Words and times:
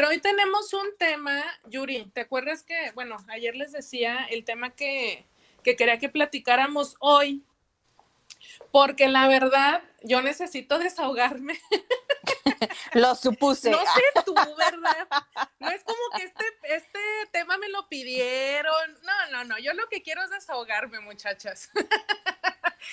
Pero 0.00 0.12
hoy 0.12 0.18
tenemos 0.18 0.72
un 0.72 0.96
tema, 0.96 1.44
Yuri, 1.66 2.06
¿te 2.14 2.22
acuerdas 2.22 2.62
que, 2.62 2.90
bueno, 2.92 3.18
ayer 3.28 3.54
les 3.54 3.70
decía 3.70 4.24
el 4.30 4.46
tema 4.46 4.70
que, 4.70 5.26
que 5.62 5.76
quería 5.76 5.98
que 5.98 6.08
platicáramos 6.08 6.96
hoy? 7.00 7.44
Porque 8.72 9.08
la 9.08 9.28
verdad, 9.28 9.82
yo 10.02 10.22
necesito 10.22 10.78
desahogarme. 10.78 11.60
Lo 12.94 13.14
supuse. 13.14 13.70
No 13.70 13.78
sé 13.80 14.24
tú, 14.24 14.34
¿verdad? 14.34 15.06
No 15.58 15.68
es 15.68 15.84
como 15.84 16.00
que 16.16 16.24
este, 16.24 16.44
este 16.62 16.98
tema 17.30 17.58
me 17.58 17.68
lo 17.68 17.86
pidieron. 17.90 18.98
No, 19.02 19.30
no, 19.32 19.44
no. 19.44 19.58
Yo 19.58 19.74
lo 19.74 19.86
que 19.90 20.02
quiero 20.02 20.22
es 20.22 20.30
desahogarme, 20.30 21.00
muchachas. 21.00 21.68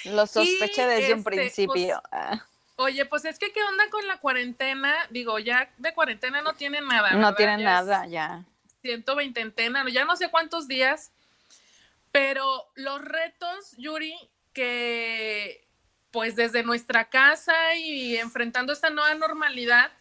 Lo 0.04 0.28
sospeché 0.28 0.86
desde 0.88 1.14
un 1.14 1.20
este, 1.20 1.24
pues, 1.24 1.36
principio. 1.38 2.04
Ah. 2.12 2.46
Oye, 2.78 3.06
pues 3.06 3.26
es 3.26 3.38
que, 3.38 3.52
¿qué 3.52 3.62
onda 3.64 3.90
con 3.90 4.08
la 4.08 4.18
cuarentena? 4.18 4.94
Digo, 5.10 5.38
ya 5.40 5.70
de 5.78 5.94
cuarentena 5.94 6.42
no 6.42 6.54
tienen 6.54 6.88
nada. 6.88 7.12
No 7.14 7.36
tienen 7.36 7.64
nada, 7.64 8.08
ya. 8.08 8.46
120 8.82 9.42
entena, 9.42 9.84
ya 9.90 10.06
no 10.06 10.16
sé 10.16 10.30
cuántos 10.30 10.68
días. 10.68 11.12
Pero 12.12 12.72
los 12.76 13.02
retos, 13.02 13.76
Yuri, 13.78 14.16
que 14.54 15.68
pues 16.12 16.36
desde 16.36 16.64
nuestra 16.64 17.10
casa 17.10 17.76
y 17.76 18.18
enfrentando 18.18 18.74
esta 18.74 18.90
nueva 18.90 19.14
normalidad, 19.16 19.92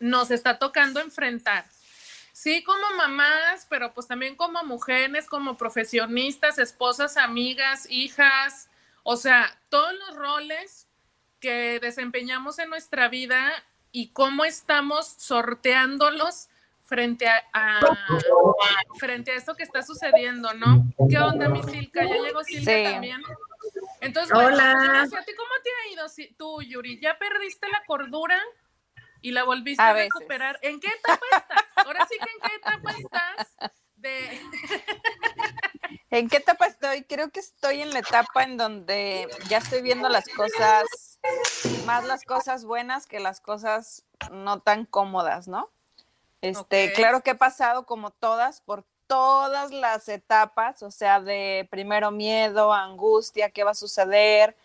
nos 0.00 0.30
está 0.30 0.58
tocando 0.58 1.00
enfrentar. 1.00 1.64
Sí, 2.32 2.64
como 2.64 2.90
mamás, 2.96 3.66
pero 3.68 3.92
pues 3.92 4.08
también 4.08 4.36
como 4.36 4.64
mujeres, 4.64 5.26
como 5.28 5.56
profesionistas, 5.56 6.58
esposas, 6.58 7.16
amigas, 7.16 7.86
hijas, 7.90 8.70
o 9.02 9.16
sea, 9.16 9.56
todos 9.68 9.92
los 9.94 10.16
roles 10.16 10.88
que 11.42 11.80
desempeñamos 11.80 12.60
en 12.60 12.70
nuestra 12.70 13.08
vida 13.08 13.52
y 13.90 14.12
cómo 14.12 14.44
estamos 14.44 15.06
sorteándolos 15.18 16.48
frente 16.84 17.26
a, 17.28 17.80
frente 18.98 19.32
a 19.32 19.34
esto 19.34 19.54
que 19.56 19.64
está 19.64 19.82
sucediendo, 19.82 20.54
¿no? 20.54 20.86
¿Qué 21.10 21.18
onda, 21.18 21.48
mi 21.48 21.62
Silka? 21.64 22.04
¿Ya 22.04 22.16
llegó 22.16 22.44
Silka 22.44 22.92
también? 22.92 23.20
Entonces, 24.00 24.32
Hola. 24.34 25.02
¿a 25.02 25.06
ti 25.06 25.32
cómo 25.34 25.50
te 25.64 25.70
ha 25.70 25.92
ido 25.92 26.06
tú, 26.38 26.62
Yuri? 26.62 27.00
¿Ya 27.00 27.18
perdiste 27.18 27.68
la 27.68 27.82
cordura 27.86 28.40
y 29.20 29.32
la 29.32 29.42
volviste 29.42 29.82
a, 29.82 29.92
recuperar? 29.92 30.60
¿En 30.62 30.78
qué 30.78 30.88
etapa 30.88 31.26
estás? 31.32 31.86
Ahora 31.86 32.06
sí 32.08 32.18
que 32.18 32.30
en 32.30 32.50
qué 32.50 32.56
etapa 32.56 32.90
estás 32.92 33.72
de... 33.96 34.40
¿En 36.10 36.28
qué 36.28 36.36
etapa 36.36 36.66
estoy? 36.66 37.04
Creo 37.04 37.30
que 37.30 37.40
estoy 37.40 37.80
en 37.80 37.90
la 37.92 38.00
etapa 38.00 38.42
en 38.42 38.58
donde 38.58 39.28
ya 39.48 39.58
estoy 39.58 39.80
viendo 39.80 40.10
las 40.10 40.28
cosas, 40.28 41.11
más 41.86 42.04
las 42.04 42.24
cosas 42.24 42.64
buenas 42.64 43.06
que 43.06 43.20
las 43.20 43.40
cosas 43.40 44.04
no 44.30 44.60
tan 44.60 44.84
cómodas, 44.84 45.48
¿no? 45.48 45.70
Este, 46.40 46.92
claro 46.92 47.22
que 47.22 47.30
he 47.30 47.34
pasado 47.36 47.86
como 47.86 48.10
todas 48.10 48.60
por 48.60 48.84
todas 49.06 49.70
las 49.70 50.08
etapas, 50.08 50.82
o 50.82 50.90
sea, 50.90 51.20
de 51.20 51.68
primero 51.70 52.10
miedo, 52.10 52.72
angustia, 52.72 53.50
qué 53.50 53.62
va 53.62 53.72
a 53.72 53.74
suceder. 53.74 54.56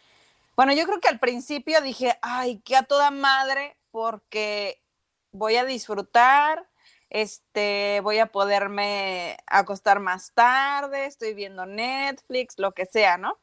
Bueno, 0.56 0.74
yo 0.74 0.86
creo 0.86 1.00
que 1.00 1.10
al 1.10 1.20
principio 1.20 1.82
dije, 1.82 2.18
ay, 2.22 2.62
qué 2.66 2.78
a 2.78 2.84
toda 2.84 3.12
madre, 3.12 3.78
porque 3.92 4.82
voy 5.32 5.58
a 5.58 5.66
disfrutar, 5.66 6.66
este, 7.10 8.00
voy 8.02 8.20
a 8.20 8.28
poderme 8.28 9.38
acostar 9.46 10.00
más 10.00 10.32
tarde, 10.34 11.06
estoy 11.06 11.34
viendo 11.34 11.66
Netflix, 11.66 12.58
lo 12.58 12.72
que 12.72 12.86
sea, 12.86 13.18
¿no? 13.18 13.38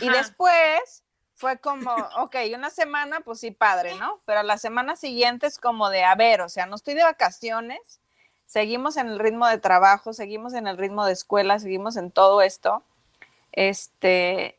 Y 0.00 0.08
después 0.08 1.03
fue 1.34 1.58
como, 1.58 1.92
ok, 2.18 2.36
una 2.54 2.70
semana, 2.70 3.20
pues 3.20 3.40
sí, 3.40 3.50
padre, 3.50 3.94
¿no? 3.96 4.20
Pero 4.24 4.42
la 4.42 4.58
semana 4.58 4.96
siguiente 4.96 5.46
es 5.46 5.58
como 5.58 5.90
de, 5.90 6.04
a 6.04 6.14
ver, 6.14 6.40
o 6.40 6.48
sea, 6.48 6.66
no 6.66 6.76
estoy 6.76 6.94
de 6.94 7.04
vacaciones, 7.04 8.00
seguimos 8.46 8.96
en 8.96 9.08
el 9.08 9.18
ritmo 9.18 9.46
de 9.46 9.58
trabajo, 9.58 10.12
seguimos 10.12 10.54
en 10.54 10.66
el 10.66 10.78
ritmo 10.78 11.04
de 11.04 11.12
escuela, 11.12 11.58
seguimos 11.58 11.96
en 11.96 12.10
todo 12.10 12.42
esto. 12.42 12.82
Este, 13.52 14.58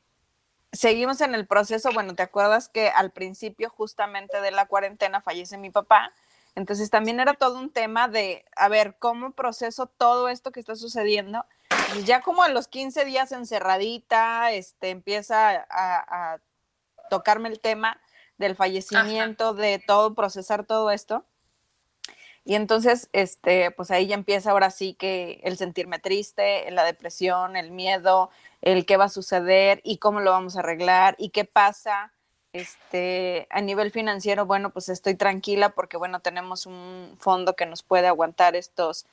seguimos 0.72 1.22
en 1.22 1.36
el 1.36 1.48
proceso, 1.48 1.92
bueno, 1.94 2.16
¿te 2.16 2.24
acuerdas 2.24 2.70
que 2.70 2.90
al 2.90 3.12
principio 3.12 3.70
justamente 3.70 4.42
de 4.42 4.52
la 4.52 4.66
cuarentena 4.66 5.22
fallece 5.22 5.58
mi 5.58 5.70
papá? 5.70 6.12
Entonces 6.56 6.90
también 6.90 7.20
era 7.20 7.34
todo 7.34 7.60
un 7.60 7.70
tema 7.70 8.08
de, 8.08 8.46
a 8.56 8.70
ver, 8.70 8.96
¿cómo 8.98 9.32
proceso 9.32 9.88
todo 9.88 10.30
esto 10.30 10.52
que 10.52 10.62
está 10.62 10.76
sucediendo? 10.76 11.46
ya 12.04 12.22
como 12.22 12.44
a 12.44 12.50
los 12.50 12.68
15 12.68 13.06
días 13.06 13.32
encerradita, 13.32 14.52
este, 14.52 14.90
empieza 14.90 15.66
a, 15.70 16.40
tocarme 17.10 17.50
el 17.50 17.60
tema 17.60 18.00
del 18.38 18.56
fallecimiento, 18.56 19.54
de 19.54 19.80
todo, 19.80 20.14
procesar 20.14 20.66
todo 20.66 20.92
esto. 20.92 21.26
Y 22.48 22.54
entonces, 22.54 23.10
este, 23.12 23.72
pues 23.72 23.90
ahí 23.90 24.06
ya 24.06 24.16
empieza 24.16 24.52
ahora 24.52 24.70
sí 24.70 24.94
que 24.94 25.42
el 25.44 25.58
sentirme 25.58 25.98
triste, 25.98 26.70
la 26.70 26.84
depresión, 26.84 27.56
el 27.56 27.72
miedo, 27.72 28.30
el 28.62 28.86
qué 28.86 28.98
va 28.98 29.06
a 29.06 29.10
suceder 29.10 29.82
y 29.84 29.98
cómo 29.98 30.20
lo 30.20 30.30
vamos 30.30 30.56
a 30.56 30.60
arreglar 30.60 31.16
y 31.18 31.30
qué 31.30 31.46
pasa. 31.46 32.12
Este, 32.54 33.48
a 33.50 33.62
nivel 33.62 33.92
financiero, 33.92 34.46
bueno, 34.46 34.70
pues 34.70 34.90
estoy 34.90 35.16
tranquila 35.16 35.70
porque, 35.70 35.98
bueno, 35.98 36.20
tenemos 36.20 36.68
un 36.68 37.16
fondo 37.20 37.56
que 37.56 37.66
nos 37.66 37.84
puede 37.84 38.08
aguantar 38.08 38.56
estos 38.56 39.08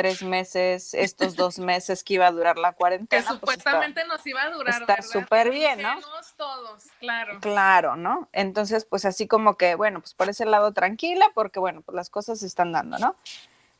tres 0.00 0.22
meses, 0.22 0.94
estos 0.94 1.36
dos 1.36 1.58
meses 1.58 2.02
que 2.02 2.14
iba 2.14 2.26
a 2.26 2.30
durar 2.32 2.56
la 2.56 2.72
cuarentena. 2.72 3.22
Que 3.22 3.28
pues, 3.28 3.40
supuestamente 3.40 4.04
nos 4.06 4.26
iba 4.26 4.42
a 4.42 4.50
durar. 4.50 4.80
Está 4.80 5.02
súper 5.02 5.50
bien, 5.50 5.82
¿no? 5.82 5.94
todos, 6.36 6.84
claro. 6.98 7.38
Claro, 7.40 7.96
¿no? 7.96 8.28
Entonces, 8.32 8.86
pues 8.86 9.04
así 9.04 9.28
como 9.28 9.58
que, 9.58 9.74
bueno, 9.74 10.00
pues 10.00 10.14
por 10.14 10.30
ese 10.30 10.46
lado 10.46 10.72
tranquila, 10.72 11.30
porque 11.34 11.60
bueno, 11.60 11.82
pues 11.82 11.94
las 11.94 12.08
cosas 12.08 12.40
se 12.40 12.46
están 12.46 12.72
dando, 12.72 12.98
¿no? 12.98 13.16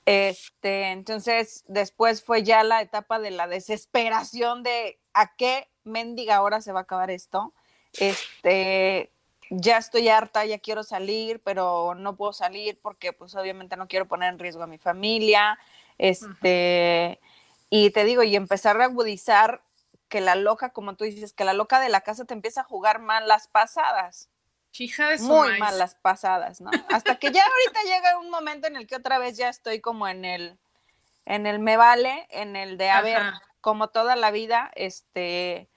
Este, 0.04 0.90
entonces, 0.90 1.64
después 1.68 2.22
fue 2.22 2.42
ya 2.42 2.62
la 2.64 2.82
etapa 2.82 3.18
de 3.18 3.30
la 3.30 3.46
desesperación 3.46 4.62
de 4.62 4.98
a 5.14 5.34
qué 5.36 5.70
mendiga 5.84 6.36
ahora 6.36 6.60
se 6.60 6.72
va 6.72 6.80
a 6.80 6.82
acabar 6.82 7.10
esto. 7.10 7.54
Este, 7.94 9.10
ya 9.50 9.78
estoy 9.78 10.08
harta, 10.08 10.44
ya 10.44 10.58
quiero 10.58 10.84
salir, 10.84 11.40
pero 11.44 11.94
no 11.96 12.16
puedo 12.16 12.32
salir 12.32 12.78
porque 12.80 13.12
pues 13.12 13.34
obviamente 13.34 13.76
no 13.76 13.88
quiero 13.88 14.06
poner 14.06 14.32
en 14.32 14.38
riesgo 14.38 14.62
a 14.62 14.68
mi 14.68 14.78
familia. 14.78 15.58
Este, 15.98 17.20
y 17.68 17.90
te 17.90 18.04
digo, 18.04 18.22
y 18.22 18.36
empezar 18.36 18.80
a 18.80 18.84
agudizar 18.84 19.62
que 20.08 20.20
la 20.20 20.36
loca, 20.36 20.70
como 20.70 20.94
tú 20.94 21.04
dices, 21.04 21.32
que 21.32 21.44
la 21.44 21.52
loca 21.52 21.80
de 21.80 21.88
la 21.88 22.00
casa 22.00 22.24
te 22.24 22.34
empieza 22.34 22.62
a 22.62 22.64
jugar 22.64 23.00
mal 23.00 23.28
las 23.28 23.48
pasadas. 23.48 24.28
Hija 24.78 25.10
de 25.10 25.18
Muy 25.18 25.58
mal 25.58 25.78
las 25.78 25.96
pasadas, 25.96 26.60
¿no? 26.60 26.70
Hasta 26.90 27.16
que 27.16 27.32
ya 27.32 27.42
ahorita 27.42 27.82
llega 27.82 28.18
un 28.18 28.30
momento 28.30 28.68
en 28.68 28.76
el 28.76 28.86
que 28.86 28.96
otra 28.96 29.18
vez 29.18 29.36
ya 29.36 29.48
estoy 29.48 29.80
como 29.80 30.06
en 30.06 30.24
el, 30.24 30.58
en 31.26 31.46
el 31.46 31.58
me 31.58 31.76
vale, 31.76 32.28
en 32.30 32.54
el 32.54 32.78
de, 32.78 32.88
a 32.88 33.02
ver, 33.02 33.22
como 33.60 33.88
toda 33.88 34.14
la 34.14 34.30
vida, 34.30 34.70
este, 34.76 35.68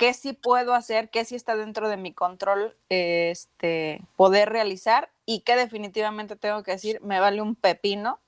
qué 0.00 0.14
sí 0.14 0.32
puedo 0.32 0.72
hacer, 0.72 1.10
qué 1.10 1.26
sí 1.26 1.36
está 1.36 1.56
dentro 1.56 1.90
de 1.90 1.98
mi 1.98 2.14
control, 2.14 2.74
este, 2.88 4.00
poder 4.16 4.48
realizar 4.48 5.10
y 5.26 5.40
qué 5.40 5.56
definitivamente 5.56 6.36
tengo 6.36 6.62
que 6.62 6.70
decir, 6.70 7.02
me 7.02 7.20
vale 7.20 7.42
un 7.42 7.54
pepino 7.54 8.18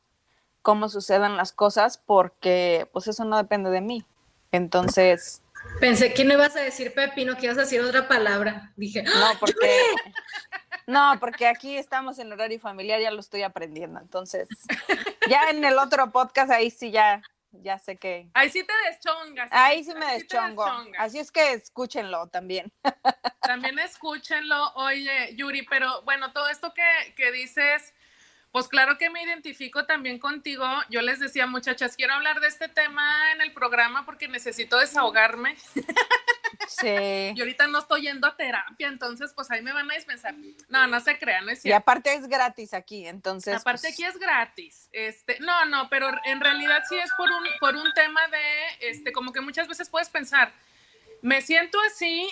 cómo 0.61 0.91
sucedan 0.91 1.39
las 1.39 1.53
cosas 1.53 1.97
porque 1.97 2.91
pues 2.93 3.09
eso 3.09 3.25
no 3.25 3.39
depende 3.39 3.71
de 3.71 3.81
mí. 3.81 4.05
Entonces... 4.51 5.41
Pensé 5.81 6.13
que 6.13 6.27
no 6.27 6.35
ibas 6.35 6.55
a 6.57 6.61
decir 6.61 6.93
pepino, 6.93 7.39
que 7.39 7.47
ibas 7.47 7.57
a 7.57 7.63
decir 7.63 7.81
otra 7.81 8.07
palabra. 8.07 8.71
Dije, 8.77 9.03
no, 9.03 9.27
porque... 9.41 9.81
No, 10.87 11.15
porque 11.21 11.47
aquí 11.47 11.79
estamos 11.79 12.19
en 12.19 12.33
horario 12.33 12.61
familiar, 12.61 13.01
ya 13.01 13.13
lo 13.13 13.21
estoy 13.21 13.45
aprendiendo. 13.45 13.99
Entonces, 13.99 14.49
ya 15.31 15.49
en 15.49 15.65
el 15.65 15.79
otro 15.79 16.11
podcast, 16.11 16.51
ahí 16.51 16.71
sí 16.71 16.91
ya, 16.91 17.23
ya 17.53 17.79
sé 17.79 17.97
que. 17.97 18.29
Ahí 18.35 18.51
sí 18.51 18.65
te 18.65 18.73
deschongas. 18.91 19.49
Ahí 19.53 19.85
sí 19.85 19.95
me 19.95 20.07
deschongo. 20.15 20.65
Así 20.99 21.19
es 21.19 21.31
que 21.31 21.53
escúchenlo 21.53 22.29
también. 22.29 22.73
También 23.43 23.79
escúchenlo. 23.81 24.73
Oye, 24.75 25.35
Yuri, 25.35 25.63
pero 25.63 26.03
bueno, 26.03 26.33
todo 26.33 26.49
esto 26.49 26.73
que, 26.73 27.15
que 27.17 27.33
dices 27.33 27.93
pues 28.53 28.69
claro 28.69 28.99
que 28.99 29.09
me 29.09 29.23
identifico 29.23 29.87
también 29.87 30.19
contigo. 30.19 30.67
Yo 30.91 31.01
les 31.01 31.19
decía, 31.19 31.47
muchachas, 31.47 31.97
quiero 31.97 32.13
hablar 32.13 32.39
de 32.41 32.49
este 32.49 32.69
tema 32.69 33.33
en 33.33 33.41
el 33.41 33.55
programa 33.55 34.05
porque 34.05 34.29
necesito 34.29 34.79
desahogarme. 34.79 35.57
Sí. 36.69 37.33
y 37.35 37.41
ahorita 37.41 37.67
no 37.67 37.79
estoy 37.79 38.03
yendo 38.03 38.27
a 38.27 38.37
terapia, 38.37 38.89
entonces 38.89 39.33
pues 39.35 39.51
ahí 39.51 39.63
me 39.63 39.73
van 39.73 39.91
a 39.91 39.95
dispensar. 39.95 40.35
No, 40.69 40.87
no 40.87 41.01
se 41.01 41.19
crean, 41.19 41.45
no 41.45 41.53
es 41.53 41.63
cierto. 41.63 41.75
Y 41.75 41.79
aparte 41.79 42.15
es 42.15 42.29
gratis 42.29 42.75
aquí, 42.75 43.07
entonces. 43.07 43.55
Aparte 43.55 43.83
pues 43.83 43.93
aquí 43.95 44.05
es 44.05 44.19
gratis. 44.19 44.89
Este, 44.93 45.39
no, 45.41 45.65
no, 45.67 45.89
pero 45.89 46.11
en 46.25 46.41
realidad 46.41 46.83
sí 46.89 46.97
es 46.97 47.11
por 47.17 47.29
un, 47.29 47.45
por 47.61 47.77
un 47.77 47.93
tema 47.95 48.21
de, 48.29 48.89
este, 48.91 49.13
como 49.13 49.33
que 49.33 49.41
muchas 49.41 49.69
veces 49.69 49.89
puedes 49.89 50.09
pensar, 50.09 50.53
me 51.21 51.41
siento 51.41 51.79
así 51.87 52.29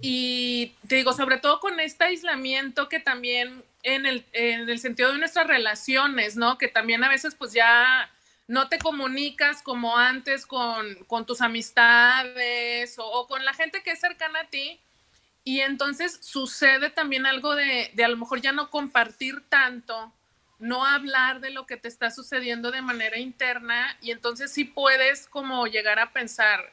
y 0.00 0.74
te 0.88 0.96
digo, 0.96 1.12
sobre 1.12 1.38
todo 1.38 1.60
con 1.60 1.78
este 1.80 2.04
aislamiento 2.04 2.88
que 2.88 3.00
también 3.00 3.64
en 3.82 4.06
el, 4.06 4.24
en 4.32 4.68
el 4.68 4.78
sentido 4.78 5.12
de 5.12 5.18
nuestras 5.18 5.46
relaciones, 5.46 6.36
¿no? 6.36 6.58
Que 6.58 6.68
también 6.68 7.02
a 7.04 7.08
veces 7.08 7.34
pues 7.34 7.52
ya 7.52 8.10
no 8.50 8.68
te 8.68 8.78
comunicas 8.78 9.62
como 9.62 9.96
antes 9.96 10.44
con, 10.44 10.96
con 11.06 11.24
tus 11.24 11.40
amistades 11.40 12.96
o, 12.98 13.28
con 13.28 13.44
la 13.44 13.54
gente 13.54 13.80
que 13.84 13.92
es 13.92 14.00
cercana 14.00 14.40
a 14.40 14.48
ti. 14.48 14.80
Y 15.44 15.60
entonces 15.60 16.18
sucede 16.20 16.90
también 16.90 17.26
algo 17.26 17.54
de, 17.54 17.92
de, 17.94 18.04
a 18.04 18.08
lo 18.08 18.16
mejor 18.16 18.40
ya 18.40 18.50
no 18.50 18.68
compartir 18.68 19.40
tanto 19.48 20.12
no 20.58 20.84
hablar 20.84 21.40
de 21.40 21.50
lo 21.50 21.64
que 21.64 21.76
te 21.76 21.86
está 21.86 22.10
sucediendo 22.10 22.72
de 22.72 22.82
manera 22.82 23.18
interna 23.18 23.96
y 24.02 24.10
entonces 24.10 24.52
sí 24.52 24.64
puedes 24.64 25.28
como 25.28 25.68
llegar 25.68 26.00
a 26.00 26.12
pensar, 26.12 26.72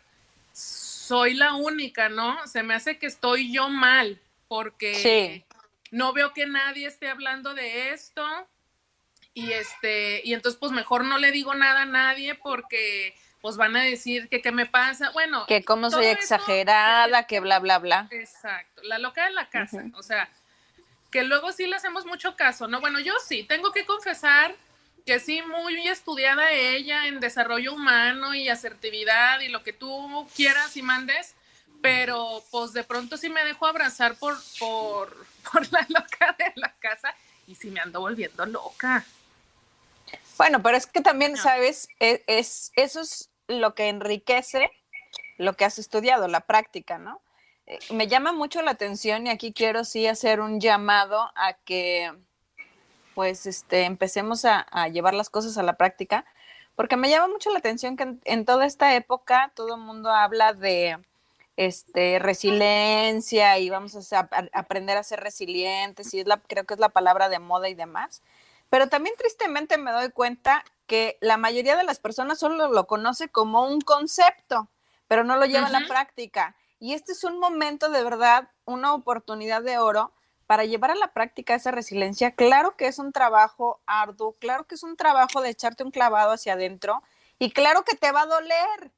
soy 0.52 1.36
la 1.36 1.54
única, 1.54 2.10
¿no? 2.10 2.46
Se 2.48 2.64
me 2.64 2.74
hace 2.74 2.98
que 2.98 3.06
estoy 3.06 3.54
yo 3.54 3.70
mal 3.70 4.20
porque 4.48 5.46
no 5.92 6.12
veo 6.12 6.34
que 6.34 6.48
nadie 6.48 6.88
esté 6.88 7.08
hablando 7.08 7.54
de 7.54 7.92
esto 7.92 8.26
y 9.38 9.54
este 9.54 10.22
y 10.24 10.34
entonces 10.34 10.58
pues 10.60 10.72
mejor 10.72 11.06
no 11.06 11.20
le 11.20 11.32
digo 11.32 11.54
nada 11.54 11.84
a 11.84 11.86
nadie 11.86 12.34
porque 12.34 13.16
pues 13.40 13.56
van 13.56 13.76
a 13.78 13.84
decir 13.84 14.30
que 14.30 14.42
qué 14.42 14.52
me 14.52 14.66
pasa. 14.66 15.12
Bueno, 15.12 15.46
que 15.46 15.64
como 15.64 15.92
soy 15.92 16.08
exagerada, 16.08 17.28
que 17.28 17.40
bla 17.40 17.60
bla 17.60 17.78
bla. 17.78 18.08
Exacto, 18.10 18.82
la 18.82 18.98
loca 18.98 19.26
de 19.26 19.34
la 19.34 19.48
casa, 19.48 19.84
o 19.94 20.02
sea, 20.02 20.28
que 21.12 21.24
luego 21.24 21.52
sí 21.52 21.68
le 21.68 21.76
hacemos 21.76 22.08
mucho 22.08 22.36
caso, 22.36 22.68
¿no? 22.68 22.82
Bueno, 22.82 23.00
yo 23.00 23.14
sí, 23.28 23.44
tengo 23.44 23.72
que 23.72 23.86
confesar 23.86 24.56
que 25.06 25.20
sí, 25.20 25.44
muy 25.44 25.88
estudiada 25.88 26.52
ella 26.52 27.06
en 27.06 27.20
desarrollo 27.20 27.76
humano 27.76 28.34
y 28.34 28.50
asertividad 28.50 29.40
y 29.42 29.50
lo 29.50 29.62
que 29.62 29.72
tú 29.72 30.28
quieras 30.36 30.76
y 30.76 30.82
mandes, 30.82 31.36
pero 31.84 32.44
pues 32.50 32.74
de 32.74 32.84
pronto 32.84 33.18
sí 33.18 33.30
me 33.30 33.46
dejo 33.46 33.68
abrazar 33.68 34.16
por, 34.16 34.36
por, 34.58 35.16
por 35.52 35.72
la 35.72 35.86
loca 35.90 36.36
de 36.40 36.54
la 36.56 36.74
casa 36.80 37.14
y 37.46 37.54
sí 37.54 37.70
me 37.70 37.80
ando 37.80 38.00
volviendo 38.00 38.44
loca. 38.48 39.06
Bueno, 40.38 40.62
pero 40.62 40.78
es 40.78 40.86
que 40.88 41.02
también, 41.02 41.38
¿sabes? 41.38 41.90
E, 42.00 42.24
es, 42.28 42.72
eso 42.76 43.02
es 43.02 43.32
lo 43.48 43.76
que 43.76 43.90
enriquece 43.90 44.72
lo 45.38 45.54
que 45.54 45.66
has 45.66 45.80
estudiado, 45.80 46.28
la 46.28 46.42
práctica, 46.42 46.98
¿no? 46.98 47.22
Eh, 47.68 47.80
me 47.92 48.08
llama 48.08 48.32
mucho 48.32 48.62
la 48.62 48.72
atención 48.72 49.28
y 49.28 49.30
aquí 49.30 49.54
quiero 49.54 49.84
sí 49.84 50.08
hacer 50.08 50.40
un 50.40 50.60
llamado 50.60 51.32
a 51.36 51.54
que 51.54 52.12
pues 53.14 53.48
este, 53.48 53.84
empecemos 53.86 54.46
a, 54.46 54.88
llevar 54.90 55.16
las 55.16 55.32
cosas 55.32 55.58
a 55.58 55.64
la 55.64 55.74
práctica, 55.74 56.24
porque 56.76 56.98
me 56.98 57.10
llama 57.10 57.28
mucho 57.28 57.50
la 57.50 57.58
atención 57.58 57.98
que 57.98 58.16
en, 58.26 58.46
toda 58.46 58.68
esta 58.68 58.96
época 58.96 59.52
todo 59.56 59.74
el 59.76 59.82
mundo 59.82 60.12
habla 60.12 60.54
de 60.54 61.00
este, 61.56 62.20
resiliencia 62.20 63.58
y 63.58 63.72
vamos 63.72 64.14
a, 64.14 64.30
aprender 64.54 64.98
a 64.98 65.04
ser 65.04 65.20
resilientes 65.22 66.14
y 66.14 66.20
es 66.20 66.28
la, 66.28 66.38
creo 66.38 66.66
que 66.66 66.76
es 66.76 66.80
la 66.80 66.90
palabra 66.90 67.28
de 67.28 67.40
moda 67.40 67.70
y 67.70 67.74
demás. 67.74 68.22
Pero 68.70 68.88
también 68.90 69.16
tristemente 69.18 69.78
me 69.78 69.92
doy 69.92 70.12
cuenta 70.12 70.64
que 70.88 71.18
la 71.22 71.38
mayoría 71.38 71.76
de 71.76 71.84
las 71.84 72.00
personas 72.00 72.40
solo 72.40 72.70
lo 72.70 72.88
conoce 72.88 73.30
como 73.30 73.66
un 73.68 73.82
concepto, 73.82 74.70
pero 75.08 75.24
no 75.24 75.38
lo 75.38 75.46
lleva 75.46 75.68
a 75.68 75.72
la 75.72 75.88
práctica. 75.88 76.56
Y 76.80 76.94
este 76.94 77.12
es 77.12 77.24
un 77.24 77.40
momento 77.40 77.90
de 77.90 78.04
verdad, 78.04 78.50
una 78.66 78.94
oportunidad 78.94 79.62
de 79.62 79.78
oro 79.78 80.14
para 80.48 80.64
llevar 80.64 80.92
a 80.92 80.96
la 80.96 81.14
práctica 81.14 81.56
esa 81.56 81.72
resiliencia. 81.72 82.32
Claro 82.32 82.76
que 82.78 82.88
es 82.88 83.00
un 83.00 83.12
trabajo 83.12 83.82
arduo, 83.86 84.34
claro 84.40 84.66
que 84.66 84.76
es 84.76 84.84
un 84.84 84.96
trabajo 84.96 85.42
de 85.42 85.50
echarte 85.50 85.84
un 85.84 85.92
clavado 85.92 86.32
hacia 86.32 86.54
adentro 86.54 87.04
y 87.38 87.52
claro 87.52 87.84
que 87.84 87.96
te 87.96 88.12
va 88.12 88.22
a 88.22 88.28
doler, 88.28 88.92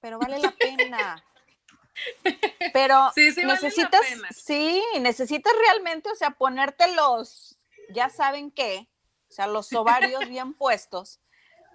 pero 0.00 0.18
vale 0.18 0.38
la 0.38 0.50
pena. 0.52 1.24
Pero 2.72 3.12
necesitas, 3.14 4.00
sí, 4.34 4.82
necesitas 5.00 5.52
realmente, 5.64 6.10
o 6.10 6.16
sea, 6.16 6.30
ponerte 6.30 6.92
los, 6.92 7.56
ya 7.90 8.08
saben 8.08 8.50
qué, 8.50 8.88
sea, 9.34 9.46
los 9.46 9.72
ovarios 9.72 10.28
bien 10.28 10.54
puestos 10.54 11.20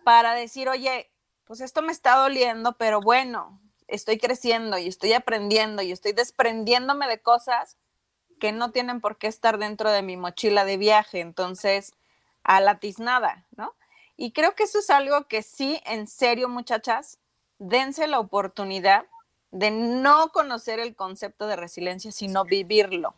para 0.03 0.33
decir, 0.33 0.69
oye, 0.69 1.11
pues 1.45 1.61
esto 1.61 1.81
me 1.81 1.91
está 1.91 2.15
doliendo, 2.15 2.77
pero 2.77 3.01
bueno, 3.01 3.59
estoy 3.88 4.17
creciendo 4.17 4.77
y 4.77 4.88
estoy 4.88 5.13
aprendiendo 5.13 5.81
y 5.81 5.91
estoy 5.91 6.13
desprendiéndome 6.13 7.07
de 7.07 7.21
cosas 7.21 7.77
que 8.39 8.51
no 8.51 8.71
tienen 8.71 9.01
por 9.01 9.17
qué 9.17 9.27
estar 9.27 9.57
dentro 9.57 9.91
de 9.91 10.01
mi 10.01 10.17
mochila 10.17 10.63
de 10.63 10.77
viaje. 10.77 11.19
Entonces, 11.19 11.94
a 12.44 12.61
la 12.61 12.79
tiznada, 12.79 13.45
¿no? 13.56 13.75
Y 14.15 14.31
creo 14.31 14.56
que 14.56 14.63
eso 14.63 14.79
es 14.79 14.89
algo 14.89 15.27
que 15.27 15.44
sí, 15.44 15.81
en 15.85 16.07
serio, 16.07 16.50
muchachas, 16.50 17.19
dense 17.57 18.07
la 18.07 18.19
oportunidad 18.19 19.06
de 19.51 19.71
no 19.71 20.29
conocer 20.29 20.79
el 20.79 20.95
concepto 20.95 21.47
de 21.47 21.56
resiliencia, 21.56 22.11
sino 22.11 22.45
vivirlo. 22.45 23.15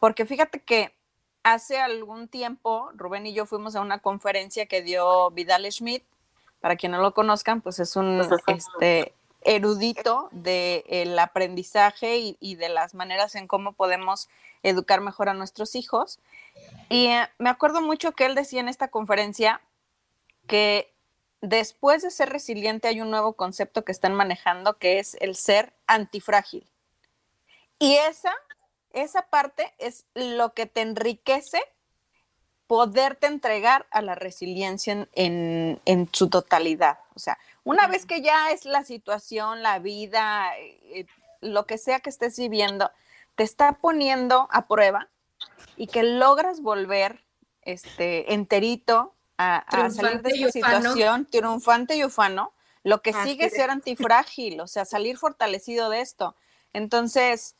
Porque 0.00 0.26
fíjate 0.26 0.62
que 0.62 0.95
hace 1.46 1.78
algún 1.78 2.26
tiempo, 2.26 2.90
Rubén 2.94 3.24
y 3.24 3.32
yo 3.32 3.46
fuimos 3.46 3.76
a 3.76 3.80
una 3.80 4.00
conferencia 4.00 4.66
que 4.66 4.82
dio 4.82 5.30
Vidal 5.30 5.70
Schmidt. 5.70 6.02
Para 6.60 6.74
quien 6.74 6.90
no 6.90 7.00
lo 7.00 7.14
conozcan, 7.14 7.60
pues 7.60 7.78
es 7.78 7.94
un 7.94 8.20
este, 8.48 9.14
erudito 9.42 10.28
del 10.32 11.16
aprendizaje 11.16 12.36
y, 12.40 12.54
de 12.56 12.68
las 12.68 12.94
maneras 12.94 13.36
en 13.36 13.46
cómo 13.46 13.74
podemos 13.74 14.28
educar 14.64 15.00
mejor 15.00 15.28
a 15.28 15.34
nuestros 15.34 15.76
hijos. 15.76 16.18
Y 16.88 17.06
eh, 17.06 17.28
me 17.38 17.48
acuerdo 17.48 17.80
mucho 17.80 18.10
que 18.10 18.26
él 18.26 18.34
decía 18.34 18.58
en 18.58 18.68
esta 18.68 18.88
conferencia 18.88 19.60
que 20.48 20.92
después 21.42 22.02
de 22.02 22.10
ser 22.10 22.30
resiliente 22.30 22.88
hay 22.88 23.00
un 23.00 23.10
nuevo 23.10 23.34
concepto 23.34 23.84
que 23.84 23.92
están 23.92 24.14
manejando 24.16 24.78
que 24.78 24.98
es 24.98 25.16
el 25.20 25.36
ser 25.36 25.72
antifrágil. 25.86 26.66
Y 27.78 27.94
esa, 27.94 28.34
esa 28.96 29.22
parte 29.22 29.74
es 29.78 30.04
lo 30.14 30.54
que 30.54 30.66
te 30.66 30.80
enriquece 30.80 31.62
poderte 32.66 33.26
entregar 33.26 33.86
a 33.90 34.02
la 34.02 34.14
resiliencia 34.14 35.08
en, 35.12 35.80
en 35.84 36.08
su 36.12 36.28
totalidad. 36.28 36.98
O 37.14 37.18
sea, 37.18 37.38
una 37.62 37.86
vez 37.86 38.06
que 38.06 38.22
ya 38.22 38.50
es 38.50 38.64
la 38.64 38.84
situación, 38.84 39.62
la 39.62 39.78
vida, 39.78 40.56
eh, 40.58 41.06
lo 41.40 41.66
que 41.66 41.78
sea 41.78 42.00
que 42.00 42.10
estés 42.10 42.36
viviendo, 42.38 42.90
te 43.36 43.44
está 43.44 43.72
poniendo 43.74 44.48
a 44.50 44.66
prueba 44.66 45.08
y 45.76 45.86
que 45.86 46.02
logras 46.02 46.62
volver 46.62 47.24
este, 47.62 48.32
enterito 48.32 49.14
a, 49.38 49.90
salir 49.90 50.22
de 50.22 50.30
esta 50.30 50.52
situación, 50.52 51.26
triunfante 51.26 51.96
y 51.96 52.04
ufano, 52.04 52.52
lo 52.82 53.02
que 53.02 53.12
sigue 53.12 53.46
es 53.46 53.52
ser 53.52 53.70
antifrágil, 53.70 54.60
o 54.60 54.66
sea, 54.66 54.84
salir 54.84 55.18
fortalecido 55.18 55.90
de 55.90 56.00
esto. 56.00 56.36
Entonces, 56.72 57.56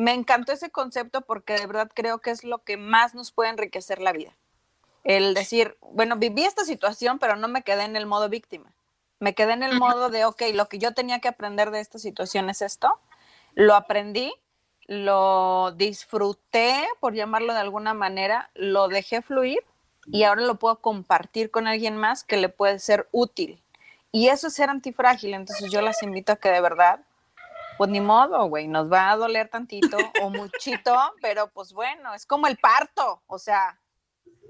me 0.00 0.14
encantó 0.14 0.52
ese 0.52 0.70
concepto 0.70 1.20
porque 1.20 1.52
de 1.52 1.66
verdad 1.66 1.90
creo 1.94 2.20
que 2.20 2.30
es 2.30 2.42
lo 2.42 2.64
que 2.64 2.78
más 2.78 3.14
nos 3.14 3.32
puede 3.32 3.50
enriquecer 3.50 4.00
la 4.00 4.12
vida. 4.12 4.34
El 5.04 5.34
decir, 5.34 5.76
bueno, 5.92 6.16
viví 6.16 6.42
esta 6.42 6.64
situación, 6.64 7.18
pero 7.18 7.36
no 7.36 7.48
me 7.48 7.62
quedé 7.62 7.84
en 7.84 7.96
el 7.96 8.06
modo 8.06 8.30
víctima. 8.30 8.72
Me 9.18 9.34
quedé 9.34 9.52
en 9.52 9.62
el 9.62 9.78
modo 9.78 10.08
de, 10.08 10.24
ok, 10.24 10.40
lo 10.54 10.70
que 10.70 10.78
yo 10.78 10.94
tenía 10.94 11.18
que 11.18 11.28
aprender 11.28 11.70
de 11.70 11.80
esta 11.80 11.98
situación 11.98 12.48
es 12.48 12.62
esto. 12.62 12.98
Lo 13.54 13.74
aprendí, 13.74 14.32
lo 14.86 15.72
disfruté, 15.72 16.82
por 17.00 17.12
llamarlo 17.12 17.52
de 17.52 17.60
alguna 17.60 17.92
manera, 17.92 18.50
lo 18.54 18.88
dejé 18.88 19.20
fluir 19.20 19.60
y 20.06 20.22
ahora 20.22 20.40
lo 20.40 20.58
puedo 20.58 20.80
compartir 20.80 21.50
con 21.50 21.66
alguien 21.66 21.98
más 21.98 22.24
que 22.24 22.38
le 22.38 22.48
puede 22.48 22.78
ser 22.78 23.06
útil. 23.12 23.62
Y 24.12 24.28
eso 24.28 24.46
es 24.46 24.54
ser 24.54 24.70
antifrágil. 24.70 25.34
Entonces 25.34 25.70
yo 25.70 25.82
las 25.82 26.02
invito 26.02 26.32
a 26.32 26.36
que 26.36 26.48
de 26.48 26.62
verdad, 26.62 27.04
pues 27.80 27.88
ni 27.88 28.02
modo, 28.02 28.44
güey, 28.44 28.68
nos 28.68 28.92
va 28.92 29.10
a 29.10 29.16
doler 29.16 29.48
tantito 29.48 29.96
o 30.20 30.28
muchito, 30.28 30.94
pero 31.22 31.48
pues 31.48 31.72
bueno, 31.72 32.12
es 32.12 32.26
como 32.26 32.46
el 32.46 32.58
parto. 32.58 33.22
O 33.26 33.38
sea, 33.38 33.80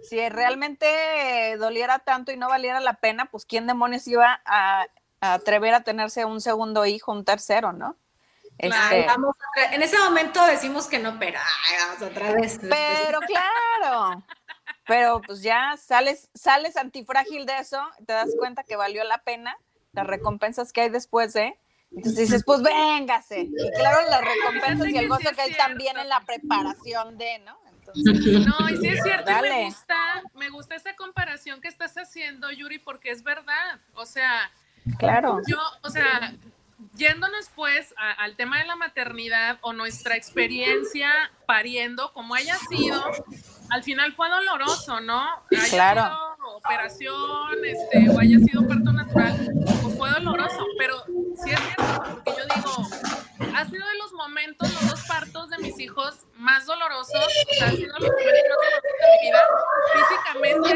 si 0.03 0.29
realmente 0.29 1.57
doliera 1.57 2.01
tanto 2.01 2.33
y 2.33 2.37
no 2.37 2.49
valiera 2.49 2.81
la 2.81 2.95
pena, 2.95 3.27
pues 3.27 3.47
quién 3.47 3.69
demonios 3.69 4.09
iba 4.09 4.43
a, 4.45 4.85
atrever 5.21 5.75
a 5.75 5.85
tenerse 5.85 6.25
un 6.25 6.41
segundo 6.41 6.87
hijo, 6.87 7.13
un 7.13 7.25
tercero, 7.25 7.73
¿no? 7.73 7.97
Este 8.59 9.07
en 9.71 9.83
ese 9.85 9.97
momento 9.99 10.45
decimos 10.47 10.89
que 10.89 10.99
no, 10.99 11.17
pero 11.21 11.39
vamos 11.87 12.03
otra 12.03 12.33
vez. 12.33 12.59
Pero 12.61 13.21
claro, 13.29 14.25
pero 14.89 15.21
pues 15.21 15.41
ya 15.41 15.77
sales, 15.77 16.31
sales 16.35 16.77
antifrágil 16.77 17.47
de 17.47 17.59
eso, 17.59 17.81
te 18.05 18.13
das 18.13 18.31
cuenta 18.37 18.65
que 18.65 18.75
valió 18.75 19.05
la 19.05 19.19
pena, 19.19 19.57
las 19.93 20.09
recompensas 20.09 20.73
que 20.73 20.81
hay 20.81 20.89
después 20.89 21.33
de, 21.33 21.60
entonces 21.91 22.29
dices, 22.29 22.45
pues 22.45 22.63
véngase. 22.63 23.41
Y 23.41 23.71
claro, 23.73 23.99
las 24.09 24.21
recompensas 24.21 24.89
y 24.89 24.97
el 24.97 25.09
gozo 25.09 25.31
que 25.35 25.43
hay 25.43 25.55
también 25.55 25.99
en 25.99 26.09
la 26.09 26.21
preparación 26.21 27.19
de, 27.19 27.41
¿no? 27.41 27.59
No, 27.95 28.71
y 28.71 28.77
sí 28.77 28.89
es 28.89 29.03
cierto, 29.03 29.31
me 29.43 29.65
gusta, 29.65 30.23
me 30.35 30.51
gusta 30.51 30.77
esa 30.77 30.95
comparación 30.95 31.61
que 31.61 31.69
estás 31.69 31.95
haciendo, 31.97 32.51
Yuri, 32.53 32.79
porque 32.79 33.11
es 33.11 33.25
verdad. 33.25 33.81
O 33.95 34.07
sea, 34.07 34.51
claro. 34.99 35.41
Yo, 35.49 35.59
o 35.83 35.91
sea, 35.91 36.33
yéndonos 36.95 37.51
pues 37.55 37.95
al 37.97 38.37
tema 38.37 38.59
de 38.59 38.67
la 38.67 38.77
maternidad 38.77 39.59
o 39.63 39.73
nuestra 39.73 40.17
experiencia 40.17 41.11
pariendo, 41.47 42.13
como 42.13 42.35
haya 42.35 42.57
sido, 42.69 43.03
al 43.71 43.83
final 43.83 44.13
fue 44.15 44.29
doloroso, 44.29 45.01
¿no? 45.01 45.27
claro. 45.71 46.03
Sido 46.03 46.57
operación, 46.57 47.65
este, 47.65 48.09
o 48.11 48.19
haya 48.19 48.39
sido 48.39 48.67
parto 48.67 48.93
natural, 48.93 49.53
fue 50.01 50.11
doloroso, 50.13 50.67
pero 50.79 51.05
sí 51.45 51.51
es 51.51 51.61
cierto, 51.61 52.23
porque 52.25 52.33
yo 52.39 52.55
digo, 52.55 52.89
ha 53.55 53.65
sido 53.67 53.87
de 53.87 53.99
los 53.99 54.13
momentos, 54.15 54.73
los 54.73 54.89
dos 54.89 55.03
partos 55.07 55.51
de 55.51 55.59
mis 55.59 55.79
hijos 55.79 56.21
más 56.37 56.65
dolorosos, 56.65 57.23
o 57.23 57.55
sea, 57.55 57.67
ha 57.67 57.71
sido 57.71 57.99
los 57.99 58.09
más 58.09 58.25
dolorosos 58.33 58.83
de 58.83 59.07
mi 59.11 59.29
vida, 59.29 59.43
físicamente, 59.93 60.69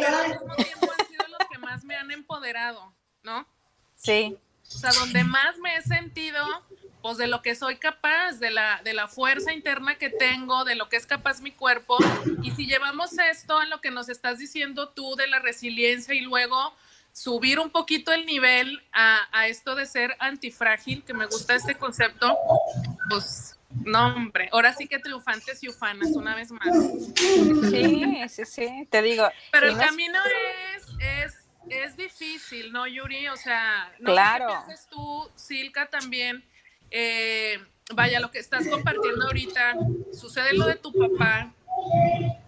pero 0.00 0.16
al 0.16 0.28
mismo 0.28 0.54
tiempo 0.54 0.92
han 0.96 1.06
sido 1.08 1.26
los 1.26 1.48
que 1.50 1.58
más 1.58 1.82
me 1.82 1.96
han 1.96 2.10
empoderado, 2.12 2.94
¿no? 3.24 3.48
Sí. 3.96 4.38
O 4.62 4.78
sea, 4.78 4.92
donde 4.92 5.24
más 5.24 5.58
me 5.58 5.76
he 5.76 5.82
sentido 5.82 6.44
pues 7.02 7.18
de 7.18 7.26
lo 7.26 7.42
que 7.42 7.54
soy 7.56 7.76
capaz, 7.78 8.34
de 8.34 8.50
la, 8.50 8.80
de 8.84 8.92
la 8.92 9.08
fuerza 9.08 9.52
interna 9.52 9.96
que 9.96 10.10
tengo, 10.10 10.64
de 10.64 10.74
lo 10.74 10.88
que 10.88 10.96
es 10.96 11.06
capaz 11.06 11.40
mi 11.40 11.52
cuerpo. 11.52 11.96
Y 12.42 12.50
si 12.50 12.66
llevamos 12.66 13.16
esto 13.18 13.58
a 13.58 13.66
lo 13.66 13.80
que 13.80 13.92
nos 13.92 14.08
estás 14.08 14.38
diciendo 14.38 14.88
tú 14.88 15.14
de 15.14 15.28
la 15.28 15.38
resiliencia 15.38 16.14
y 16.14 16.20
luego 16.20 16.74
subir 17.16 17.58
un 17.58 17.70
poquito 17.70 18.12
el 18.12 18.26
nivel 18.26 18.82
a, 18.92 19.26
a 19.32 19.48
esto 19.48 19.74
de 19.74 19.86
ser 19.86 20.14
antifrágil, 20.18 21.02
que 21.02 21.14
me 21.14 21.24
gusta 21.24 21.54
este 21.54 21.74
concepto, 21.74 22.36
pues 23.08 23.58
no, 23.70 24.08
hombre, 24.08 24.50
ahora 24.52 24.74
sí 24.74 24.86
que 24.86 24.98
triunfantes 24.98 25.62
y 25.62 25.70
ufanas, 25.70 26.10
una 26.10 26.34
vez 26.34 26.52
más. 26.52 26.68
Sí, 27.70 28.28
sí, 28.28 28.44
sí, 28.44 28.88
te 28.90 29.00
digo. 29.00 29.30
Pero 29.50 29.66
el 29.66 29.78
camino 29.78 30.18
es, 30.76 30.84
es, 31.00 31.34
es 31.70 31.96
difícil, 31.96 32.70
¿no, 32.70 32.86
Yuri? 32.86 33.28
O 33.28 33.36
sea, 33.36 33.90
no 33.98 34.10
claro. 34.10 34.50
sé 34.68 34.74
qué 34.74 34.80
tú, 34.90 35.30
Silka, 35.36 35.86
también. 35.86 36.44
Eh, 36.90 37.58
vaya, 37.94 38.20
lo 38.20 38.30
que 38.30 38.40
estás 38.40 38.68
compartiendo 38.68 39.24
ahorita, 39.24 39.74
sucede 40.12 40.52
lo 40.52 40.66
de 40.66 40.76
tu 40.76 40.92
papá 40.92 41.50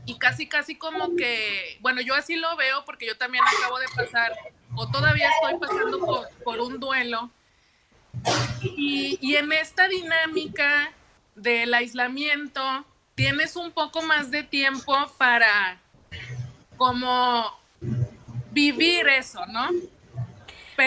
y 0.07 0.19
casi, 0.19 0.49
casi 0.49 0.77
como 0.77 1.15
que, 1.17 1.79
bueno, 1.81 2.01
yo 2.01 2.15
así 2.15 2.37
lo 2.37 2.57
veo 2.57 2.85
porque 2.85 3.07
yo 3.07 3.17
también 3.17 3.45
acabo 3.45 3.79
de 3.79 3.87
pasar 3.95 4.33
o 4.75 4.89
todavía 4.89 5.31
estoy 5.31 5.59
pasando 5.59 5.99
por, 6.01 6.29
por 6.45 6.61
un 6.61 6.81
duelo. 6.81 7.31
Y, 8.63 9.19
y 9.21 9.37
en 9.37 9.53
esta 9.53 9.87
dinámica 9.87 10.93
del 11.35 11.73
aislamiento, 11.75 12.85
tienes 13.15 13.57
un 13.57 13.71
poco 13.71 14.03
más 14.03 14.31
de 14.31 14.43
tiempo 14.43 14.95
para 15.19 15.81
como 16.77 17.45
vivir 18.51 19.09
eso, 19.09 19.45
¿no? 19.47 19.69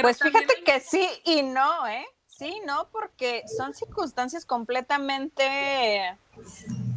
pues 0.02 0.20
fíjate 0.20 0.64
que 0.64 0.80
sí 0.80 1.08
y 1.26 1.44
no, 1.44 1.86
¿eh? 1.88 2.06
Sí, 2.28 2.62
no, 2.66 2.88
porque 2.92 3.44
son 3.58 3.74
circunstancias 3.74 4.46
completamente 4.46 6.18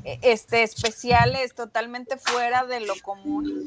este, 0.05 0.63
especiales, 0.63 1.55
totalmente 1.55 2.17
fuera 2.17 2.65
de 2.65 2.81
lo 2.81 2.95
común, 3.03 3.65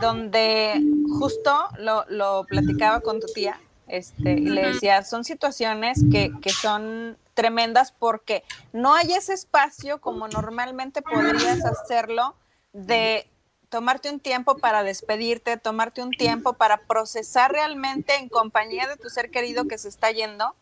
donde 0.00 0.82
justo 1.18 1.68
lo, 1.78 2.04
lo 2.08 2.44
platicaba 2.44 3.00
con 3.00 3.20
tu 3.20 3.26
tía, 3.28 3.60
este, 3.86 4.32
y 4.32 4.46
le 4.46 4.68
decía, 4.72 5.02
son 5.02 5.24
situaciones 5.24 6.00
que, 6.12 6.30
que 6.40 6.50
son 6.50 7.18
tremendas 7.34 7.92
porque 7.92 8.44
no 8.72 8.94
hay 8.94 9.12
ese 9.12 9.32
espacio 9.32 10.00
como 10.00 10.28
normalmente 10.28 11.02
podrías 11.02 11.64
hacerlo 11.64 12.36
de 12.72 13.26
tomarte 13.70 14.10
un 14.10 14.20
tiempo 14.20 14.58
para 14.58 14.82
despedirte, 14.82 15.56
tomarte 15.56 16.02
un 16.02 16.10
tiempo 16.10 16.52
para 16.52 16.82
procesar 16.82 17.52
realmente 17.52 18.16
en 18.16 18.28
compañía 18.28 18.86
de 18.86 18.96
tu 18.96 19.08
ser 19.08 19.30
querido 19.30 19.66
que 19.66 19.78
se 19.78 19.88
está 19.88 20.10
yendo. 20.10 20.54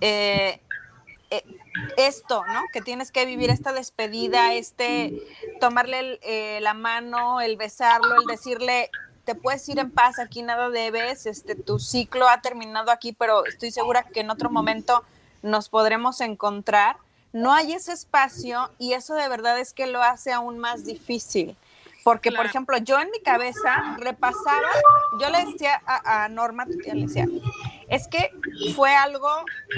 Eh, 0.00 0.60
eh, 1.30 1.44
esto, 1.96 2.44
¿no? 2.46 2.64
Que 2.72 2.80
tienes 2.80 3.12
que 3.12 3.24
vivir 3.24 3.50
esta 3.50 3.72
despedida, 3.72 4.54
este, 4.54 5.22
tomarle 5.60 6.18
eh, 6.22 6.60
la 6.60 6.74
mano, 6.74 7.40
el 7.40 7.56
besarlo, 7.56 8.16
el 8.20 8.26
decirle, 8.26 8.90
te 9.24 9.34
puedes 9.34 9.68
ir 9.68 9.78
en 9.78 9.90
paz, 9.90 10.18
aquí 10.18 10.42
nada 10.42 10.70
debes, 10.70 11.26
este, 11.26 11.54
tu 11.54 11.78
ciclo 11.78 12.28
ha 12.28 12.40
terminado 12.40 12.90
aquí, 12.90 13.12
pero 13.12 13.46
estoy 13.46 13.70
segura 13.70 14.02
que 14.02 14.20
en 14.20 14.30
otro 14.30 14.50
momento 14.50 15.04
nos 15.42 15.68
podremos 15.68 16.20
encontrar. 16.20 16.96
No 17.32 17.52
hay 17.52 17.72
ese 17.74 17.92
espacio 17.92 18.70
y 18.78 18.94
eso 18.94 19.14
de 19.14 19.28
verdad 19.28 19.60
es 19.60 19.72
que 19.72 19.86
lo 19.86 20.02
hace 20.02 20.32
aún 20.32 20.58
más 20.58 20.84
difícil. 20.84 21.56
Porque, 22.04 22.32
por 22.32 22.46
ejemplo, 22.46 22.78
yo 22.78 22.98
en 22.98 23.10
mi 23.10 23.20
cabeza 23.20 23.96
repasaba, 23.98 24.70
yo 25.20 25.28
le 25.30 25.44
decía 25.44 25.82
a, 25.86 26.28
Norma, 26.28 26.64
le 26.66 27.06
decía, 27.06 27.26
es 27.88 28.08
que 28.08 28.30
fue 28.74 28.94
algo, 28.94 29.28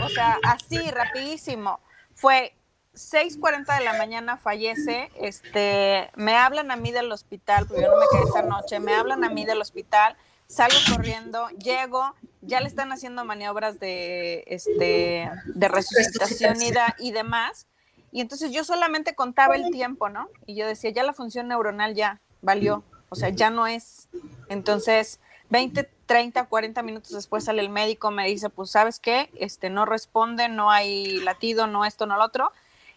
o 0.03 0.09
sea, 0.09 0.39
así, 0.45 0.79
rapidísimo. 0.91 1.81
Fue 2.15 2.55
6:40 2.95 3.79
de 3.79 3.85
la 3.85 3.95
mañana 3.95 4.37
fallece, 4.37 5.11
este, 5.17 6.11
me 6.15 6.37
hablan 6.37 6.71
a 6.71 6.77
mí 6.77 6.93
del 6.93 7.11
hospital, 7.11 7.67
porque 7.67 7.83
yo 7.83 7.91
no 7.91 7.99
me 7.99 8.07
quedé 8.13 8.29
esa 8.29 8.43
noche, 8.43 8.81
me 8.81 8.95
hablan 8.95 9.25
a 9.25 9.31
mí 9.31 9.45
del 9.45 9.61
hospital, 9.61 10.17
salgo 10.47 10.77
corriendo, 10.95 11.49
llego, 11.51 12.15
ya 12.43 12.61
le 12.61 12.69
están 12.69 12.93
haciendo 12.93 13.25
maniobras 13.25 13.81
de, 13.81 14.45
este, 14.47 15.31
de 15.47 15.69
resucitación 15.69 16.61
y, 16.61 16.73
y 16.99 17.13
demás. 17.13 17.67
Y 18.13 18.21
entonces 18.21 18.53
yo 18.53 18.63
solamente 18.63 19.15
contaba 19.15 19.57
el 19.57 19.71
tiempo, 19.71 20.11
¿no? 20.11 20.29
Y 20.47 20.55
yo 20.55 20.67
decía, 20.67 20.91
ya 20.91 21.03
la 21.03 21.15
función 21.15 21.49
neuronal 21.49 21.95
ya 21.95 22.21
valió, 22.43 22.85
o 23.09 23.17
sea, 23.17 23.31
ya 23.31 23.49
no 23.49 23.67
es. 23.67 24.09
Entonces, 24.49 25.19
20, 25.49 25.89
30, 26.05 26.45
40 26.45 26.83
minutos 26.83 27.13
después 27.13 27.45
sale 27.45 27.63
el 27.63 27.71
médico, 27.71 28.11
me 28.11 28.29
dice, 28.29 28.51
pues, 28.51 28.71
¿sabes 28.71 29.01
qué? 29.01 29.31
Este, 29.37 29.71
no 29.71 29.87
responde, 29.87 30.51
no 30.51 30.71
hay 30.71 31.21
latido, 31.21 31.67
no 31.67 31.87
esto, 31.87 32.05
no 32.05 32.19
lo 32.19 32.25
otro. 32.25 32.53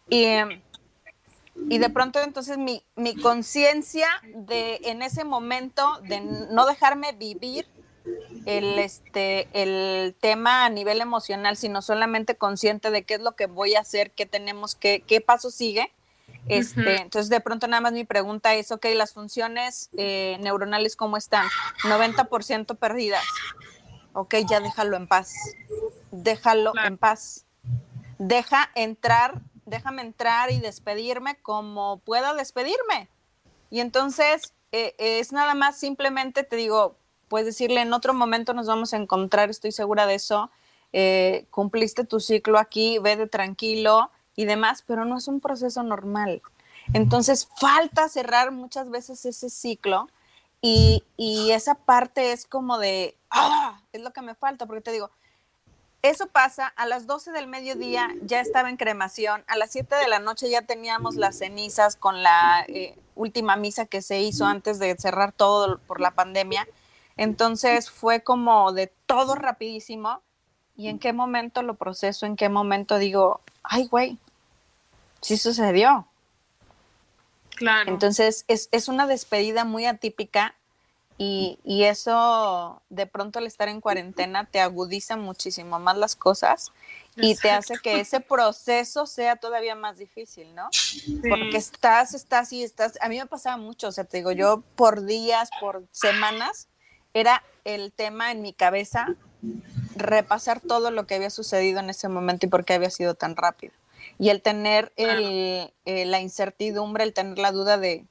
Y, 0.09 0.25
y 1.69 1.77
de 1.77 1.89
pronto 1.89 2.19
entonces 2.19 2.57
mi, 2.57 2.83
mi 2.97 3.15
conciencia 3.15 4.07
de 4.33 4.81
en 4.83 5.01
ese 5.01 5.23
momento 5.23 5.99
de 6.03 6.19
no 6.19 6.65
dejarme 6.65 7.13
vivir 7.13 7.65
el, 8.45 8.79
este, 8.79 9.47
el 9.53 10.15
tema 10.19 10.65
a 10.65 10.69
nivel 10.69 11.01
emocional, 11.01 11.57
sino 11.57 11.81
solamente 11.81 12.35
consciente 12.35 12.91
de 12.91 13.03
qué 13.03 13.15
es 13.15 13.21
lo 13.21 13.35
que 13.35 13.47
voy 13.47 13.75
a 13.75 13.81
hacer, 13.81 14.11
qué 14.11 14.25
tenemos, 14.25 14.75
qué, 14.75 15.03
qué 15.05 15.21
paso 15.21 15.49
sigue. 15.51 15.91
Este, 16.47 17.01
Entonces, 17.01 17.29
de 17.29 17.39
pronto, 17.41 17.67
nada 17.67 17.81
más 17.81 17.93
mi 17.93 18.03
pregunta 18.03 18.53
es: 18.53 18.71
ok, 18.71 18.85
las 18.95 19.13
funciones 19.13 19.89
eh, 19.97 20.37
neuronales, 20.41 20.95
¿cómo 20.95 21.17
están? 21.17 21.47
90% 21.83 22.77
perdidas. 22.77 23.23
Ok, 24.13 24.35
ya 24.47 24.59
déjalo 24.59 24.95
en 24.95 25.07
paz. 25.07 25.33
Déjalo 26.11 26.73
en 26.85 26.97
paz. 26.97 27.45
Deja 28.19 28.69
entrar, 28.75 29.41
déjame 29.65 30.03
entrar 30.03 30.51
y 30.51 30.59
despedirme 30.59 31.35
como 31.41 31.99
pueda 31.99 32.33
despedirme. 32.33 33.09
Y 33.69 33.79
entonces, 33.79 34.53
eh, 34.71 34.95
es 34.97 35.31
nada 35.33 35.55
más 35.55 35.77
simplemente, 35.77 36.43
te 36.43 36.55
digo, 36.55 36.97
puedes 37.27 37.45
decirle 37.45 37.81
en 37.81 37.93
otro 37.93 38.13
momento 38.13 38.53
nos 38.53 38.67
vamos 38.67 38.93
a 38.93 38.97
encontrar, 38.97 39.49
estoy 39.49 39.71
segura 39.71 40.05
de 40.05 40.15
eso, 40.15 40.51
eh, 40.93 41.45
cumpliste 41.51 42.05
tu 42.05 42.19
ciclo 42.19 42.57
aquí, 42.57 42.99
vete 42.99 43.27
tranquilo 43.27 44.11
y 44.35 44.45
demás, 44.45 44.83
pero 44.85 45.05
no 45.05 45.17
es 45.17 45.27
un 45.27 45.39
proceso 45.39 45.83
normal. 45.83 46.41
Entonces 46.93 47.49
falta 47.57 48.07
cerrar 48.09 48.51
muchas 48.51 48.89
veces 48.89 49.25
ese 49.25 49.49
ciclo 49.49 50.07
y, 50.61 51.03
y 51.17 51.51
esa 51.51 51.75
parte 51.75 52.31
es 52.31 52.45
como 52.45 52.77
de, 52.77 53.17
ah, 53.31 53.81
es 53.91 54.01
lo 54.01 54.11
que 54.11 54.21
me 54.21 54.35
falta, 54.35 54.65
porque 54.65 54.81
te 54.81 54.91
digo, 54.91 55.09
eso 56.01 56.27
pasa, 56.27 56.67
a 56.67 56.85
las 56.85 57.07
12 57.07 57.31
del 57.31 57.47
mediodía 57.47 58.09
ya 58.21 58.39
estaba 58.39 58.69
en 58.69 58.77
cremación, 58.77 59.43
a 59.47 59.57
las 59.57 59.71
7 59.71 59.95
de 59.95 60.07
la 60.07 60.19
noche 60.19 60.49
ya 60.49 60.61
teníamos 60.61 61.15
las 61.15 61.39
cenizas 61.39 61.95
con 61.95 62.21
la 62.21 62.63
eh, 62.67 62.95
última 63.15 63.55
misa 63.55 63.87
que 63.87 64.03
se 64.03 64.21
hizo 64.21 64.45
antes 64.45 64.77
de 64.77 64.95
cerrar 64.97 65.31
todo 65.31 65.79
por 65.79 65.99
la 65.99 66.11
pandemia 66.11 66.67
entonces 67.17 67.89
fue 67.89 68.23
como 68.23 68.71
de 68.73 68.87
todo 69.05 69.35
rapidísimo. 69.35 70.21
¿Y 70.77 70.89
en 70.89 70.99
qué 70.99 71.13
momento 71.13 71.61
lo 71.61 71.75
proceso? 71.75 72.25
¿En 72.25 72.35
qué 72.35 72.49
momento 72.49 72.97
digo, 72.97 73.39
ay, 73.63 73.87
güey, 73.87 74.17
sí 75.21 75.37
sucedió? 75.37 76.07
Claro. 77.55 77.89
Entonces 77.89 78.43
es, 78.49 78.67
es 78.71 78.89
una 78.89 79.07
despedida 79.07 79.63
muy 79.63 79.85
atípica 79.85 80.55
y, 81.17 81.59
y, 81.63 81.83
eso 81.83 82.81
de 82.89 83.07
pronto 83.07 83.39
al 83.39 83.47
estar 83.47 83.69
en 83.69 83.79
cuarentena 83.79 84.43
te 84.43 84.59
agudiza 84.59 85.15
muchísimo 85.15 85.79
más 85.79 85.95
las 85.95 86.17
cosas 86.17 86.73
y 87.15 87.35
te 87.35 87.51
hace 87.51 87.75
que 87.81 88.01
ese 88.01 88.19
proceso 88.19 89.05
sea 89.05 89.37
todavía 89.37 89.75
más 89.75 89.97
difícil, 89.97 90.53
¿no? 90.53 90.69
Porque 91.29 91.55
estás, 91.55 92.13
estás 92.13 92.51
y 92.51 92.63
estás, 92.63 92.97
a 93.01 93.07
mí 93.07 93.17
me 93.17 93.27
pasaba 93.27 93.55
mucho, 93.55 93.87
o 93.87 93.91
sea, 93.93 94.03
te 94.03 94.17
digo, 94.17 94.33
yo 94.33 94.61
por 94.75 95.05
días, 95.05 95.49
por 95.61 95.85
semanas, 95.91 96.67
era 97.15 97.43
el 97.63 97.93
tema 97.93 98.31
en 98.31 98.41
mi 98.41 98.53
cabeza, 98.53 99.15
repasar 99.95 100.59
todo 100.59 100.91
lo 100.91 101.07
que 101.07 101.15
había 101.15 101.29
sucedido 101.29 101.79
en 101.79 101.89
ese 101.89 102.09
momento 102.09 102.45
y 102.45 102.49
por 102.49 102.65
qué 102.65 102.73
había 102.73 102.89
sido 102.91 103.15
tan 103.15 103.37
rápido. 103.37 103.73
Y 104.19 104.29
el 104.29 104.41
tener 104.41 104.91
el, 104.97 105.71
eh, 105.85 106.05
la 106.05 106.19
incertidumbre, 106.19 107.05
el 107.05 107.13
tener 107.13 107.39
la 107.39 107.53
duda 107.53 107.77
de, 107.77 108.05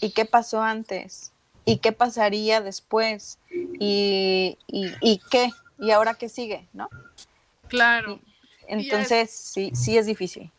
¿y 0.00 0.12
qué 0.12 0.24
pasó 0.24 0.62
antes? 0.62 1.32
¿Y 1.64 1.78
qué 1.78 1.90
pasaría 1.90 2.60
después? 2.60 3.38
¿Y, 3.50 4.56
y, 4.68 5.20
qué? 5.28 5.50
¿Y 5.78 5.90
ahora 5.90 6.14
qué 6.14 6.28
sigue? 6.28 6.68
¿No? 6.72 6.88
Claro. 7.68 8.20
entonces, 8.68 9.30
sí, 9.32 9.72
sí 9.74 9.98
es 9.98 10.06
difícil. 10.06 10.50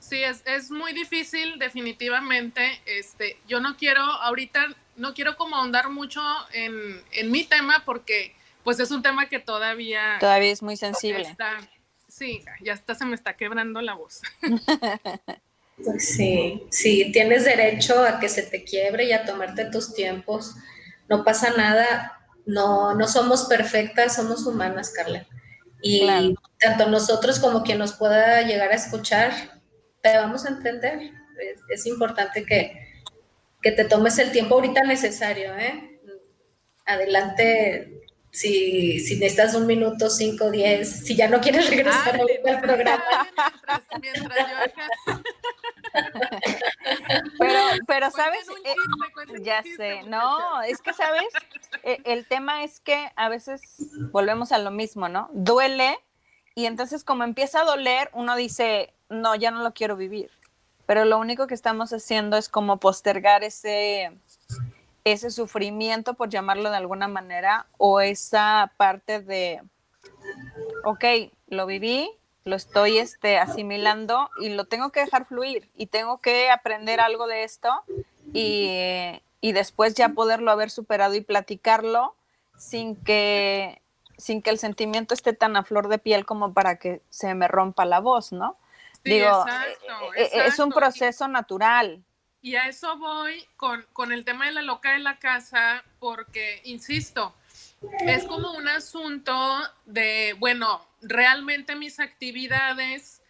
Sí, 0.00 0.22
es, 0.22 0.42
es, 0.46 0.70
muy 0.70 0.92
difícil, 0.92 1.58
definitivamente. 1.60 2.80
Este, 2.86 3.38
yo 3.48 3.60
no 3.60 3.76
quiero, 3.76 4.02
ahorita 4.02 4.68
no 4.96 5.14
quiero 5.14 5.36
como 5.36 5.56
ahondar 5.56 5.90
mucho 5.90 6.22
en, 6.52 7.02
en, 7.12 7.30
mi 7.30 7.44
tema 7.44 7.82
porque 7.84 8.34
pues 8.64 8.80
es 8.80 8.90
un 8.90 9.02
tema 9.02 9.28
que 9.28 9.38
todavía... 9.38 10.16
Todavía 10.20 10.50
es 10.50 10.62
muy 10.62 10.76
sensible. 10.76 11.22
Está, 11.22 11.56
sí, 12.08 12.42
ya 12.62 12.72
está, 12.72 12.94
se 12.94 13.04
me 13.04 13.14
está 13.14 13.34
quebrando 13.34 13.80
la 13.80 13.94
voz. 13.94 14.22
Pues 15.84 16.08
sí, 16.16 16.62
sí, 16.70 17.12
tienes 17.12 17.44
derecho 17.44 18.04
a 18.04 18.18
que 18.18 18.28
se 18.28 18.42
te 18.42 18.64
quiebre 18.64 19.04
y 19.04 19.12
a 19.12 19.24
tomarte 19.24 19.66
tus 19.66 19.94
tiempos. 19.94 20.54
No 21.08 21.24
pasa 21.24 21.54
nada, 21.56 22.16
no, 22.46 22.94
no 22.94 23.06
somos 23.06 23.44
perfectas, 23.44 24.16
somos 24.16 24.46
humanas, 24.46 24.90
Carla. 24.90 25.26
Y 25.82 26.08
tanto 26.58 26.88
nosotros 26.88 27.38
como 27.38 27.62
quien 27.62 27.78
nos 27.78 27.92
pueda 27.92 28.42
llegar 28.42 28.72
a 28.72 28.76
escuchar, 28.76 29.32
te 30.00 30.16
vamos 30.16 30.46
a 30.46 30.48
entender. 30.48 31.12
Es, 31.68 31.86
importante 31.86 32.44
que, 32.44 32.95
que, 33.66 33.72
te 33.72 33.84
tomes 33.84 34.18
el 34.18 34.30
tiempo 34.32 34.54
ahorita 34.54 34.84
necesario. 34.84 35.56
¿eh? 35.56 36.00
Adelante, 36.84 37.96
si, 38.30 39.00
si 39.00 39.16
necesitas 39.16 39.54
un 39.54 39.66
minuto, 39.66 40.10
cinco, 40.10 40.50
diez, 40.50 41.04
si 41.04 41.16
ya 41.16 41.28
no 41.28 41.40
quieres 41.40 41.68
regresar 41.68 42.20
al 42.20 42.60
programa. 42.60 43.02
pero, 47.38 47.60
pero 47.86 48.10
sabes, 48.10 48.46
eh, 48.64 48.74
ya 49.40 49.62
sé, 49.76 50.02
no, 50.04 50.62
es 50.62 50.82
que 50.82 50.92
sabes, 50.92 51.32
e, 51.82 52.00
el 52.04 52.26
tema 52.26 52.62
es 52.62 52.80
que 52.80 53.10
a 53.16 53.28
veces 53.28 53.60
volvemos 54.12 54.52
a 54.52 54.58
lo 54.58 54.70
mismo, 54.70 55.08
¿no? 55.08 55.30
Duele 55.32 55.98
y 56.54 56.66
entonces 56.66 57.04
como 57.04 57.24
empieza 57.24 57.62
a 57.62 57.64
doler, 57.64 58.10
uno 58.12 58.36
dice, 58.36 58.92
no, 59.08 59.34
ya 59.34 59.50
no 59.50 59.62
lo 59.62 59.72
quiero 59.72 59.96
vivir. 59.96 60.30
Pero 60.86 61.04
lo 61.04 61.18
único 61.18 61.46
que 61.46 61.54
estamos 61.54 61.92
haciendo 61.92 62.36
es 62.36 62.48
como 62.48 62.78
postergar 62.78 63.44
ese, 63.44 64.12
ese 65.04 65.30
sufrimiento, 65.30 66.14
por 66.14 66.28
llamarlo 66.28 66.70
de 66.70 66.76
alguna 66.76 67.08
manera, 67.08 67.66
o 67.76 68.00
esa 68.00 68.72
parte 68.76 69.20
de, 69.20 69.62
ok, 70.84 71.04
lo 71.48 71.66
viví, 71.66 72.10
lo 72.44 72.54
estoy 72.54 72.98
este, 72.98 73.38
asimilando 73.38 74.30
y 74.40 74.50
lo 74.50 74.66
tengo 74.66 74.90
que 74.90 75.00
dejar 75.00 75.26
fluir 75.26 75.68
y 75.76 75.86
tengo 75.86 76.18
que 76.18 76.50
aprender 76.50 77.00
algo 77.00 77.26
de 77.26 77.42
esto 77.42 77.82
y, 78.32 78.70
y 79.40 79.52
después 79.52 79.94
ya 79.94 80.10
poderlo 80.10 80.52
haber 80.52 80.70
superado 80.70 81.14
y 81.14 81.20
platicarlo 81.20 82.14
sin 82.56 82.96
que, 82.96 83.82
sin 84.16 84.42
que 84.42 84.50
el 84.50 84.58
sentimiento 84.58 85.12
esté 85.12 85.32
tan 85.32 85.56
a 85.56 85.64
flor 85.64 85.88
de 85.88 85.98
piel 85.98 86.24
como 86.24 86.52
para 86.52 86.78
que 86.78 87.02
se 87.10 87.34
me 87.34 87.48
rompa 87.48 87.84
la 87.84 88.00
voz, 88.00 88.32
¿no? 88.32 88.56
Digo, 89.06 89.46
e, 90.16 90.22
e, 90.22 90.46
es 90.46 90.58
un 90.58 90.70
proceso 90.70 91.28
natural. 91.28 92.04
Y 92.42 92.56
a 92.56 92.68
eso 92.68 92.96
voy 92.98 93.44
con, 93.56 93.84
con 93.92 94.12
el 94.12 94.24
tema 94.24 94.46
de 94.46 94.52
la 94.52 94.62
loca 94.62 94.92
de 94.92 95.00
la 95.00 95.18
casa, 95.18 95.84
porque, 95.98 96.60
insisto, 96.64 97.34
es 98.06 98.24
como 98.24 98.52
un 98.52 98.68
asunto 98.68 99.34
de, 99.84 100.34
bueno, 100.38 100.86
realmente 101.02 101.74
mis 101.74 101.98
actividades 102.00 103.22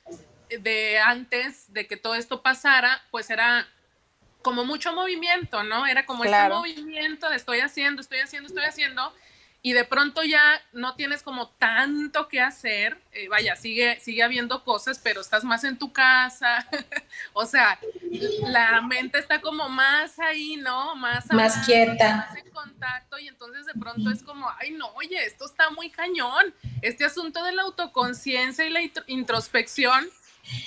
de 0.48 0.98
antes 0.98 1.72
de 1.72 1.86
que 1.86 1.96
todo 1.96 2.14
esto 2.14 2.42
pasara, 2.42 3.02
pues 3.10 3.30
era 3.30 3.66
como 4.42 4.64
mucho 4.64 4.92
movimiento, 4.92 5.64
¿no? 5.64 5.86
Era 5.86 6.06
como 6.06 6.24
este 6.24 6.48
movimiento 6.48 7.28
de 7.28 7.36
estoy 7.36 7.60
haciendo, 7.60 8.00
estoy 8.00 8.20
haciendo, 8.20 8.46
estoy 8.46 8.64
haciendo, 8.64 9.12
y 9.66 9.72
de 9.72 9.82
pronto 9.82 10.22
ya 10.22 10.62
no 10.72 10.94
tienes 10.94 11.24
como 11.24 11.48
tanto 11.48 12.28
que 12.28 12.40
hacer, 12.40 13.02
eh, 13.10 13.26
vaya, 13.26 13.56
sigue, 13.56 13.98
sigue 13.98 14.22
habiendo 14.22 14.62
cosas, 14.62 15.00
pero 15.02 15.20
estás 15.20 15.42
más 15.42 15.64
en 15.64 15.76
tu 15.76 15.92
casa, 15.92 16.64
o 17.32 17.44
sea, 17.46 17.76
la 18.42 18.80
mente 18.82 19.18
está 19.18 19.40
como 19.40 19.68
más 19.68 20.20
ahí, 20.20 20.56
¿no? 20.56 20.94
Más, 20.94 21.26
más 21.32 21.66
quieta. 21.66 22.28
Más 22.28 22.36
en 22.36 22.48
contacto 22.50 23.18
y 23.18 23.26
entonces 23.26 23.66
de 23.66 23.72
pronto 23.74 24.08
es 24.12 24.22
como, 24.22 24.48
ay 24.60 24.70
no, 24.70 24.86
oye, 24.94 25.20
esto 25.24 25.46
está 25.46 25.68
muy 25.70 25.90
cañón, 25.90 26.54
este 26.80 27.04
asunto 27.04 27.42
de 27.42 27.50
la 27.50 27.62
autoconciencia 27.62 28.64
y 28.66 28.70
la 28.70 28.82
introspección, 29.08 30.06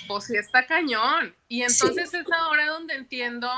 pues 0.08 0.24
sí 0.24 0.36
está 0.36 0.66
cañón. 0.66 1.34
Y 1.48 1.62
entonces 1.62 2.12
es 2.12 2.30
ahora 2.30 2.66
donde 2.66 2.96
entiendo 2.96 3.50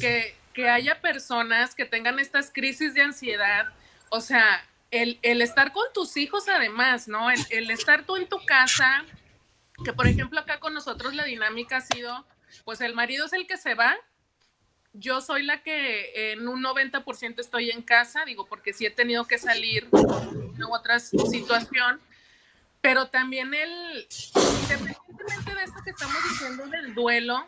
que, 0.00 0.34
que 0.54 0.70
haya 0.70 1.02
personas 1.02 1.74
que 1.74 1.84
tengan 1.84 2.18
estas 2.18 2.50
crisis 2.50 2.94
de 2.94 3.02
ansiedad, 3.02 3.68
o 4.08 4.22
sea, 4.22 4.64
el, 4.90 5.42
estar 5.42 5.72
con 5.72 5.84
tus 5.94 6.16
hijos 6.16 6.48
además, 6.48 7.08
¿no? 7.08 7.30
El, 7.30 7.70
estar 7.70 8.04
tú 8.04 8.16
en 8.16 8.28
tu 8.28 8.44
casa, 8.44 9.04
que 9.84 9.92
por 9.92 10.06
ejemplo 10.06 10.40
acá 10.40 10.58
con 10.58 10.74
nosotros 10.74 11.14
la 11.14 11.24
dinámica 11.24 11.78
ha 11.78 11.80
sido, 11.80 12.26
pues 12.64 12.80
el 12.80 12.94
marido 12.94 13.26
es 13.26 13.32
el 13.32 13.46
que 13.46 13.56
se 13.56 13.74
va, 13.74 13.96
yo 14.92 15.20
soy 15.20 15.44
la 15.44 15.62
que 15.62 16.32
en 16.32 16.48
un 16.48 16.62
90% 16.62 17.38
estoy 17.38 17.70
en 17.70 17.82
casa, 17.82 18.24
digo, 18.24 18.46
porque 18.46 18.72
sí 18.72 18.86
he 18.86 18.90
tenido 18.90 19.24
que 19.24 19.38
salir 19.38 19.88
en 19.92 20.62
otra 20.64 20.98
situación, 20.98 22.00
pero 22.80 23.06
también 23.08 23.54
el, 23.54 24.08
independientemente 24.34 25.54
de 25.54 25.62
esto 25.62 25.80
que 25.84 25.90
estamos 25.90 26.16
diciendo 26.28 26.66
del 26.66 26.94
duelo, 26.94 27.46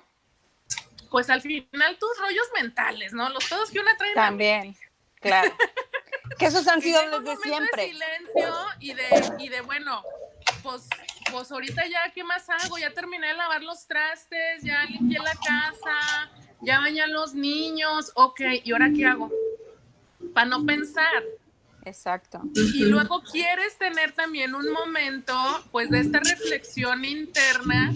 pues 1.11 1.29
al 1.31 1.43
final 1.43 1.99
tus 1.99 2.19
rollos 2.21 2.47
mentales, 2.55 3.13
¿no? 3.13 3.29
Los 3.31 3.49
todos 3.49 3.71
que 3.71 3.81
una 3.81 3.97
trae. 3.97 4.15
También, 4.15 4.77
claro. 5.21 5.53
Que 6.39 6.47
esos 6.47 6.67
han 6.69 6.81
sido 6.81 7.01
desde 7.21 7.37
siempre. 7.43 7.83
De 7.83 7.93
silencio 7.93 8.55
y 8.81 8.95
de, 8.95 9.33
y 9.39 9.49
de 9.49 9.61
bueno, 9.63 10.03
pues, 10.63 10.89
pues 11.31 11.51
ahorita 11.51 11.87
ya, 11.87 12.13
¿qué 12.15 12.25
más 12.25 12.49
hago? 12.49 12.79
Ya 12.79 12.93
terminé 12.93 13.29
de 13.29 13.35
lavar 13.35 13.63
los 13.63 13.87
trastes, 13.87 14.63
ya 14.63 14.85
limpié 14.85 15.19
la 15.19 15.35
casa, 15.35 16.31
ya 16.61 16.81
bañé 16.81 17.03
a 17.03 17.07
los 17.07 17.35
niños, 17.35 18.13
ok, 18.15 18.41
¿y 18.65 18.73
ahora 18.73 18.91
qué 18.95 19.07
hago? 19.07 19.31
Para 20.35 20.47
no 20.47 20.65
pensar. 20.65 21.23
Exacto. 21.85 22.43
Y 22.55 22.85
luego 22.85 23.23
quieres 23.23 23.77
tener 23.77 24.13
también 24.13 24.55
un 24.55 24.71
momento, 24.73 25.35
pues, 25.71 25.91
de 25.91 26.01
esta 26.01 26.21
reflexión 26.21 27.05
interna 27.05 27.93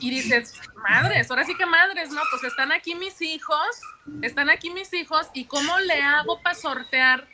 y 0.00 0.10
dices, 0.10 0.54
madres, 0.82 1.30
ahora 1.30 1.44
sí 1.44 1.54
que 1.54 1.66
madres, 1.66 2.10
¿no? 2.10 2.20
Pues 2.30 2.44
están 2.44 2.72
aquí 2.72 2.94
mis 2.94 3.20
hijos, 3.22 3.80
están 4.22 4.50
aquí 4.50 4.70
mis 4.70 4.92
hijos 4.92 5.28
y 5.32 5.44
cómo 5.44 5.78
le 5.80 6.02
hago 6.02 6.40
para 6.40 6.54
sortear 6.54 7.28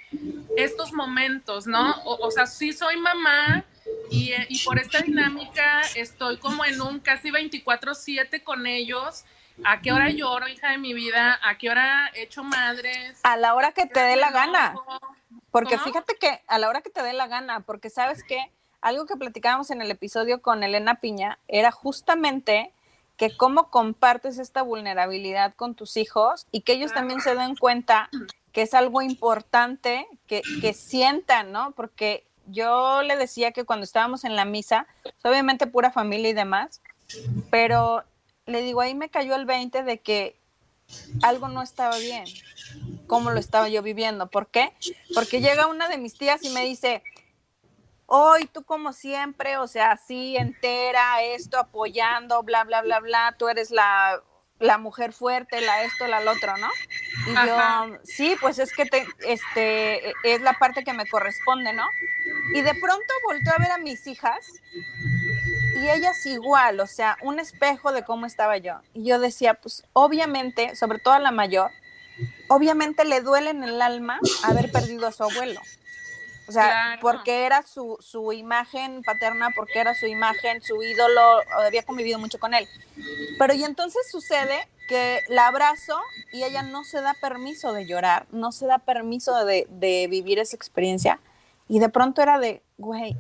estos 0.57 0.93
momentos, 0.93 1.67
¿no? 1.67 1.95
O, 2.05 2.31
sea, 2.31 2.47
sí 2.47 2.73
soy 2.73 2.97
mamá 2.97 3.65
y, 4.11 4.33
y, 4.49 4.59
por 4.65 4.79
esta 4.79 5.01
dinámica 5.01 5.83
estoy 5.95 6.39
como 6.39 6.65
en 6.65 6.81
un 6.81 7.01
casi 7.01 7.31
24/7 7.31 8.43
con 8.43 8.67
ellos. 8.67 9.25
¿A 9.65 9.81
qué 9.81 9.93
hora 9.93 10.09
lloro, 10.11 10.47
hija 10.47 10.71
de 10.71 10.79
mi 10.79 10.95
vida? 10.95 11.39
¿A 11.43 11.59
qué 11.59 11.69
hora 11.69 12.13
hecho 12.15 12.45
madres? 12.45 13.19
A 13.25 13.37
la 13.37 13.55
hora 13.55 13.73
que 13.73 13.87
te 13.87 14.01
dé 14.01 14.17
la 14.17 14.31
gana. 14.31 14.75
Porque 15.59 15.79
fíjate 15.79 16.17
que 16.17 16.43
a 16.47 16.59
la 16.59 16.69
hora 16.69 16.83
que 16.83 16.91
te 16.91 17.03
dé 17.03 17.13
la 17.13 17.27
gana, 17.27 17.61
porque 17.61 17.91
sabes 17.91 18.23
que 18.23 18.39
algo 18.81 19.07
que 19.07 19.17
platicábamos 19.17 19.71
en 19.71 19.83
el 19.83 19.91
episodio 19.91 20.41
con 20.41 20.63
Elena 20.63 21.01
Piña 21.01 21.39
era 21.49 21.73
justamente 21.73 22.73
que 23.17 23.37
cómo 23.37 23.71
compartes 23.71 24.39
esta 24.39 24.63
vulnerabilidad 24.63 25.55
con 25.55 25.75
tus 25.75 25.97
hijos 25.97 26.47
y 26.53 26.61
que 26.61 26.75
ellos 26.75 26.95
también 26.95 27.21
se 27.21 27.35
den 27.35 27.57
cuenta 27.57 28.09
que 28.53 28.63
es 28.63 28.75
algo 28.75 29.03
importante 29.03 30.07
que, 30.29 30.43
que 30.61 30.73
sientan, 30.73 31.51
¿no? 31.51 31.73
Porque 31.73 32.25
yo 32.47 33.03
le 33.03 33.17
decía 33.17 33.51
que 33.53 33.65
cuando 33.65 33.85
estábamos 33.85 34.25
en 34.25 34.37
la 34.37 34.45
misa, 34.45 34.87
pues, 35.03 35.15
obviamente 35.25 35.67
pura 35.67 35.91
familia 35.91 36.31
y 36.31 36.35
demás, 36.35 36.81
pero 37.51 38.05
le 38.47 38.63
digo, 38.63 38.81
ahí 38.81 38.95
me 38.95 39.11
cayó 39.11 39.35
el 39.35 39.45
20 39.45 39.83
de 39.83 39.99
que 39.99 40.38
algo 41.23 41.49
no 41.49 41.63
estaba 41.63 41.97
bien, 41.99 42.25
como 43.07 43.31
lo 43.31 43.39
estaba 43.39 43.69
yo 43.69 43.83
viviendo. 43.83 44.29
¿Por 44.29 44.49
qué? 44.49 44.73
Porque 45.15 45.41
llega 45.41 45.67
una 45.67 45.89
de 45.89 45.99
mis 45.99 46.17
tías 46.17 46.43
y 46.45 46.51
me 46.51 46.65
dice, 46.65 47.03
hoy 48.07 48.47
tú 48.47 48.65
como 48.65 48.93
siempre, 48.93 49.57
o 49.59 49.67
sea, 49.67 49.93
así 49.93 50.37
entera, 50.37 51.23
esto 51.23 51.59
apoyando, 51.59 52.43
bla, 52.43 52.65
bla, 52.65 52.83
bla, 52.83 53.01
bla, 53.01 53.37
tú 53.39 53.49
eres 53.49 53.71
la, 53.71 54.23
mujer 54.79 55.13
fuerte, 55.13 55.61
la 55.61 55.85
esto, 55.85 56.07
la 56.07 56.21
lo 56.21 56.33
otro, 56.33 56.57
¿no? 56.57 56.69
Y 57.27 57.47
yo, 57.47 57.99
sí, 58.05 58.37
pues 58.41 58.59
es 58.59 58.73
que 58.73 58.87
te, 58.87 59.07
este, 59.21 60.13
es 60.25 60.41
la 60.41 60.55
parte 60.55 60.85
que 60.85 60.93
me 60.93 61.07
corresponde, 61.07 61.73
¿no? 61.73 61.87
Y 62.55 62.63
de 62.63 62.75
pronto 62.75 63.13
volteó 63.27 63.53
a 63.53 63.59
ver 63.59 63.73
a 63.73 63.79
mis 63.79 64.07
hijas 64.07 64.47
y 65.79 65.91
ellas 65.91 66.25
igual, 66.27 66.81
o 66.81 66.87
sea, 66.87 67.17
un 67.23 67.39
espejo 67.39 67.93
de 67.93 68.05
cómo 68.05 68.27
estaba 68.27 68.57
yo. 68.59 68.81
Y 68.95 69.05
yo 69.05 69.19
decía, 69.19 69.55
pues 69.55 69.85
obviamente, 69.93 70.77
sobre 70.77 70.99
todo 70.99 71.15
a 71.15 71.19
la 71.19 71.31
mayor, 71.31 71.71
obviamente 72.49 73.05
le 73.05 73.21
duele 73.21 73.51
en 73.51 73.63
el 73.63 73.81
alma 73.81 74.19
haber 74.45 74.71
perdido 74.73 75.07
a 75.07 75.13
su 75.13 75.25
abuelo. 75.25 75.61
O 76.49 76.53
sea, 76.53 76.99
porque 77.03 77.45
era 77.45 77.63
su, 77.63 77.99
su 78.01 78.33
imagen 78.33 79.03
paterna, 79.03 79.51
porque 79.55 79.81
era 79.81 79.95
su 79.95 80.07
imagen, 80.07 80.63
su 80.63 80.83
ídolo, 80.83 81.41
había 81.63 81.83
convivido 81.83 82.19
mucho 82.19 82.39
con 82.39 82.55
él. 82.55 82.67
Pero 83.39 83.53
y 83.53 83.65
entonces 83.65 84.11
sucede 84.11 84.67
que 84.89 85.21
la 85.29 85.49
abrazo 85.49 86.01
y 86.33 86.45
ella 86.45 86.63
no 86.63 86.85
se 86.85 87.03
da 87.03 87.15
permiso 87.21 87.75
de 87.75 87.87
llorar, 87.87 88.27
no 88.31 88.51
se 88.53 88.67
da 88.67 88.79
permiso 88.79 89.45
de, 89.45 89.67
de 89.69 90.07
vivir 90.09 90.39
esa 90.39 90.57
experiencia. 90.57 91.21
Y 91.69 91.81
de 91.81 91.91
pronto 91.91 92.23
era 92.23 92.39
de, 92.39 92.63
güey, 92.79 93.15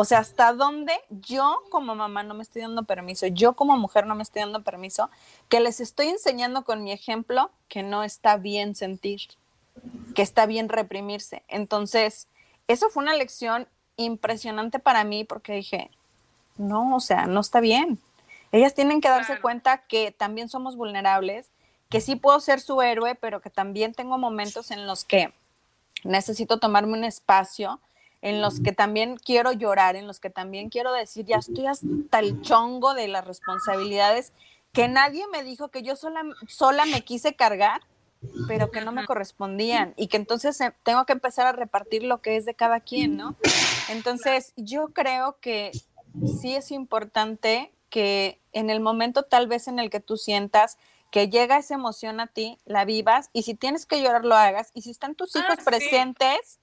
o 0.00 0.04
sea, 0.04 0.20
hasta 0.20 0.52
dónde 0.52 0.92
yo 1.10 1.60
como 1.70 1.96
mamá 1.96 2.22
no 2.22 2.32
me 2.32 2.44
estoy 2.44 2.62
dando 2.62 2.84
permiso, 2.84 3.26
yo 3.26 3.54
como 3.54 3.76
mujer 3.76 4.06
no 4.06 4.14
me 4.14 4.22
estoy 4.22 4.42
dando 4.42 4.62
permiso, 4.62 5.10
que 5.48 5.58
les 5.58 5.80
estoy 5.80 6.06
enseñando 6.06 6.62
con 6.62 6.84
mi 6.84 6.92
ejemplo 6.92 7.50
que 7.66 7.82
no 7.82 8.04
está 8.04 8.36
bien 8.36 8.76
sentir, 8.76 9.22
que 10.14 10.22
está 10.22 10.46
bien 10.46 10.68
reprimirse. 10.68 11.42
Entonces, 11.48 12.28
eso 12.68 12.90
fue 12.90 13.02
una 13.02 13.14
lección 13.16 13.66
impresionante 13.96 14.78
para 14.78 15.02
mí 15.02 15.24
porque 15.24 15.54
dije, 15.54 15.90
no, 16.58 16.94
o 16.94 17.00
sea, 17.00 17.26
no 17.26 17.40
está 17.40 17.58
bien. 17.58 17.98
Ellas 18.52 18.74
tienen 18.74 19.00
que 19.00 19.08
darse 19.08 19.40
cuenta 19.40 19.78
que 19.88 20.12
también 20.12 20.48
somos 20.48 20.76
vulnerables, 20.76 21.50
que 21.88 22.00
sí 22.00 22.14
puedo 22.14 22.38
ser 22.38 22.60
su 22.60 22.82
héroe, 22.82 23.16
pero 23.16 23.40
que 23.40 23.50
también 23.50 23.94
tengo 23.94 24.16
momentos 24.16 24.70
en 24.70 24.86
los 24.86 25.04
que 25.04 25.34
necesito 26.04 26.60
tomarme 26.60 26.92
un 26.92 27.02
espacio, 27.02 27.80
en 28.22 28.42
los 28.42 28.60
que 28.60 28.72
también 28.72 29.16
quiero 29.16 29.52
llorar, 29.52 29.96
en 29.96 30.06
los 30.06 30.20
que 30.20 30.30
también 30.30 30.70
quiero 30.70 30.92
decir, 30.92 31.24
ya 31.24 31.36
estoy 31.36 31.66
hasta 31.66 32.18
el 32.18 32.40
chongo 32.42 32.94
de 32.94 33.08
las 33.08 33.26
responsabilidades 33.26 34.32
que 34.72 34.88
nadie 34.88 35.26
me 35.28 35.42
dijo 35.42 35.68
que 35.68 35.82
yo 35.82 35.96
sola, 35.96 36.22
sola 36.46 36.84
me 36.86 37.02
quise 37.02 37.34
cargar, 37.34 37.80
pero 38.48 38.70
que 38.70 38.80
no 38.80 38.92
me 38.92 39.06
correspondían 39.06 39.94
y 39.96 40.08
que 40.08 40.16
entonces 40.16 40.58
tengo 40.82 41.04
que 41.06 41.12
empezar 41.12 41.46
a 41.46 41.52
repartir 41.52 42.02
lo 42.02 42.20
que 42.20 42.36
es 42.36 42.44
de 42.44 42.54
cada 42.54 42.80
quien, 42.80 43.16
¿no? 43.16 43.36
Entonces, 43.88 44.52
yo 44.56 44.88
creo 44.88 45.38
que 45.40 45.70
sí 46.40 46.54
es 46.54 46.70
importante 46.72 47.72
que 47.90 48.40
en 48.52 48.70
el 48.70 48.80
momento 48.80 49.22
tal 49.22 49.46
vez 49.46 49.68
en 49.68 49.78
el 49.78 49.88
que 49.88 50.00
tú 50.00 50.16
sientas 50.16 50.78
que 51.10 51.28
llega 51.28 51.58
esa 51.58 51.74
emoción 51.74 52.20
a 52.20 52.26
ti, 52.26 52.58
la 52.66 52.84
vivas 52.84 53.30
y 53.32 53.44
si 53.44 53.54
tienes 53.54 53.86
que 53.86 54.02
llorar 54.02 54.24
lo 54.24 54.34
hagas 54.34 54.70
y 54.74 54.82
si 54.82 54.90
están 54.90 55.14
tus 55.14 55.34
hijos 55.36 55.56
ah, 55.58 55.64
presentes, 55.64 56.58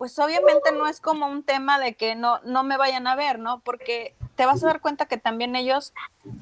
pues 0.00 0.18
obviamente 0.18 0.72
no 0.72 0.86
es 0.86 0.98
como 0.98 1.26
un 1.26 1.42
tema 1.42 1.78
de 1.78 1.92
que 1.92 2.14
no, 2.14 2.40
no 2.40 2.62
me 2.62 2.78
vayan 2.78 3.06
a 3.06 3.16
ver, 3.16 3.38
¿no? 3.38 3.60
Porque 3.60 4.14
te 4.34 4.46
vas 4.46 4.64
a 4.64 4.68
dar 4.68 4.80
cuenta 4.80 5.04
que 5.04 5.18
también 5.18 5.54
ellos 5.56 5.92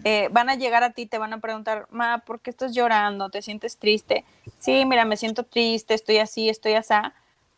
eh, 0.04 0.28
van 0.30 0.48
a 0.48 0.54
llegar 0.54 0.84
a 0.84 0.92
ti, 0.92 1.06
te 1.06 1.18
van 1.18 1.32
a 1.32 1.40
preguntar, 1.40 1.88
ma, 1.90 2.18
¿por 2.18 2.38
qué 2.38 2.50
estás 2.50 2.72
llorando? 2.72 3.30
¿Te 3.30 3.42
sientes 3.42 3.76
triste? 3.76 4.24
Sí, 4.60 4.84
mira, 4.84 5.04
me 5.04 5.16
siento 5.16 5.42
triste, 5.42 5.94
estoy 5.94 6.18
así, 6.18 6.48
estoy 6.48 6.74
así, 6.74 6.94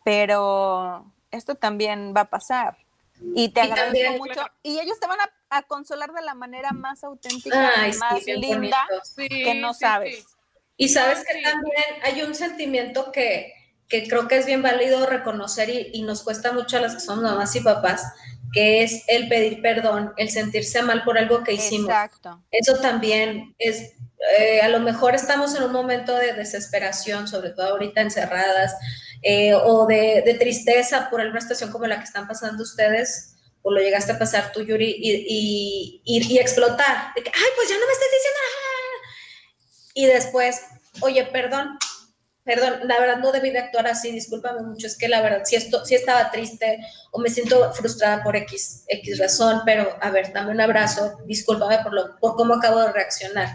pero 0.02 1.04
esto 1.32 1.54
también 1.54 2.14
va 2.16 2.22
a 2.22 2.30
pasar. 2.30 2.78
Y 3.34 3.50
te 3.50 3.60
agradezco 3.60 4.16
mucho. 4.16 4.40
Y 4.62 4.78
ellos 4.78 4.98
te 5.00 5.06
van 5.06 5.18
a, 5.50 5.62
consolar 5.64 6.14
de 6.14 6.22
la 6.22 6.32
manera 6.32 6.72
más 6.72 7.04
auténtica, 7.04 7.74
más 7.98 8.24
linda 8.24 8.88
que 9.18 9.54
no 9.54 9.74
sabes. 9.74 10.24
Y 10.78 10.88
sabes 10.88 11.26
que 11.30 11.42
también 11.42 11.84
hay 12.04 12.22
un 12.22 12.34
sentimiento 12.34 13.12
que, 13.12 13.59
que 13.90 14.06
creo 14.08 14.28
que 14.28 14.38
es 14.38 14.46
bien 14.46 14.62
válido 14.62 15.04
reconocer 15.04 15.68
y, 15.68 16.02
nos 16.02 16.22
cuesta 16.22 16.52
mucho 16.52 16.76
a 16.76 16.80
las 16.80 16.94
que 16.94 17.00
somos 17.00 17.24
mamás 17.24 17.54
y 17.56 17.60
papás, 17.60 18.04
que 18.52 18.82
es 18.84 19.02
el 19.08 19.28
pedir 19.28 19.60
perdón, 19.60 20.14
el 20.16 20.30
sentirse 20.30 20.80
mal 20.82 21.02
por 21.02 21.18
algo 21.18 21.42
que 21.42 21.54
hicimos. 21.54 21.90
Exacto. 21.90 22.40
Eso 22.52 22.76
también 22.76 23.54
es, 23.58 23.92
eh, 24.38 24.60
a 24.62 24.68
lo 24.68 24.78
mejor 24.78 25.16
estamos 25.16 25.56
en 25.56 25.64
un 25.64 25.72
momento 25.72 26.14
de 26.14 26.32
desesperación, 26.34 27.26
sobre 27.26 27.50
todo 27.50 27.66
ahorita 27.66 28.00
encerradas, 28.00 28.76
eh, 29.22 29.54
o 29.54 29.86
de, 29.86 30.36
tristeza 30.38 31.10
por 31.10 31.20
alguna 31.20 31.40
situación 31.40 31.72
como 31.72 31.86
la 31.86 31.98
que 31.98 32.04
están 32.04 32.28
pasando 32.28 32.62
ustedes, 32.62 33.34
o 33.62 33.72
lo 33.72 33.80
llegaste 33.80 34.12
a 34.12 34.18
pasar 34.18 34.52
tú, 34.52 34.62
Yuri, 34.62 34.96
y, 34.98 36.00
y, 36.04 36.38
explotar, 36.38 37.12
de 37.14 37.22
que, 37.24 37.30
ay, 37.34 37.50
pues 37.56 37.68
ya 37.68 37.74
no 37.74 37.86
me 37.86 37.92
estás 37.92 38.08
diciendo 38.12 38.38
nada. 38.40 38.70
Y 39.94 40.06
después, 40.06 40.62
oye, 41.00 41.24
perdón, 41.24 41.76
perdón, 42.50 42.80
la 42.88 42.98
verdad 42.98 43.18
no 43.18 43.30
debí 43.30 43.50
de 43.50 43.60
actuar 43.60 43.86
así, 43.86 44.10
discúlpame 44.10 44.62
mucho, 44.62 44.88
es 44.88 44.98
que 44.98 45.06
la 45.06 45.22
verdad 45.22 45.42
sí, 45.44 45.54
esto, 45.54 45.84
sí 45.84 45.94
estaba 45.94 46.32
triste 46.32 46.80
o 47.12 47.20
me 47.20 47.30
siento 47.30 47.72
frustrada 47.74 48.24
por 48.24 48.34
X, 48.34 48.82
X 48.88 49.20
razón, 49.20 49.62
pero 49.64 49.96
a 50.00 50.10
ver, 50.10 50.32
dame 50.32 50.50
un 50.50 50.60
abrazo, 50.60 51.16
discúlpame 51.26 51.78
por, 51.84 51.92
lo, 51.92 52.16
por 52.18 52.34
cómo 52.34 52.54
acabo 52.54 52.80
de 52.80 52.92
reaccionar. 52.92 53.50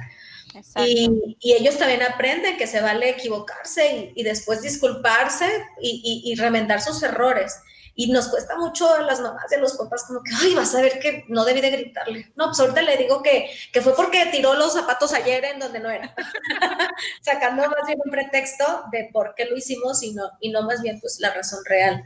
Y, 0.77 1.35
y, 1.41 1.53
ellos 1.55 1.77
también 1.77 2.03
aprenden 2.03 2.55
que 2.55 2.67
se 2.67 2.79
vale 2.79 3.09
equivocarse 3.09 4.13
y, 4.15 4.23
después 4.23 4.61
disculparse 4.61 5.45
y, 5.81 6.23
y, 6.23 6.35
remendar 6.35 6.79
sus 6.79 7.03
errores. 7.03 7.59
Y 7.95 8.11
nos 8.11 8.27
cuesta 8.27 8.57
mucho 8.57 8.93
a 8.93 9.01
las 9.01 9.21
mamás 9.21 9.49
de 9.49 9.57
los 9.57 9.73
papás 9.73 10.03
como 10.05 10.21
que, 10.21 10.31
ay, 10.35 10.53
vas 10.53 10.75
a 10.75 10.81
ver 10.81 10.99
que 10.99 11.23
no 11.29 11.45
debí 11.45 11.61
de 11.61 11.71
gritarle. 11.71 12.31
No, 12.35 12.47
pues 12.47 12.59
ahorita 12.59 12.81
le 12.81 12.97
digo 12.97 13.23
que, 13.23 13.49
que 13.71 13.81
fue 13.81 13.95
porque 13.95 14.25
tiró 14.31 14.53
los 14.53 14.73
zapatos 14.73 15.13
ayer 15.13 15.45
en 15.45 15.59
donde 15.59 15.79
no 15.79 15.89
era. 15.89 16.13
Sacando 17.21 17.63
más 17.69 17.87
bien 17.87 17.99
un 18.03 18.11
pretexto 18.11 18.83
de 18.91 19.09
por 19.13 19.33
qué 19.35 19.45
lo 19.45 19.55
hicimos 19.55 20.03
y 20.03 20.13
no, 20.13 20.29
y 20.41 20.49
no 20.49 20.63
más 20.63 20.81
bien 20.81 20.99
pues 20.99 21.19
la 21.21 21.33
razón 21.33 21.63
real. 21.65 22.03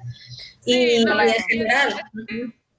y, 0.64 1.02
en 1.02 1.44
general. 1.50 2.02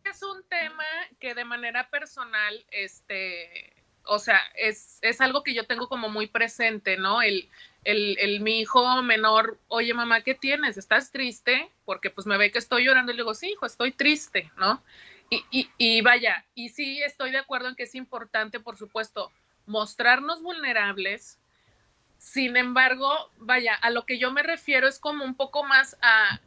Es 0.04 0.22
un 0.22 0.42
tema 0.48 0.84
que 1.18 1.34
de 1.34 1.44
manera 1.44 1.90
personal, 1.90 2.64
este, 2.70 3.74
o 4.04 4.18
sea, 4.18 4.40
es, 4.56 4.98
es, 5.02 5.20
algo 5.20 5.42
que 5.42 5.54
yo 5.54 5.66
tengo 5.66 5.88
como 5.88 6.08
muy 6.08 6.26
presente, 6.26 6.96
¿no? 6.96 7.22
El, 7.22 7.48
el, 7.84 8.18
el, 8.18 8.40
mi 8.40 8.60
hijo 8.60 9.02
menor, 9.02 9.58
oye 9.68 9.94
mamá, 9.94 10.22
¿qué 10.22 10.34
tienes? 10.34 10.76
¿Estás 10.76 11.10
triste? 11.10 11.70
Porque 11.84 12.10
pues 12.10 12.26
me 12.26 12.36
ve 12.36 12.50
que 12.50 12.58
estoy 12.58 12.84
llorando 12.84 13.12
y 13.12 13.16
le 13.16 13.22
digo, 13.22 13.34
sí, 13.34 13.50
hijo, 13.52 13.66
estoy 13.66 13.92
triste, 13.92 14.50
¿no? 14.56 14.82
Y, 15.30 15.44
y, 15.50 15.70
y 15.78 16.00
vaya, 16.02 16.44
y 16.54 16.70
sí 16.70 17.02
estoy 17.02 17.30
de 17.30 17.38
acuerdo 17.38 17.68
en 17.68 17.76
que 17.76 17.84
es 17.84 17.94
importante, 17.94 18.60
por 18.60 18.76
supuesto, 18.76 19.30
mostrarnos 19.66 20.42
vulnerables. 20.42 21.38
Sin 22.18 22.56
embargo, 22.56 23.30
vaya, 23.38 23.74
a 23.74 23.90
lo 23.90 24.04
que 24.04 24.18
yo 24.18 24.30
me 24.32 24.42
refiero 24.42 24.88
es 24.88 24.98
como 24.98 25.24
un 25.24 25.34
poco 25.34 25.64
más 25.64 25.96
a, 26.02 26.40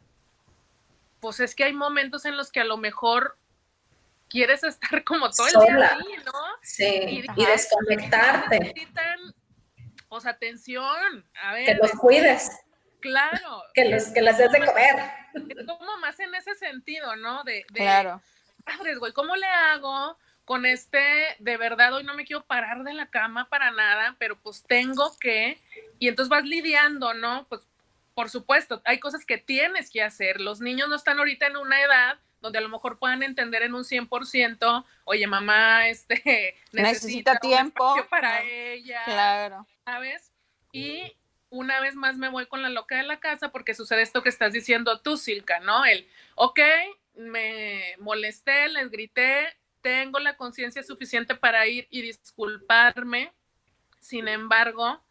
pues 1.20 1.40
es 1.40 1.54
que 1.54 1.64
hay 1.64 1.72
momentos 1.72 2.26
en 2.26 2.36
los 2.36 2.52
que 2.52 2.60
a 2.60 2.64
lo 2.64 2.76
mejor 2.76 3.38
quieres 4.28 4.64
estar 4.64 5.04
como 5.04 5.30
todo 5.30 5.46
el 5.46 5.74
día 5.74 5.92
ahí, 5.92 6.16
¿no? 6.24 6.32
Sí, 6.62 7.24
y, 7.36 7.44
desconectarte. 7.44 8.74
O 10.16 10.20
sea, 10.20 10.32
atención, 10.32 11.26
a 11.42 11.54
ver. 11.54 11.66
Que 11.66 11.74
los 11.74 11.92
cuides. 11.92 12.50
Claro. 13.00 13.62
que, 13.74 13.84
los, 13.84 14.04
que 14.08 14.22
las 14.22 14.38
des 14.38 14.50
de 14.50 14.64
comer. 14.64 14.96
Es 15.34 15.66
como 15.66 15.98
más 15.98 16.18
en 16.20 16.34
ese 16.34 16.54
sentido, 16.54 17.16
¿no? 17.16 17.44
De, 17.44 17.64
de 17.70 17.80
claro. 17.80 18.22
Padres, 18.64 18.98
güey, 18.98 19.12
¿cómo 19.12 19.36
le 19.36 19.46
hago 19.46 20.16
con 20.44 20.66
este, 20.66 20.98
de 21.38 21.56
verdad, 21.56 21.94
hoy 21.94 22.04
no 22.04 22.14
me 22.14 22.24
quiero 22.24 22.44
parar 22.44 22.82
de 22.84 22.92
la 22.92 23.08
cama 23.08 23.48
para 23.48 23.70
nada, 23.70 24.16
pero 24.18 24.38
pues 24.38 24.62
tengo 24.66 25.16
que, 25.18 25.58
y 25.98 26.08
entonces 26.08 26.28
vas 26.28 26.44
lidiando, 26.44 27.14
¿no? 27.14 27.46
Pues 27.48 27.62
por 28.14 28.30
supuesto, 28.30 28.80
hay 28.84 29.00
cosas 29.00 29.24
que 29.26 29.38
tienes 29.38 29.90
que 29.90 30.02
hacer. 30.02 30.40
Los 30.40 30.60
niños 30.60 30.88
no 30.88 30.94
están 30.94 31.18
ahorita 31.18 31.46
en 31.46 31.56
una 31.56 31.82
edad 31.82 32.18
donde 32.40 32.58
a 32.58 32.60
lo 32.60 32.68
mejor 32.68 32.98
puedan 32.98 33.22
entender 33.22 33.62
en 33.62 33.74
un 33.74 33.84
100%, 33.84 34.84
oye, 35.04 35.26
mamá, 35.26 35.88
este, 35.88 36.56
necesita, 36.72 37.38
tiempo 37.38 37.96
para 38.10 38.42
ella. 38.42 39.02
Claro. 39.04 39.66
¿Sabes? 39.84 40.32
Y 40.72 41.16
una 41.50 41.80
vez 41.80 41.94
más 41.94 42.16
me 42.16 42.28
voy 42.28 42.46
con 42.46 42.62
la 42.62 42.70
loca 42.70 42.96
de 42.96 43.04
la 43.04 43.20
casa 43.20 43.52
porque 43.52 43.74
sucede 43.74 44.02
esto 44.02 44.22
que 44.22 44.28
estás 44.28 44.52
diciendo 44.52 45.00
tú, 45.00 45.16
Silka, 45.16 45.60
¿no? 45.60 45.84
El, 45.84 46.08
ok, 46.34 46.60
me 47.14 47.94
molesté, 47.98 48.68
les 48.68 48.90
grité, 48.90 49.56
tengo 49.82 50.18
la 50.18 50.36
conciencia 50.36 50.82
suficiente 50.82 51.34
para 51.34 51.66
ir 51.66 51.86
y 51.90 52.02
disculparme. 52.02 53.32
Sin 54.00 54.28
embargo, 54.28 55.02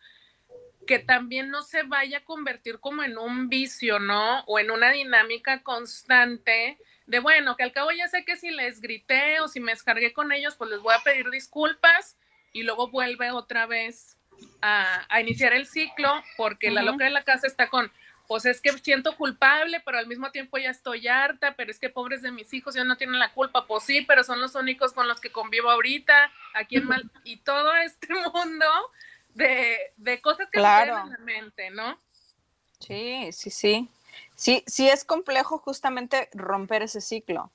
que 0.85 0.99
también 0.99 1.49
no 1.49 1.61
se 1.61 1.83
vaya 1.83 2.19
a 2.19 2.25
convertir 2.25 2.79
como 2.79 3.03
en 3.03 3.17
un 3.17 3.49
vicio, 3.49 3.99
¿no? 3.99 4.41
O 4.45 4.59
en 4.59 4.71
una 4.71 4.91
dinámica 4.91 5.63
constante 5.63 6.77
de 7.05 7.19
bueno, 7.19 7.55
que 7.55 7.63
al 7.63 7.71
cabo 7.71 7.91
ya 7.91 8.07
sé 8.07 8.25
que 8.25 8.37
si 8.37 8.49
les 8.49 8.81
grité 8.81 9.39
o 9.39 9.47
si 9.47 9.59
me 9.59 9.71
descargué 9.71 10.13
con 10.13 10.31
ellos, 10.31 10.55
pues 10.55 10.69
les 10.69 10.79
voy 10.79 10.93
a 10.93 11.03
pedir 11.03 11.29
disculpas 11.29 12.17
y 12.51 12.63
luego 12.63 12.89
vuelve 12.89 13.31
otra 13.31 13.65
vez 13.65 14.17
a, 14.61 15.19
iniciar 15.19 15.53
el 15.53 15.67
ciclo 15.67 16.09
porque 16.37 16.71
la 16.71 16.83
loca 16.83 17.05
de 17.05 17.11
la 17.11 17.23
casa 17.23 17.47
está 17.47 17.69
con, 17.69 17.91
pues 18.27 18.45
es 18.45 18.61
que 18.61 18.71
siento 18.73 19.15
culpable, 19.15 19.81
pero 19.85 19.97
al 19.97 20.07
mismo 20.07 20.31
tiempo 20.31 20.57
ya 20.57 20.69
estoy 20.69 21.07
harta, 21.07 21.55
pero 21.55 21.71
es 21.71 21.79
que 21.79 21.89
pobres 21.89 22.21
de 22.21 22.31
mis 22.31 22.53
hijos 22.53 22.75
ya 22.75 22.83
no 22.83 22.97
tienen 22.97 23.19
la 23.19 23.33
culpa, 23.33 23.67
pues 23.67 23.83
sí, 23.83 24.01
pero 24.01 24.23
son 24.23 24.41
los 24.41 24.55
únicos 24.55 24.93
con 24.93 25.07
los 25.07 25.19
que 25.19 25.31
convivo 25.31 25.69
ahorita, 25.69 26.31
aquí 26.53 26.77
en 26.77 26.85
Mal, 26.85 27.09
y 27.23 27.37
todo 27.37 27.75
este 27.75 28.07
mundo 28.33 28.65
de, 29.33 29.77
de 29.97 30.21
cosas 30.21 30.47
que 30.51 30.59
claro. 30.59 30.99
en 30.99 31.09
la 31.11 31.17
mente, 31.19 31.69
¿no? 31.69 31.97
Sí, 32.79 33.29
sí, 33.31 33.49
sí. 33.49 33.89
Sí, 34.35 34.63
sí 34.67 34.89
es 34.89 35.05
complejo 35.05 35.57
justamente 35.57 36.29
romper 36.33 36.83
ese 36.83 37.01
ciclo, 37.01 37.51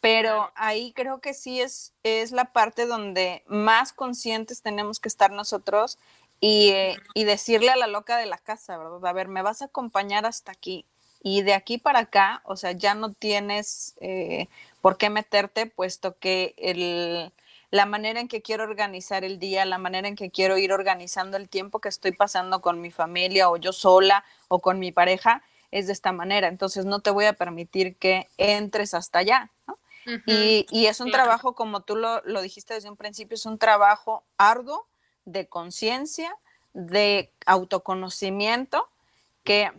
pero 0.00 0.50
ahí 0.54 0.92
creo 0.92 1.20
que 1.20 1.34
sí 1.34 1.60
es, 1.60 1.92
es 2.02 2.32
la 2.32 2.52
parte 2.52 2.86
donde 2.86 3.44
más 3.46 3.92
conscientes 3.92 4.62
tenemos 4.62 4.98
que 4.98 5.08
estar 5.08 5.30
nosotros 5.30 5.98
y, 6.42 6.70
eh, 6.70 6.96
y, 7.14 7.22
decirle 7.22 7.70
a 7.70 7.76
la 7.76 7.86
loca 7.86 8.16
de 8.16 8.26
la 8.26 8.36
casa, 8.36 8.76
¿verdad? 8.76 9.06
A 9.06 9.12
ver, 9.12 9.28
me 9.28 9.42
vas 9.42 9.62
a 9.62 9.66
acompañar 9.66 10.26
hasta 10.26 10.50
aquí 10.50 10.84
y 11.22 11.42
de 11.42 11.54
aquí 11.54 11.78
para 11.78 12.00
acá, 12.00 12.42
o 12.44 12.56
sea, 12.56 12.72
ya 12.72 12.94
no 12.94 13.12
tienes 13.12 13.94
eh, 14.00 14.48
por 14.80 14.98
qué 14.98 15.08
meterte, 15.08 15.66
puesto 15.66 16.18
que 16.18 16.54
el, 16.58 17.32
la 17.70 17.86
manera 17.86 18.18
en 18.18 18.26
que 18.26 18.42
quiero 18.42 18.64
organizar 18.64 19.22
el 19.24 19.38
día, 19.38 19.64
la 19.64 19.78
manera 19.78 20.08
en 20.08 20.16
que 20.16 20.30
quiero 20.30 20.58
ir 20.58 20.72
organizando 20.72 21.36
el 21.36 21.48
tiempo 21.48 21.80
que 21.80 21.88
estoy 21.88 22.10
pasando 22.10 22.60
con 22.60 22.80
mi 22.80 22.90
familia 22.90 23.50
o 23.50 23.56
yo 23.56 23.72
sola 23.72 24.24
o 24.48 24.60
con 24.60 24.80
mi 24.80 24.90
pareja, 24.90 25.44
es 25.70 25.86
de 25.86 25.92
esta 25.92 26.10
manera, 26.10 26.48
entonces 26.48 26.84
no 26.84 27.00
te 27.00 27.10
voy 27.10 27.26
a 27.26 27.32
permitir 27.34 27.96
que 27.96 28.28
entres 28.36 28.92
hasta 28.92 29.20
allá. 29.20 29.50
y, 30.26 30.86
es 30.86 30.98
un 30.98 31.12
trabajo, 31.12 31.54
como 31.54 31.82
tú 31.82 31.94
lo, 31.94 32.42
dijiste 32.42 32.74
desde 32.74 32.90
un 32.90 32.96
principio, 32.96 33.36
es 33.36 33.46
un 33.46 33.58
trabajo 33.58 34.24
arduo 34.36 34.88
de 35.24 35.48
conciencia, 35.48 36.34
de 36.72 37.32
autoconocimiento, 37.46 38.88
que 39.44 39.70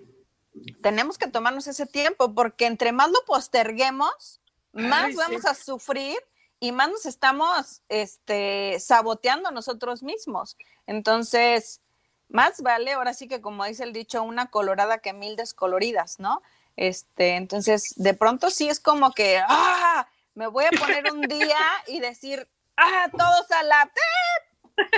tenemos 0.82 1.18
que 1.18 1.28
tomarnos 1.28 1.68
ese 1.68 1.86
tiempo, 1.86 2.34
porque 2.34 2.66
entre 2.66 2.92
más 2.92 3.10
lo 3.10 3.24
posterguemos, 3.26 4.42
más 4.72 5.16
vamos 5.16 5.46
a 5.46 5.54
sufrir 5.54 6.18
y 6.60 6.72
más 6.72 6.90
nos 6.90 7.06
estamos 7.06 7.82
este, 7.90 8.80
saboteando 8.80 9.52
nosotros 9.52 10.04
mismos. 10.04 10.58
Entonces, 10.88 11.82
más 12.30 12.62
vale, 12.62 12.94
ahora 12.94 13.14
sí 13.14 13.28
que 13.28 13.42
como 13.42 13.66
dice 13.66 13.84
el 13.84 13.94
dicho, 13.94 14.24
una 14.24 14.48
colorada 14.48 15.00
que 15.00 15.14
mil 15.14 15.36
descoloridas, 15.36 16.20
¿no? 16.20 16.42
Este, 16.76 17.36
entonces, 17.36 17.94
de 17.98 18.14
pronto 18.14 18.50
sí 18.50 18.68
es 18.70 18.80
como 18.80 19.12
que, 19.12 19.40
ah, 19.48 20.08
me 20.34 20.48
voy 20.48 20.66
a 20.66 20.80
poner 20.80 21.12
un 21.12 21.22
día 21.22 21.60
y 21.88 22.00
decir, 22.00 22.48
ah, 22.78 23.10
todos 23.12 23.52
a 23.52 23.64
la, 23.64 23.92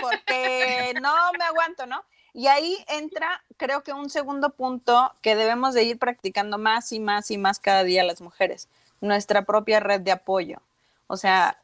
porque 0.01 0.93
no 1.01 1.13
me 1.37 1.45
aguanto, 1.45 1.85
¿no? 1.85 2.03
Y 2.33 2.47
ahí 2.47 2.77
entra, 2.89 3.43
creo 3.57 3.83
que 3.83 3.93
un 3.93 4.09
segundo 4.09 4.49
punto 4.49 5.13
que 5.21 5.35
debemos 5.35 5.73
de 5.73 5.83
ir 5.83 5.97
practicando 5.97 6.57
más 6.57 6.91
y 6.91 6.99
más 6.99 7.31
y 7.31 7.37
más 7.37 7.59
cada 7.59 7.83
día 7.83 8.03
las 8.03 8.19
mujeres, 8.19 8.67
nuestra 8.99 9.43
propia 9.43 9.79
red 9.79 10.01
de 10.01 10.11
apoyo. 10.11 10.61
O 11.07 11.15
sea, 11.15 11.57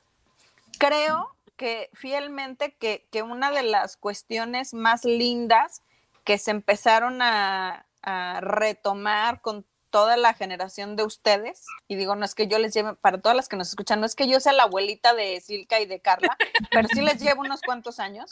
creo 0.78 1.36
que 1.58 1.89
fielmente 1.93 2.74
que, 2.74 3.06
que 3.12 3.21
una 3.21 3.52
de 3.52 3.63
las 3.63 3.97
cuestiones 3.97 4.74
más 4.74 5.04
lindas 5.04 5.82
que 6.24 6.38
se 6.38 6.52
empezaron 6.52 7.21
a, 7.21 7.86
a 8.02 8.39
retomar 8.41 9.41
con 9.41 9.65
toda 9.91 10.17
la 10.17 10.34
generación 10.34 10.95
de 10.95 11.04
ustedes, 11.04 11.65
y 11.88 11.95
digo, 11.95 12.15
no 12.15 12.25
es 12.25 12.34
que 12.34 12.47
yo 12.47 12.58
les 12.58 12.73
lleve, 12.73 12.95
para 12.95 13.21
todas 13.21 13.36
las 13.36 13.47
que 13.47 13.58
nos 13.58 13.69
escuchan, 13.69 13.99
no 13.99 14.06
es 14.06 14.15
que 14.15 14.27
yo 14.27 14.39
sea 14.39 14.54
la 14.54 14.63
abuelita 14.63 15.13
de 15.13 15.39
Silka 15.41 15.80
y 15.80 15.86
de 15.86 15.99
Carla, 15.99 16.36
pero 16.71 16.88
sí 16.88 17.01
les 17.01 17.21
llevo 17.21 17.41
unos 17.41 17.62
cuantos 17.62 17.99
años, 17.99 18.32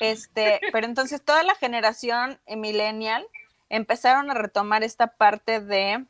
este, 0.00 0.60
pero 0.70 0.86
entonces 0.86 1.24
toda 1.24 1.42
la 1.42 1.54
generación 1.54 2.38
millennial 2.46 3.26
empezaron 3.70 4.30
a 4.30 4.34
retomar 4.34 4.84
esta 4.84 5.08
parte 5.08 5.60
de, 5.60 6.04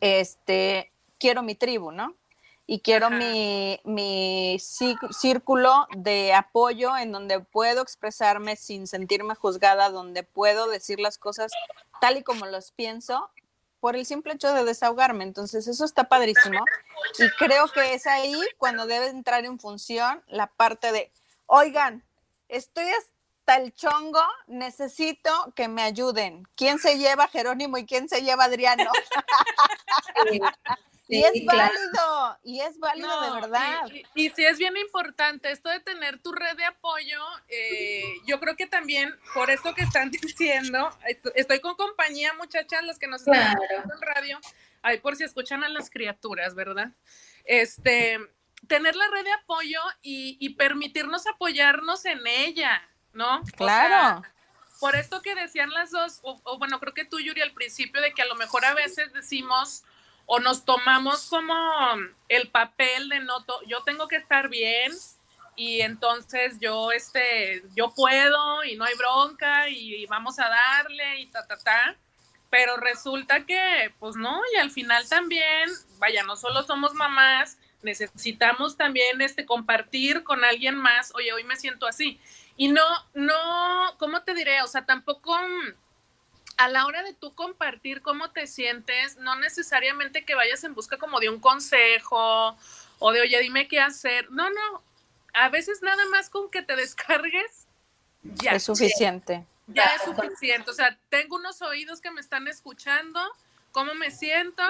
este, 0.00 0.90
quiero 1.18 1.42
mi 1.42 1.54
tribu, 1.54 1.92
¿no? 1.92 2.14
Y 2.68 2.80
quiero 2.80 3.10
mi, 3.10 3.78
mi 3.84 4.58
círculo 4.58 5.86
de 5.96 6.34
apoyo 6.34 6.96
en 6.96 7.12
donde 7.12 7.38
puedo 7.38 7.80
expresarme 7.80 8.56
sin 8.56 8.88
sentirme 8.88 9.36
juzgada, 9.36 9.90
donde 9.90 10.24
puedo 10.24 10.66
decir 10.66 10.98
las 10.98 11.16
cosas 11.16 11.52
tal 12.00 12.16
y 12.16 12.24
como 12.24 12.44
los 12.46 12.72
pienso 12.72 13.30
por 13.80 13.96
el 13.96 14.06
simple 14.06 14.34
hecho 14.34 14.52
de 14.52 14.64
desahogarme. 14.64 15.24
Entonces, 15.24 15.66
eso 15.66 15.84
está 15.84 16.04
padrísimo. 16.04 16.64
Y 17.18 17.28
creo 17.38 17.68
que 17.68 17.94
es 17.94 18.06
ahí 18.06 18.40
cuando 18.58 18.86
debe 18.86 19.08
entrar 19.08 19.44
en 19.44 19.58
función 19.58 20.22
la 20.26 20.46
parte 20.46 20.92
de, 20.92 21.12
oigan, 21.46 22.04
estoy 22.48 22.86
hasta 22.86 23.56
el 23.56 23.72
chongo, 23.74 24.22
necesito 24.46 25.30
que 25.54 25.68
me 25.68 25.82
ayuden. 25.82 26.46
¿Quién 26.56 26.78
se 26.78 26.98
lleva 26.98 27.28
Jerónimo 27.28 27.78
y 27.78 27.86
quién 27.86 28.08
se 28.08 28.22
lleva 28.22 28.44
Adriano? 28.44 28.90
Y 31.08 31.22
es 31.22 31.44
válido, 31.44 32.38
y 32.42 32.60
es 32.60 32.78
válido 32.78 33.20
de 33.22 33.40
verdad. 33.40 33.88
Y, 34.14 34.30
sí 34.30 34.44
es 34.44 34.58
bien 34.58 34.76
importante 34.76 35.50
esto 35.52 35.68
de 35.68 35.78
tener 35.80 36.18
tu 36.18 36.32
red 36.32 36.56
de 36.56 36.64
apoyo. 36.64 37.22
Eh, 37.48 38.02
yo 38.26 38.40
creo 38.40 38.56
que 38.56 38.66
también, 38.66 39.14
por 39.32 39.50
eso 39.50 39.74
que 39.74 39.82
están 39.82 40.10
diciendo, 40.10 40.90
estoy 41.34 41.60
con 41.60 41.76
compañía, 41.76 42.32
muchachas, 42.34 42.82
las 42.84 42.98
que 42.98 43.06
nos 43.06 43.20
están 43.20 43.52
escuchando 43.52 43.94
en 43.94 44.02
radio, 44.02 44.40
ahí 44.82 44.98
por 44.98 45.14
si 45.16 45.24
escuchan 45.24 45.62
a 45.62 45.68
las 45.68 45.90
criaturas, 45.90 46.54
¿verdad? 46.56 46.90
Este, 47.44 48.18
tener 48.66 48.96
la 48.96 49.06
red 49.08 49.24
de 49.24 49.32
apoyo 49.32 49.80
y, 50.02 50.48
permitirnos 50.54 51.26
apoyarnos 51.28 52.04
en 52.04 52.26
ella, 52.26 52.82
¿no? 53.12 53.42
Claro. 53.56 54.22
por 54.80 54.96
esto 54.96 55.22
que 55.22 55.36
decían 55.36 55.70
las 55.70 55.92
dos, 55.92 56.20
o 56.22 56.58
bueno, 56.58 56.80
creo 56.80 56.94
que 56.94 57.04
tú, 57.04 57.20
Yuri, 57.20 57.42
al 57.42 57.52
principio, 57.52 58.00
de 58.00 58.12
que 58.12 58.22
a 58.22 58.26
lo 58.26 58.34
mejor 58.34 58.64
a 58.64 58.74
veces 58.74 59.12
decimos 59.12 59.84
o 60.26 60.40
nos 60.40 60.64
tomamos 60.64 61.28
como 61.28 61.54
el 62.28 62.48
papel 62.50 63.08
de 63.08 63.20
no, 63.20 63.44
yo 63.66 63.82
tengo 63.84 64.08
que 64.08 64.16
estar 64.16 64.48
bien 64.48 64.92
y 65.54 65.80
entonces 65.80 66.58
yo, 66.60 66.92
este, 66.92 67.62
yo 67.74 67.90
puedo 67.90 68.62
y 68.64 68.76
no 68.76 68.84
hay 68.84 68.94
bronca 68.94 69.68
y, 69.68 70.04
vamos 70.06 70.38
a 70.38 70.48
darle 70.48 71.20
y 71.20 71.26
ta, 71.28 71.46
ta, 71.46 71.56
ta. 71.56 71.96
Pero 72.50 72.76
resulta 72.76 73.44
que, 73.44 73.92
pues 73.98 74.16
no, 74.16 74.40
y 74.54 74.58
al 74.58 74.70
final 74.70 75.08
también, 75.08 75.70
vaya, 75.98 76.22
no 76.22 76.36
solo 76.36 76.62
somos 76.62 76.92
mamás, 76.94 77.58
necesitamos 77.82 78.76
también 78.76 79.20
este, 79.20 79.46
compartir 79.46 80.22
con 80.22 80.44
alguien 80.44 80.76
más, 80.76 81.12
oye, 81.14 81.32
hoy 81.32 81.44
me 81.44 81.56
siento 81.56 81.86
así. 81.86 82.20
Y 82.56 82.68
no, 82.68 82.82
no, 83.14 83.96
¿cómo 83.98 84.22
te 84.22 84.34
diré? 84.34 84.62
O 84.62 84.66
sea, 84.66 84.84
tampoco 84.84 85.36
a 86.56 86.68
la 86.68 86.86
hora 86.86 87.02
de 87.02 87.12
tú 87.14 87.34
compartir 87.34 88.02
cómo 88.02 88.30
te 88.30 88.46
sientes, 88.46 89.16
no 89.18 89.36
necesariamente 89.36 90.24
que 90.24 90.34
vayas 90.34 90.64
en 90.64 90.74
busca 90.74 90.96
como 90.96 91.20
de 91.20 91.28
un 91.28 91.40
consejo 91.40 92.56
o 92.98 93.12
de, 93.12 93.20
oye, 93.20 93.40
dime 93.40 93.68
qué 93.68 93.80
hacer. 93.80 94.30
No, 94.30 94.48
no. 94.48 94.82
A 95.34 95.50
veces 95.50 95.82
nada 95.82 96.04
más 96.06 96.30
con 96.30 96.50
que 96.50 96.62
te 96.62 96.76
descargues, 96.76 97.66
ya. 98.22 98.52
Es 98.52 98.64
suficiente. 98.64 99.44
Ya, 99.68 99.84
es 99.96 100.02
suficiente. 100.02 100.70
O 100.70 100.74
sea, 100.74 100.98
tengo 101.08 101.36
unos 101.36 101.60
oídos 101.62 102.00
que 102.00 102.10
me 102.10 102.20
están 102.20 102.48
escuchando, 102.48 103.20
cómo 103.72 103.94
me 103.94 104.10
siento, 104.10 104.62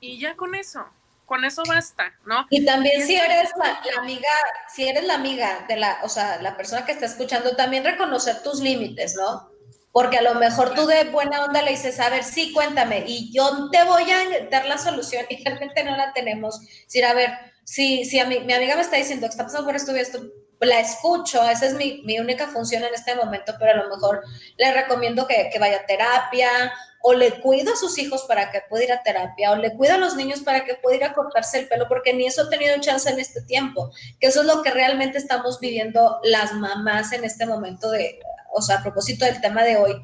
y 0.00 0.18
ya 0.18 0.36
con 0.36 0.54
eso. 0.54 0.84
Con 1.24 1.44
eso 1.46 1.62
basta, 1.66 2.12
¿no? 2.26 2.46
Y 2.50 2.66
también 2.66 3.06
si 3.06 3.14
eres 3.14 3.50
la, 3.56 3.80
la, 3.82 4.02
amiga, 4.02 4.28
si 4.68 4.86
eres 4.86 5.04
la 5.04 5.14
amiga 5.14 5.64
de 5.66 5.76
la, 5.76 6.00
o 6.02 6.08
sea, 6.08 6.42
la 6.42 6.54
persona 6.54 6.84
que 6.84 6.92
está 6.92 7.06
escuchando, 7.06 7.56
también 7.56 7.82
reconocer 7.82 8.42
tus 8.42 8.60
límites, 8.60 9.14
¿no? 9.16 9.53
Porque 9.94 10.18
a 10.18 10.22
lo 10.22 10.34
mejor 10.34 10.74
tú 10.74 10.88
de 10.88 11.04
buena 11.04 11.44
onda 11.44 11.62
le 11.62 11.70
dices, 11.70 12.00
a 12.00 12.10
ver, 12.10 12.24
sí, 12.24 12.52
cuéntame, 12.52 13.04
y 13.06 13.32
yo 13.32 13.70
te 13.70 13.84
voy 13.84 14.02
a 14.10 14.48
dar 14.50 14.66
la 14.66 14.76
solución 14.76 15.24
y 15.28 15.44
realmente 15.44 15.84
no 15.84 15.96
la 15.96 16.12
tenemos. 16.12 16.62
Si, 16.88 17.00
a 17.00 17.14
ver, 17.14 17.30
si, 17.62 18.04
si 18.04 18.18
a 18.18 18.26
mi, 18.26 18.40
mi 18.40 18.54
amiga 18.54 18.74
me 18.74 18.82
está 18.82 18.96
diciendo 18.96 19.28
que 19.28 19.30
está 19.30 19.44
pasando 19.44 19.66
por 19.66 19.76
esto 19.76 19.96
y 19.96 20.00
esto, 20.00 20.20
la 20.58 20.80
escucho, 20.80 21.48
esa 21.48 21.66
es 21.66 21.74
mi, 21.74 22.02
mi, 22.04 22.18
única 22.18 22.48
función 22.48 22.82
en 22.82 22.92
este 22.92 23.14
momento, 23.14 23.54
pero 23.56 23.70
a 23.70 23.84
lo 23.84 23.94
mejor 23.94 24.24
le 24.56 24.72
recomiendo 24.72 25.28
que, 25.28 25.48
que, 25.52 25.60
vaya 25.60 25.76
a 25.76 25.86
terapia 25.86 26.72
o 27.00 27.12
le 27.12 27.40
cuido 27.40 27.72
a 27.72 27.76
sus 27.76 27.96
hijos 27.98 28.24
para 28.26 28.50
que 28.50 28.62
pueda 28.68 28.82
ir 28.82 28.92
a 28.92 29.02
terapia 29.04 29.52
o 29.52 29.56
le 29.56 29.76
cuido 29.76 29.94
a 29.94 29.98
los 29.98 30.16
niños 30.16 30.40
para 30.40 30.64
que 30.64 30.74
pueda 30.74 30.96
ir 30.96 31.04
a 31.04 31.12
cortarse 31.12 31.60
el 31.60 31.68
pelo, 31.68 31.86
porque 31.86 32.14
ni 32.14 32.26
eso 32.26 32.48
he 32.48 32.50
tenido 32.50 32.80
chance 32.80 33.08
en 33.08 33.20
este 33.20 33.42
tiempo, 33.42 33.92
que 34.18 34.26
eso 34.26 34.40
es 34.40 34.46
lo 34.48 34.60
que 34.62 34.70
realmente 34.70 35.18
estamos 35.18 35.60
viviendo 35.60 36.18
las 36.24 36.52
mamás 36.52 37.12
en 37.12 37.22
este 37.22 37.46
momento 37.46 37.92
de, 37.92 38.18
o 38.54 38.62
sea, 38.62 38.76
a 38.76 38.82
propósito 38.82 39.24
del 39.24 39.40
tema 39.40 39.62
de 39.62 39.76
hoy, 39.76 40.00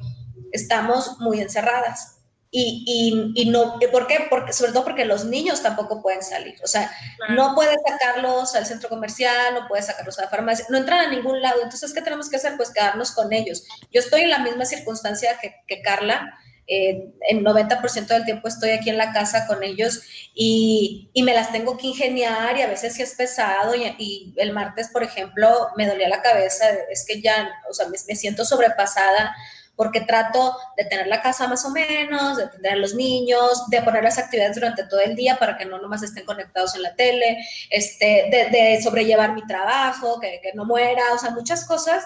estamos 0.51 1.19
muy 1.19 1.39
encerradas. 1.39 2.17
Y, 2.53 2.83
y, 2.85 3.41
y, 3.41 3.49
no, 3.49 3.79
¿por 3.93 4.07
qué? 4.07 4.27
Porque, 4.29 4.51
sobre 4.51 4.73
todo 4.73 4.83
porque 4.83 5.05
los 5.05 5.23
niños 5.23 5.63
tampoco 5.63 6.01
pueden 6.01 6.21
salir. 6.21 6.55
O 6.61 6.67
sea, 6.67 6.91
no 7.29 7.55
puedes 7.55 7.77
sacarlos 7.87 8.53
al 8.55 8.65
centro 8.65 8.89
comercial, 8.89 9.53
no 9.53 9.69
puedes 9.69 9.85
sacarlos 9.85 10.19
a 10.19 10.23
la 10.23 10.29
farmacia, 10.29 10.65
no 10.67 10.77
entran 10.77 10.99
a 10.99 11.09
ningún 11.09 11.41
lado. 11.41 11.61
Entonces, 11.63 11.93
¿qué 11.93 12.01
tenemos 12.01 12.29
que 12.29 12.35
hacer? 12.35 12.57
Pues 12.57 12.73
quedarnos 12.73 13.11
con 13.11 13.31
ellos. 13.31 13.63
Yo 13.93 14.01
estoy 14.01 14.23
en 14.23 14.31
la 14.31 14.39
misma 14.39 14.65
circunstancia 14.65 15.37
que, 15.41 15.55
que 15.65 15.81
Carla. 15.81 16.37
Eh, 16.73 17.11
el 17.27 17.43
90% 17.43 18.07
del 18.07 18.23
tiempo 18.23 18.47
estoy 18.47 18.69
aquí 18.69 18.89
en 18.89 18.97
la 18.97 19.11
casa 19.11 19.45
con 19.45 19.61
ellos 19.61 20.03
y, 20.33 21.11
me 21.21 21.33
las 21.33 21.51
tengo 21.51 21.77
que 21.77 21.87
ingeniar 21.87 22.57
y 22.57 22.61
a 22.61 22.67
veces 22.67 22.93
sí 22.93 23.01
es 23.01 23.13
pesado 23.13 23.75
y, 23.75 24.33
el 24.37 24.53
martes, 24.53 24.87
por 24.87 25.03
ejemplo, 25.03 25.67
me 25.75 25.85
dolía 25.85 26.07
la 26.07 26.21
cabeza, 26.21 26.63
es 26.89 27.05
que 27.05 27.21
ya, 27.21 27.51
o 27.69 27.73
sea, 27.73 27.87
me, 27.87 27.97
me, 28.07 28.15
siento 28.15 28.45
sobrepasada 28.45 29.35
porque 29.75 29.99
trato 29.99 30.55
de 30.77 30.85
tener 30.85 31.07
la 31.07 31.21
casa 31.21 31.45
más 31.49 31.65
o 31.65 31.71
menos, 31.71 32.37
de 32.37 32.45
atender 32.45 32.71
a 32.71 32.77
los 32.77 32.95
niños, 32.95 33.69
de 33.69 33.81
poner 33.81 34.05
las 34.05 34.17
actividades 34.17 34.55
durante 34.55 34.85
todo 34.85 35.01
el 35.01 35.17
día 35.17 35.35
para 35.35 35.57
que 35.57 35.65
no 35.65 35.77
nomás 35.77 36.03
estén 36.03 36.25
conectados 36.25 36.73
en 36.75 36.83
la 36.83 36.95
tele, 36.95 37.45
este, 37.69 38.29
de, 38.31 38.49
de 38.49 38.81
sobrellevar 38.81 39.33
mi 39.33 39.45
trabajo, 39.45 40.21
que, 40.21 40.39
que 40.41 40.53
no 40.53 40.63
muera, 40.63 41.03
o 41.13 41.17
sea, 41.17 41.31
muchas 41.31 41.65
cosas 41.65 42.05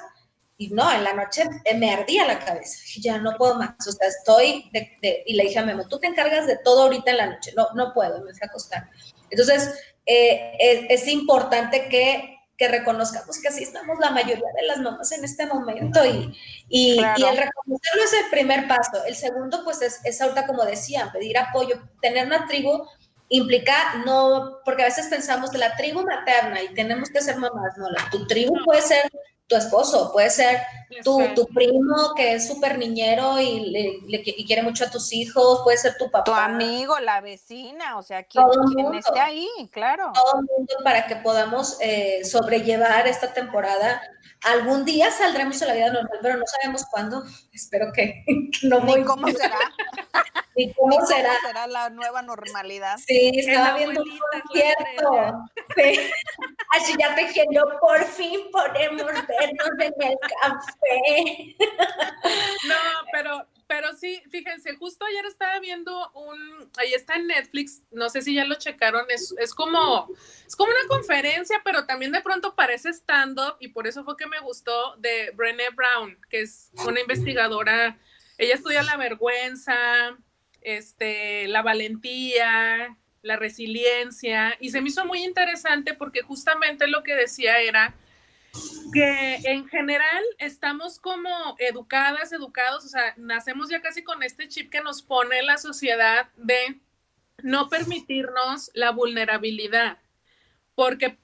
y 0.58 0.70
no, 0.70 0.90
en 0.92 1.04
la 1.04 1.14
noche 1.14 1.44
me 1.76 1.94
ardía 1.94 2.26
la 2.26 2.40
cabeza. 2.40 2.78
Ya 3.02 3.18
no 3.18 3.36
puedo 3.38 3.56
más. 3.56 3.76
O 3.88 3.92
sea, 3.92 4.08
estoy 4.08 4.70
de, 4.72 5.24
y 5.26 5.36
le 5.36 5.44
dije 5.44 5.60
a 5.60 5.66
Memo, 5.66 5.88
tú 5.88 6.00
te 6.00 6.08
encargas 6.08 6.48
de 6.48 6.58
todo 6.58 6.84
ahorita 6.84 7.12
en 7.12 7.18
la 7.18 7.26
noche. 7.28 7.52
No, 7.56 7.68
no 7.76 7.94
puedo, 7.94 8.24
me 8.24 8.32
fui 8.32 8.40
a 8.42 8.48
acostar. 8.48 8.90
Entonces, 9.30 9.74
eh, 10.06 10.54
es, 10.60 11.02
es, 11.02 11.08
importante 11.10 11.90
que, 11.90 12.40
que, 12.58 12.68
reconozcamos 12.70 13.42
que 13.42 13.48
así 13.50 13.64
estamos 13.64 13.98
la 14.00 14.12
mayoría 14.12 14.48
de 14.56 14.68
las 14.68 14.78
mamás 14.78 15.12
en 15.12 15.26
este 15.26 15.46
momento. 15.46 16.06
Y, 16.06 16.38
y, 16.70 16.98
claro. 17.00 17.20
y, 17.20 17.24
el 17.24 17.38
reconocerlo 17.38 18.04
es 18.04 18.14
el 18.14 18.30
primer 18.32 18.68
paso. 18.68 19.04
El 19.06 19.16
segundo, 19.16 19.62
pues, 19.66 19.82
es, 19.82 20.00
es 20.06 20.22
ahorita, 20.22 20.48
como 20.48 20.64
decían, 20.64 21.12
pedir 21.12 21.38
apoyo. 21.38 21.82
Tener 22.02 22.28
una 22.28 22.48
tribu 22.48 22.88
implica 23.28 23.96
no, 24.06 24.60
porque 24.64 24.84
a 24.84 24.86
veces 24.86 25.08
pensamos 25.08 25.52
de 25.52 25.58
la 25.58 25.76
tribu 25.76 26.04
materna 26.04 26.62
y 26.64 26.74
tenemos 26.74 27.10
que 27.10 27.22
ser 27.22 27.36
mamás. 27.38 27.78
No, 27.78 27.90
la, 27.90 28.10
tu 28.10 28.26
tribu 28.26 28.54
puede 28.64 28.82
ser 28.82 29.12
tu 29.48 29.56
esposo, 29.56 30.12
puede 30.12 30.30
ser 30.30 30.62
tu, 31.04 31.20
tu 31.36 31.48
primo 31.48 32.14
que 32.16 32.34
es 32.34 32.48
súper 32.48 32.78
niñero 32.78 33.40
y, 33.40 33.60
le, 33.72 34.00
le, 34.08 34.24
y, 34.26 34.46
quiere 34.46 34.64
mucho 34.64 34.86
a 34.86 34.90
tus 34.90 35.12
hijos, 35.14 35.62
puede 35.64 35.78
ser 35.78 35.98
tu 35.98 36.10
papá. 36.10 36.24
Tu 36.24 36.34
amigo, 36.34 37.00
la 37.00 37.22
vecina, 37.22 37.98
o 37.98 38.04
sea, 38.04 38.24
quien, 38.24 38.46
quien 38.74 38.94
esté 38.96 39.20
ahí, 39.20 39.48
claro. 39.72 40.12
Todo 40.14 40.40
el 40.40 40.46
mundo 40.46 40.74
para 40.84 41.08
que 41.08 41.16
podamos 41.18 41.78
eh, 41.82 42.24
sobrellevar 42.24 43.08
esta 43.08 43.34
temporada. 43.34 44.02
Algún 44.44 44.86
día 44.86 45.10
saldremos 45.12 45.62
a 45.62 45.68
la 45.68 45.74
vida 45.74 45.92
normal, 45.92 46.20
pero 46.22 46.38
no 46.38 46.46
sabemos 46.46 46.86
cuándo. 46.92 47.24
Espero 47.52 47.92
que, 47.94 48.24
que 48.26 48.68
no 48.68 48.80
Ni 48.82 49.04
cómo 49.04 49.28
será. 49.28 49.58
¿Y 50.58 50.74
cómo, 50.74 50.96
¿Cómo 50.96 51.06
será? 51.06 51.34
será 51.46 51.68
la 51.68 51.90
nueva 51.90 52.22
normalidad? 52.22 52.98
Sí, 53.06 53.32
estaba 53.36 53.76
viendo 53.78 54.02
un 54.02 54.20
concierto. 54.32 55.50
Sí. 55.76 56.00
Así 56.72 56.94
ya 56.98 57.14
tejiendo, 57.16 57.62
por 57.82 58.04
fin 58.06 58.40
podemos 58.52 59.06
vernos 59.06 59.70
en 59.80 59.94
el 60.02 60.18
café. 60.20 60.85
No, 62.68 62.76
pero, 63.12 63.48
pero 63.68 63.94
sí, 63.94 64.22
fíjense, 64.30 64.76
justo 64.76 65.06
ayer 65.06 65.26
estaba 65.26 65.60
viendo 65.60 66.12
un, 66.14 66.70
ahí 66.78 66.94
está 66.94 67.16
en 67.16 67.28
Netflix, 67.28 67.84
no 67.92 68.10
sé 68.10 68.22
si 68.22 68.36
ya 68.36 68.46
lo 68.46 68.56
checaron, 68.56 69.06
es, 69.10 69.34
es 69.40 69.54
como, 69.54 70.10
es 70.46 70.56
como 70.56 70.72
una 70.72 70.88
conferencia, 70.88 71.62
pero 71.64 71.86
también 71.86 72.12
de 72.12 72.22
pronto 72.22 72.56
parece 72.56 72.90
stand-up 72.90 73.56
y 73.60 73.70
por 73.70 73.88
eso 73.88 74.04
fue 74.04 74.18
que 74.18 74.28
me 74.28 74.40
gustó 74.40 74.96
de 74.98 75.32
Brené 75.32 75.70
Brown, 75.70 76.18
que 76.30 76.42
es 76.42 76.72
una 76.86 77.00
investigadora, 77.00 77.98
ella 78.38 78.56
estudia 78.56 78.84
la 78.84 78.98
vergüenza, 78.98 79.76
este, 80.62 81.48
la 81.48 81.62
valentía, 81.62 82.98
la 83.22 83.38
resiliencia, 83.38 84.56
y 84.60 84.70
se 84.70 84.82
me 84.82 84.90
hizo 84.90 85.06
muy 85.06 85.24
interesante 85.24 85.94
porque 85.94 86.22
justamente 86.22 86.88
lo 86.88 87.02
que 87.04 87.16
decía 87.16 87.60
era 87.60 87.96
que 88.94 89.36
en 89.44 89.68
general 89.68 90.24
estamos 90.38 91.00
como 91.00 91.30
educadas, 91.60 92.32
educados, 92.32 92.86
o 92.86 92.88
sea, 92.88 93.14
nacemos 93.18 93.70
ya 93.70 93.82
casi 93.82 94.04
con 94.04 94.24
este 94.24 94.48
chip 94.48 94.72
que 94.72 94.82
nos 94.82 95.02
pone 95.02 95.42
la 95.44 95.58
sociedad 95.58 96.30
de 96.38 96.80
no 97.44 97.70
permitirnos 97.70 98.72
la 98.74 98.92
vulnerabilidad, 98.92 99.98
porque, 100.76 101.18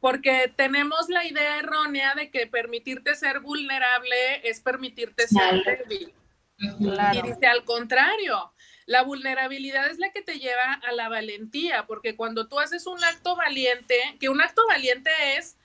porque 0.00 0.52
tenemos 0.56 1.08
la 1.08 1.24
idea 1.26 1.58
errónea 1.58 2.14
de 2.14 2.30
que 2.30 2.46
permitirte 2.46 3.14
ser 3.14 3.40
vulnerable 3.40 4.48
es 4.48 4.60
permitirte 4.60 5.26
ser 5.26 5.62
débil. 5.64 6.14
Y 6.58 7.22
dice 7.22 7.46
al 7.46 7.64
contrario, 7.64 8.52
la 8.86 9.02
vulnerabilidad 9.02 9.90
es 9.90 9.98
la 9.98 10.10
que 10.12 10.22
te 10.22 10.38
lleva 10.38 10.80
a 10.82 10.92
la 10.92 11.08
valentía, 11.10 11.86
porque 11.86 12.16
cuando 12.16 12.48
tú 12.48 12.58
haces 12.58 12.86
un 12.86 13.02
acto 13.04 13.36
valiente, 13.36 13.94
que 14.18 14.30
un 14.30 14.40
acto 14.40 14.62
valiente 14.66 15.10
es 15.36 15.57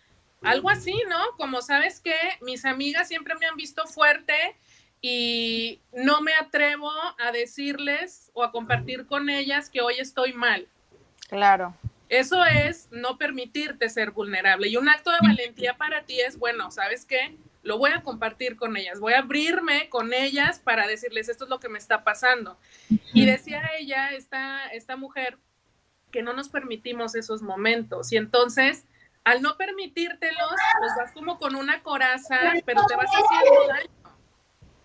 algo 0.43 0.69
así, 0.69 0.95
¿no? 1.09 1.19
Como 1.37 1.61
sabes 1.61 1.99
que 1.99 2.15
mis 2.41 2.65
amigas 2.65 3.07
siempre 3.07 3.35
me 3.35 3.45
han 3.45 3.55
visto 3.55 3.85
fuerte 3.87 4.33
y 5.01 5.81
no 5.91 6.21
me 6.21 6.33
atrevo 6.33 6.91
a 7.19 7.31
decirles 7.31 8.31
o 8.33 8.43
a 8.43 8.51
compartir 8.51 9.05
con 9.05 9.29
ellas 9.29 9.69
que 9.69 9.81
hoy 9.81 9.95
estoy 9.99 10.33
mal. 10.33 10.67
Claro. 11.27 11.75
Eso 12.09 12.45
es 12.45 12.87
no 12.91 13.17
permitirte 13.17 13.89
ser 13.89 14.11
vulnerable. 14.11 14.67
Y 14.67 14.77
un 14.77 14.87
acto 14.87 15.11
de 15.11 15.17
valentía 15.21 15.75
para 15.77 16.03
ti 16.03 16.21
es, 16.21 16.37
bueno, 16.37 16.71
¿sabes 16.71 17.05
qué? 17.05 17.35
Lo 17.63 17.77
voy 17.77 17.91
a 17.91 18.01
compartir 18.01 18.55
con 18.55 18.77
ellas, 18.77 18.99
voy 18.99 19.13
a 19.13 19.19
abrirme 19.19 19.89
con 19.89 20.13
ellas 20.13 20.59
para 20.59 20.85
decirles 20.85 21.29
esto 21.29 21.45
es 21.45 21.49
lo 21.49 21.59
que 21.59 21.69
me 21.69 21.79
está 21.79 22.03
pasando. 22.03 22.57
Y 23.13 23.25
decía 23.25 23.61
ella, 23.79 24.11
esta, 24.11 24.67
esta 24.67 24.95
mujer, 24.95 25.37
que 26.11 26.21
no 26.21 26.33
nos 26.33 26.49
permitimos 26.49 27.15
esos 27.15 27.41
momentos. 27.41 28.11
Y 28.13 28.17
entonces 28.17 28.85
al 29.23 29.41
no 29.41 29.55
permitírtelos, 29.57 30.55
pues 30.79 30.91
vas 30.97 31.11
como 31.13 31.37
con 31.37 31.55
una 31.55 31.81
coraza, 31.81 32.39
pero 32.65 32.85
te 32.85 32.95
vas 32.95 33.09
haciendo 33.09 33.67
daño. 33.67 34.02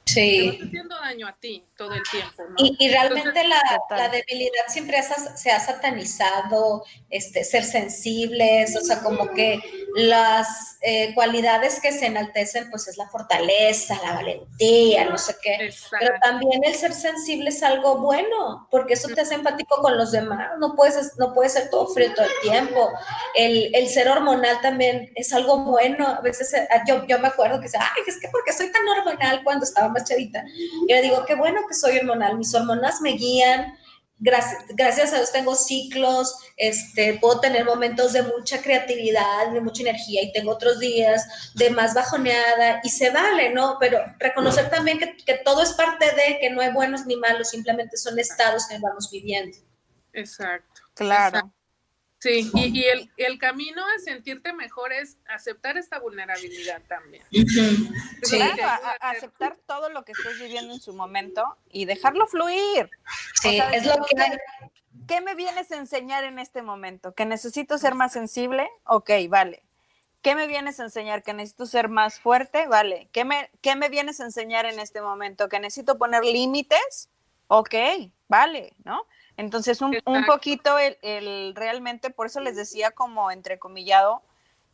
Sí. 0.09 0.51
Te 0.51 0.59
vas 0.59 0.68
haciendo 0.68 0.99
daño 0.99 1.29
a 1.29 1.33
ti 1.33 1.64
todo 1.77 1.92
el 1.92 2.03
tiempo. 2.11 2.44
¿no? 2.49 2.55
Y, 2.59 2.88
realmente 2.88 3.42
la, 3.47 4.09
debilidad 4.09 4.62
siempre 4.68 4.99
se 5.37 5.51
ha 5.51 5.61
satanizado, 5.61 6.85
este, 7.11 7.44
ser 7.44 7.64
sensibles, 7.64 8.75
o 8.77 8.81
sea, 8.81 9.01
como 9.01 9.31
que 9.33 9.61
las 9.94 10.79
eh, 10.81 11.12
cualidades 11.14 11.81
que 11.81 11.92
se 11.92 12.07
enaltecen, 12.07 12.71
pues 12.71 12.88
es 12.88 12.97
la 12.97 13.09
fortaleza, 13.09 13.99
la 14.03 14.14
valentía, 14.14 15.05
no 15.05 15.18
sé 15.18 15.37
qué. 15.42 15.71
Pero 15.99 16.14
también 16.23 16.64
el 16.64 16.75
ser 16.75 16.94
sensible 16.94 17.51
es 17.51 17.62
algo 17.62 17.99
bueno, 17.99 18.66
porque 18.71 18.94
eso 18.94 19.09
te 19.09 19.21
hace 19.21 19.35
empático 19.35 19.81
con 19.83 19.97
los 19.99 20.12
demás. 20.12 20.53
No 20.59 20.75
puedes, 20.75 21.18
no 21.18 21.35
puedes 21.35 21.53
ser 21.53 21.68
todo 21.68 21.88
frío 21.88 22.14
todo 22.14 22.27
el 22.27 22.33
tiempo. 22.42 22.90
El, 23.35 23.75
el 23.75 23.88
ser 23.88 24.09
hormonal 24.09 24.61
también 24.62 25.12
es 25.16 25.33
algo 25.33 25.64
bueno. 25.64 26.07
A 26.07 26.21
veces 26.21 26.53
eh, 26.55 26.68
yo, 26.87 27.05
yo 27.07 27.18
me 27.18 27.29
acuerdo 27.29 27.59
que 27.59 27.66
dice, 27.66 27.79
ay, 27.81 28.03
es 28.07 28.18
que 28.21 28.29
porque 28.29 28.53
soy 28.53 28.71
tan 28.73 28.87
hormonal 28.88 29.42
cuando 29.44 29.64
estaba 29.64 29.92
más 29.98 30.08
chavita. 30.08 30.44
Yo 30.88 30.96
le 30.96 31.02
digo, 31.02 31.24
qué 31.26 31.34
bueno 31.34 31.61
que 31.68 31.74
soy 31.74 31.98
hormonal. 31.98 32.38
Mis 32.38 32.54
hormonas 32.54 33.00
me 33.00 33.12
guían 33.12 33.74
gracias, 34.18 34.64
gracias 34.70 35.12
a 35.12 35.16
Dios 35.16 35.32
tengo 35.32 35.54
ciclos, 35.54 36.34
este, 36.56 37.18
puedo 37.20 37.40
tener 37.40 37.64
momentos 37.64 38.12
de 38.12 38.22
mucha 38.22 38.61
creatividad, 38.61 39.52
de 39.52 39.61
mucha 39.61 39.82
energía 39.82 40.22
y 40.22 40.32
tengo 40.32 40.52
otros 40.52 40.78
días 40.78 41.52
de 41.54 41.70
más 41.70 41.94
bajoneada 41.94 42.80
y 42.82 42.90
se 42.90 43.11
vale, 43.11 43.50
¿no? 43.50 43.76
Pero 43.78 44.00
reconocer 44.18 44.70
también 44.70 44.98
que, 44.98 45.16
que 45.16 45.34
todo 45.44 45.62
es 45.62 45.72
parte 45.72 46.06
de, 46.06 46.38
que 46.40 46.50
no 46.50 46.61
hay 46.61 46.72
buenos 46.72 47.06
ni 47.06 47.16
malos, 47.16 47.50
simplemente 47.50 47.96
son 47.96 48.18
estados 48.18 48.66
que 48.66 48.78
vamos 48.78 49.11
viviendo. 49.11 49.56
Exacto. 50.12 50.82
Claro. 50.94 51.52
Sí, 52.20 52.50
y, 52.54 52.85
el, 53.16 53.38
camino 53.38 53.81
a 53.81 53.98
sentirte 54.00 54.52
mejor 54.52 54.92
es 54.92 55.18
aceptar 55.28 55.78
esta 55.78 56.00
vulnerabilidad 56.00 56.83
también. 56.88 57.22
Claro, 58.28 58.62
aceptar 59.00 59.57
todo 59.66 59.88
lo 59.90 60.04
que 60.04 60.12
estés 60.12 60.40
viviendo 60.40 60.74
en 60.74 60.81
su 60.81 60.92
momento 60.92 61.44
y 61.70 61.85
dejarlo 61.85 62.26
fluir. 62.26 62.90
Sí, 63.40 63.61
es 63.72 63.87
lo 63.87 63.94
que... 64.04 64.38
¿Qué 65.07 65.20
me 65.20 65.35
vienes 65.35 65.70
a 65.70 65.76
enseñar 65.76 66.24
en 66.24 66.38
este 66.38 66.61
momento? 66.61 67.14
¿Que 67.14 67.24
necesito 67.24 67.78
ser 67.78 67.94
más 67.94 68.12
sensible? 68.12 68.68
Ok, 68.85 69.11
vale. 69.28 69.62
¿Qué 70.20 70.35
me 70.35 70.46
vienes 70.46 70.81
a 70.81 70.85
enseñar? 70.85 71.22
¿Que 71.22 71.33
necesito 71.33 71.64
ser 71.64 71.88
más 71.88 72.18
fuerte? 72.18 72.66
Vale. 72.66 73.09
¿Qué 73.12 73.24
me, 73.24 73.48
qué 73.62 73.76
me 73.76 73.88
vienes 73.88 74.20
a 74.20 74.24
enseñar 74.24 74.66
en 74.66 74.81
este 74.81 75.00
momento? 75.00 75.48
¿Que 75.48 75.61
necesito 75.61 75.96
poner 75.96 76.24
límites? 76.24 77.09
Ok, 77.46 77.74
vale, 78.28 78.74
¿no? 78.85 79.07
Entonces, 79.38 79.81
un, 79.81 79.96
un 80.05 80.27
poquito 80.27 80.79
el, 80.81 80.98
el, 81.01 81.55
realmente, 81.55 82.11
por 82.11 82.27
eso 82.27 82.40
les 82.40 82.57
decía 82.57 82.90
como 82.90 83.31
entrecomillado, 83.31 84.20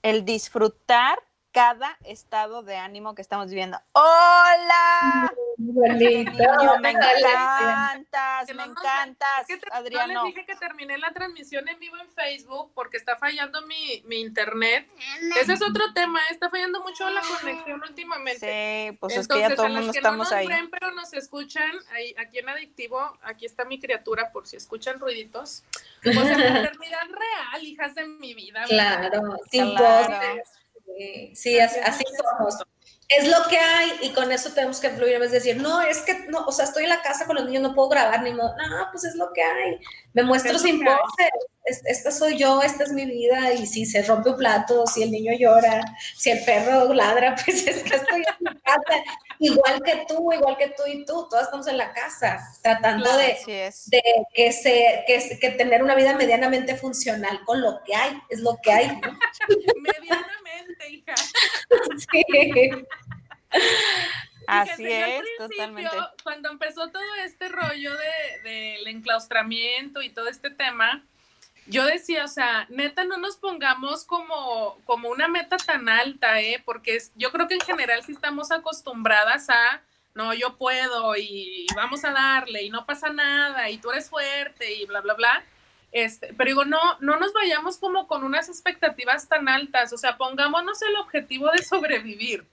el 0.02 0.24
disfrutar 0.24 1.18
cada 1.54 1.96
estado 2.02 2.64
de 2.64 2.76
ánimo 2.76 3.14
que 3.14 3.22
estamos 3.22 3.48
viviendo. 3.48 3.80
¡Hola! 3.92 5.32
me 5.56 6.90
encantas, 6.90 8.52
me 8.52 8.64
encantas, 8.64 9.46
Adriano. 9.70 10.24
les 10.24 10.34
dije 10.34 10.46
que 10.46 10.56
terminé 10.56 10.98
la 10.98 11.12
transmisión 11.12 11.68
en 11.68 11.78
vivo 11.78 11.96
en 11.96 12.10
Facebook 12.10 12.72
porque 12.74 12.96
está 12.96 13.14
fallando 13.16 13.62
mi, 13.68 14.02
mi 14.04 14.20
internet. 14.20 14.88
Ese 15.40 15.52
es 15.52 15.62
otro 15.62 15.92
tema, 15.94 16.18
está 16.28 16.50
fallando 16.50 16.82
mucho 16.82 17.08
la 17.08 17.20
conexión 17.20 17.80
últimamente. 17.88 18.90
Sí, 18.90 18.98
pues 18.98 19.16
es 19.16 19.28
que 19.28 19.38
ya 19.38 19.54
todo 19.54 19.66
el 19.66 19.74
mundo 19.74 19.92
estamos 19.92 20.32
no 20.32 20.36
ahí. 20.36 20.48
Ven, 20.48 20.68
pero 20.70 20.90
nos 20.90 21.12
escuchan, 21.12 21.70
ahí, 21.92 22.16
aquí 22.18 22.40
en 22.40 22.48
Adictivo, 22.48 23.16
aquí 23.22 23.46
está 23.46 23.64
mi 23.64 23.78
criatura 23.78 24.32
por 24.32 24.48
si 24.48 24.56
escuchan 24.56 24.98
ruiditos. 24.98 25.62
Pues 26.02 26.16
en 26.16 26.40
eternidad 26.40 27.06
real, 27.08 27.62
hijas 27.62 27.94
de 27.94 28.06
mi 28.06 28.34
vida. 28.34 28.64
Claro, 28.64 29.38
sin 29.52 29.76
claro. 29.76 30.42
Sí, 31.34 31.58
así, 31.58 32.04
somos. 32.16 32.56
Es 33.08 33.28
lo 33.28 33.36
que 33.48 33.58
hay 33.58 33.92
y 34.02 34.10
con 34.12 34.32
eso 34.32 34.50
tenemos 34.50 34.80
que 34.80 34.90
fluir. 34.90 35.20
Es 35.22 35.32
decir, 35.32 35.60
no, 35.60 35.82
es 35.82 35.98
que, 36.00 36.26
no, 36.28 36.46
o 36.46 36.52
sea, 36.52 36.64
estoy 36.64 36.84
en 36.84 36.88
la 36.88 37.02
casa 37.02 37.26
con 37.26 37.36
los 37.36 37.44
niños, 37.44 37.62
no 37.62 37.74
puedo 37.74 37.90
grabar 37.90 38.22
ni 38.22 38.32
modo. 38.32 38.54
No, 38.56 38.88
pues 38.90 39.04
es 39.04 39.14
lo 39.14 39.30
que 39.34 39.42
hay. 39.42 39.78
Me 40.14 40.22
muestro 40.22 40.58
sin 40.58 40.82
pose. 40.82 41.30
Esta 41.64 42.10
soy 42.10 42.38
yo, 42.38 42.62
esta 42.62 42.84
es 42.84 42.92
mi 42.92 43.04
vida. 43.04 43.52
Y 43.52 43.66
si 43.66 43.84
se 43.84 44.02
rompe 44.02 44.30
un 44.30 44.36
plato, 44.36 44.86
si 44.86 45.02
el 45.02 45.10
niño 45.10 45.32
llora, 45.38 45.82
si 46.16 46.30
el 46.30 46.44
perro 46.44 46.92
ladra, 46.94 47.34
pues 47.44 47.66
es 47.66 47.82
que 47.82 47.96
estoy 47.96 48.20
en 48.20 48.44
la 48.44 48.60
casa. 48.62 49.02
Igual 49.38 49.82
que 49.82 50.04
tú, 50.08 50.32
igual 50.32 50.56
que 50.56 50.68
tú 50.68 50.82
y 50.86 51.04
tú, 51.04 51.28
todas 51.28 51.44
estamos 51.44 51.66
en 51.66 51.76
la 51.76 51.92
casa, 51.92 52.38
tratando 52.62 53.14
de, 53.16 53.36
de 53.86 54.02
que, 54.32 54.52
se, 54.52 55.04
que, 55.06 55.38
que, 55.38 55.50
tener 55.50 55.82
una 55.82 55.94
vida 55.94 56.14
medianamente 56.14 56.76
funcional 56.76 57.40
con 57.44 57.60
lo 57.60 57.82
que 57.84 57.94
hay, 57.94 58.18
es 58.30 58.40
lo 58.40 58.56
que 58.62 58.72
hay. 58.72 58.86
hija. 58.86 59.18
sí. 62.12 62.70
Así 64.46 64.86
es, 64.86 65.22
totalmente. 65.38 65.90
Cuando 66.22 66.50
empezó 66.50 66.90
todo 66.90 67.02
este 67.24 67.48
rollo 67.48 67.92
del 67.92 68.42
de, 68.84 68.90
enclaustramiento 68.90 70.02
y 70.02 70.10
todo 70.10 70.28
este 70.28 70.50
tema, 70.50 71.02
yo 71.66 71.86
decía, 71.86 72.24
o 72.24 72.28
sea, 72.28 72.66
neta, 72.68 73.04
no 73.04 73.16
nos 73.16 73.36
pongamos 73.36 74.04
como, 74.04 74.78
como 74.84 75.08
una 75.08 75.28
meta 75.28 75.56
tan 75.56 75.88
alta, 75.88 76.40
¿eh? 76.40 76.62
Porque 76.64 76.96
es, 76.96 77.12
yo 77.14 77.32
creo 77.32 77.48
que 77.48 77.54
en 77.54 77.60
general 77.60 78.02
sí 78.02 78.12
estamos 78.12 78.52
acostumbradas 78.52 79.48
a, 79.48 79.82
no, 80.14 80.34
yo 80.34 80.58
puedo 80.58 81.16
y 81.16 81.66
vamos 81.74 82.04
a 82.04 82.12
darle 82.12 82.62
y 82.62 82.70
no 82.70 82.84
pasa 82.84 83.10
nada 83.10 83.70
y 83.70 83.78
tú 83.78 83.90
eres 83.90 84.10
fuerte 84.10 84.74
y 84.74 84.84
bla, 84.84 85.00
bla, 85.00 85.14
bla. 85.14 85.44
Este, 85.94 86.34
pero 86.34 86.48
digo, 86.48 86.64
no, 86.64 86.80
no 86.98 87.20
nos 87.20 87.32
vayamos 87.32 87.78
como 87.78 88.08
con 88.08 88.24
unas 88.24 88.48
expectativas 88.48 89.28
tan 89.28 89.48
altas, 89.48 89.92
o 89.92 89.96
sea, 89.96 90.16
pongámonos 90.16 90.82
el 90.82 90.96
objetivo 90.96 91.48
de 91.52 91.62
sobrevivir. 91.62 92.50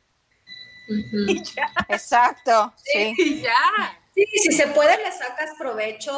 Exacto, 1.90 2.72
sí. 2.78 3.16
Y 3.18 3.42
ya. 3.42 3.98
Sí, 4.14 4.26
si 4.44 4.52
se 4.52 4.68
puede, 4.68 4.96
le 4.96 5.12
sacas 5.12 5.50
provecho 5.58 6.14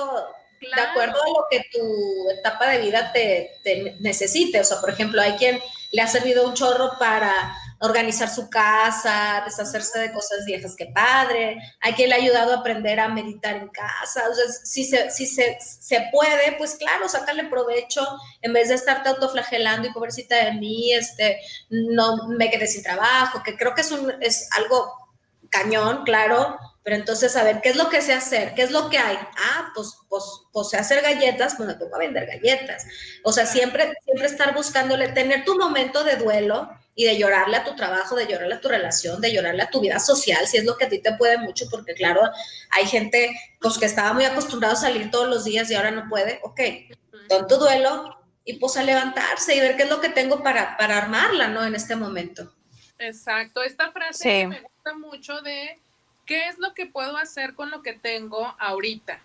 de 0.59 0.81
acuerdo 0.81 1.15
a 1.21 1.27
lo 1.27 1.45
que 1.49 1.61
tu 1.71 2.29
etapa 2.31 2.67
de 2.67 2.79
vida 2.79 3.13
te, 3.13 3.51
te, 3.63 3.95
necesite. 4.01 4.59
O 4.59 4.63
sea, 4.65 4.81
por 4.81 4.89
ejemplo, 4.89 5.21
hay 5.21 5.37
quien 5.37 5.61
le 5.93 6.01
ha 6.01 6.07
servido 6.07 6.45
un 6.45 6.55
chorro 6.55 6.97
para 6.99 7.55
organizar 7.83 8.29
su 8.29 8.49
casa, 8.49 9.43
deshacerse 9.45 9.99
de 9.99 10.13
cosas 10.13 10.45
viejas 10.45 10.73
que 10.73 10.85
padre, 10.85 11.61
hay 11.81 11.91
quien 11.93 12.07
le 12.07 12.15
ha 12.15 12.17
ayudado 12.17 12.53
a 12.53 12.59
aprender 12.59 12.97
a 12.97 13.09
meditar 13.09 13.57
en 13.57 13.67
casa. 13.67 14.23
O 14.29 14.33
sea, 14.33 14.45
si 14.47 14.85
se, 14.85 15.11
si 15.11 15.25
se, 15.25 15.57
se 15.59 16.07
puede, 16.09 16.53
pues 16.57 16.75
claro, 16.75 17.09
sácale 17.09 17.43
provecho 17.43 18.01
en 18.41 18.53
vez 18.53 18.69
de 18.69 18.75
estarte 18.75 19.09
autoflagelando 19.09 19.85
y 19.85 19.91
pobrecita 19.91 20.45
de 20.45 20.53
mí, 20.53 20.93
este, 20.93 21.41
no 21.69 22.29
me 22.29 22.49
quedé 22.49 22.67
sin 22.67 22.83
trabajo, 22.83 23.43
que 23.43 23.57
creo 23.57 23.75
que 23.75 23.81
es, 23.81 23.91
un, 23.91 24.13
es 24.21 24.47
algo 24.53 24.89
cañón, 25.49 26.03
claro, 26.05 26.57
pero 26.83 26.95
entonces, 26.95 27.35
a 27.35 27.43
ver, 27.43 27.59
¿qué 27.59 27.69
es 27.69 27.75
lo 27.75 27.89
que 27.89 28.01
sé 28.01 28.13
hacer? 28.13 28.53
¿Qué 28.53 28.61
es 28.61 28.71
lo 28.71 28.89
que 28.89 28.97
hay? 28.97 29.17
Ah, 29.17 29.71
pues, 29.75 29.97
pues, 30.07 30.23
pues 30.53 30.69
sé 30.69 30.77
hacer 30.77 31.01
galletas, 31.01 31.55
pues 31.55 31.67
me 31.67 31.75
pongo 31.75 31.95
a 31.95 31.99
vender 31.99 32.27
galletas. 32.27 32.85
O 33.25 33.33
sea, 33.33 33.45
siempre, 33.45 33.93
siempre 34.05 34.27
estar 34.27 34.53
buscándole, 34.53 35.09
tener 35.09 35.43
tu 35.43 35.57
momento 35.57 36.05
de 36.05 36.15
duelo 36.15 36.69
y 36.95 37.05
de 37.05 37.17
llorarle 37.17 37.57
a 37.57 37.63
tu 37.63 37.75
trabajo, 37.75 38.15
de 38.15 38.27
llorarle 38.27 38.55
a 38.55 38.61
tu 38.61 38.67
relación, 38.67 39.19
de 39.19 39.33
llorarle 39.33 39.63
a 39.63 39.69
tu 39.69 39.81
vida 39.81 39.99
social, 39.99 40.45
si 40.47 40.57
es 40.57 40.65
lo 40.65 40.77
que 40.77 40.85
a 40.85 40.89
ti 40.89 40.99
te 40.99 41.13
puede 41.13 41.37
mucho, 41.37 41.65
porque 41.69 41.93
claro, 41.93 42.21
hay 42.71 42.85
gente 42.85 43.35
pues, 43.59 43.77
que 43.77 43.85
estaba 43.85 44.13
muy 44.13 44.25
acostumbrado 44.25 44.75
a 44.75 44.77
salir 44.77 45.09
todos 45.09 45.27
los 45.27 45.43
días 45.43 45.69
y 45.71 45.75
ahora 45.75 45.91
no 45.91 46.07
puede. 46.07 46.39
Ok, 46.43 46.59
con 47.29 47.47
tu 47.47 47.57
duelo 47.57 48.17
y 48.45 48.53
pues 48.59 48.77
a 48.77 48.83
levantarse 48.83 49.55
y 49.55 49.59
ver 49.59 49.77
qué 49.77 49.83
es 49.83 49.89
lo 49.89 50.01
que 50.01 50.09
tengo 50.09 50.43
para, 50.43 50.77
para 50.77 50.97
armarla, 50.97 51.47
¿no? 51.47 51.65
En 51.65 51.75
este 51.75 51.95
momento. 51.95 52.53
Exacto, 52.99 53.63
esta 53.63 53.91
frase 53.91 54.47
me 54.47 54.61
gusta 54.61 54.93
mucho 54.95 55.41
de 55.41 55.79
¿qué 56.25 56.47
es 56.47 56.59
lo 56.59 56.73
que 56.73 56.85
puedo 56.85 57.17
hacer 57.17 57.53
con 57.55 57.71
lo 57.71 57.81
que 57.81 57.93
tengo 57.93 58.55
ahorita? 58.59 59.19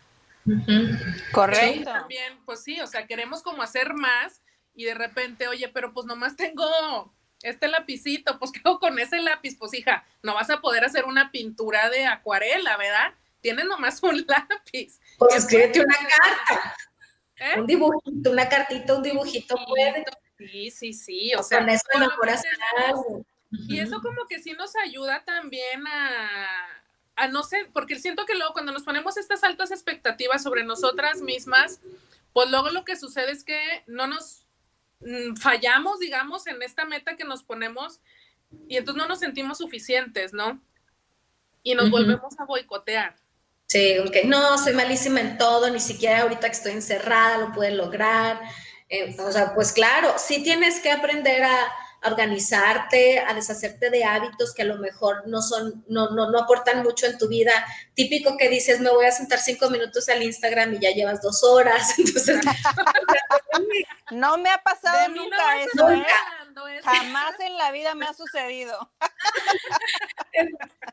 Correcto. 1.33 1.91
también, 1.91 2.39
pues 2.47 2.63
sí, 2.63 2.81
o 2.81 2.87
sea, 2.87 3.07
queremos 3.07 3.43
como 3.43 3.63
hacer 3.63 3.93
más 3.95 4.41
y 4.75 4.85
de 4.85 4.95
repente, 4.95 5.49
oye, 5.49 5.69
pero 5.69 5.93
pues 5.93 6.07
nomás 6.07 6.37
tengo 6.37 7.13
este 7.43 7.69
lapicito, 7.69 8.39
pues 8.39 8.53
¿qué 8.53 8.61
hago 8.65 8.79
con 8.79 8.99
ese 8.99 9.19
lápiz? 9.21 9.57
Pues 9.59 9.75
hija, 9.75 10.05
no 10.23 10.35
vas 10.35 10.51
a 10.51 10.61
poder 10.61 10.85
hacer 10.85 11.05
una 11.05 11.31
pintura 11.31 11.91
de 11.91 12.07
acuarela, 12.07 12.77
¿verdad? 12.77 13.15
Tienes 13.41 13.67
nomás 13.67 14.03
un 14.03 14.25
lápiz. 14.27 14.99
Pues 15.19 15.37
escríbete 15.37 15.81
una 15.81 15.97
carta. 15.97 16.77
¿Eh? 17.37 17.61
Un 17.61 17.67
dibujito, 17.67 18.31
una 18.31 18.49
cartita, 18.49 18.97
un 18.97 19.03
dibujito, 19.03 19.57
puede. 19.67 20.05
Sí, 20.39 20.71
sí, 20.71 20.93
sí, 20.93 21.35
o 21.35 21.43
sea, 21.43 21.61
con 21.61 21.69
eso 22.29 22.45
Y 23.51 23.81
eso 23.81 24.01
como 24.01 24.27
que 24.29 24.41
sí 24.41 24.53
nos 24.53 24.75
ayuda 24.77 25.25
también 25.25 25.87
a, 25.87 26.83
a 27.17 27.29
no 27.29 27.43
ser, 27.43 27.71
porque 27.73 27.99
siento 27.99 28.25
que 28.27 28.35
luego 28.35 28.53
cuando 28.53 28.73
nos 28.73 28.83
ponemos 28.83 29.17
estas 29.17 29.43
altas 29.45 29.71
expectativas 29.71 30.43
sobre 30.43 30.65
nosotras 30.65 31.23
mismas, 31.23 31.81
pues 32.33 32.51
luego 32.51 32.71
lo 32.71 32.85
que 32.85 32.97
sucede 32.97 33.33
es 33.33 33.45
que 33.45 33.59
no 33.87 34.07
nos 34.07 34.48
fallamos, 35.41 36.01
digamos, 36.01 36.47
en 36.47 36.63
esta 36.63 36.85
meta 36.85 37.17
que 37.17 37.25
nos 37.25 37.43
ponemos 37.43 38.01
y 38.67 38.77
entonces 38.77 39.03
no 39.03 39.09
nos 39.09 39.21
sentimos 39.21 39.59
suficientes, 39.59 40.33
¿no? 40.33 40.61
Y 41.63 41.75
nos 41.75 41.91
volvemos 41.91 42.39
a 42.39 42.45
boicotear. 42.45 43.17
Sí, 43.67 43.99
ok, 43.99 44.25
no, 44.25 44.57
soy 44.57 44.73
malísima 44.73 45.21
en 45.21 45.37
todo, 45.37 45.69
ni 45.71 45.81
siquiera 45.81 46.23
ahorita 46.23 46.49
que 46.49 46.57
estoy 46.57 46.73
encerrada 46.73 47.39
lo 47.39 47.53
pude 47.53 47.71
lograr. 47.73 48.41
Eh, 48.89 49.15
o 49.21 49.31
sea, 49.31 49.55
pues 49.55 49.73
claro, 49.73 50.15
sí 50.17 50.43
tienes 50.43 50.81
que 50.81 50.91
aprender 50.91 51.43
a, 51.43 51.71
organizarte, 52.05 53.21
a 53.21 53.35
deshacerte 53.35 53.91
de 53.91 54.05
hábitos 54.05 54.55
que 54.55 54.63
a 54.63 54.67
lo 54.67 54.79
mejor 54.79 55.27
no 55.27 55.43
son, 55.43 55.85
no, 55.89 56.11
no, 56.11 56.31
no 56.31 56.39
aportan 56.41 56.83
mucho 56.83 57.07
en 57.07 57.19
tu 57.19 57.29
vida. 57.29 57.53
Típico 57.95 58.37
que 58.37 58.49
dices, 58.49 58.81
me 58.81 58.91
voy 58.91 59.07
a 59.07 59.13
sentar 59.13 59.41
cinco 59.41 59.71
minutos 59.71 60.09
al 60.09 60.23
Instagram 60.23 60.75
y 60.75 60.79
ya 60.81 60.91
llevas 60.91 61.21
dos 61.21 61.43
horas. 61.43 61.95
Entonces, 61.99 62.41
no 64.11 64.39
me 64.39 64.51
ha 64.51 64.59
pasado 64.59 65.09
nunca 65.09 65.63
eso, 65.63 65.91
¿eh? 65.91 66.07
Jamás 66.83 67.39
en 67.41 67.57
la 67.57 67.71
vida 67.71 67.95
me 67.95 68.07
ha 68.07 68.15
sucedido. 68.15 68.91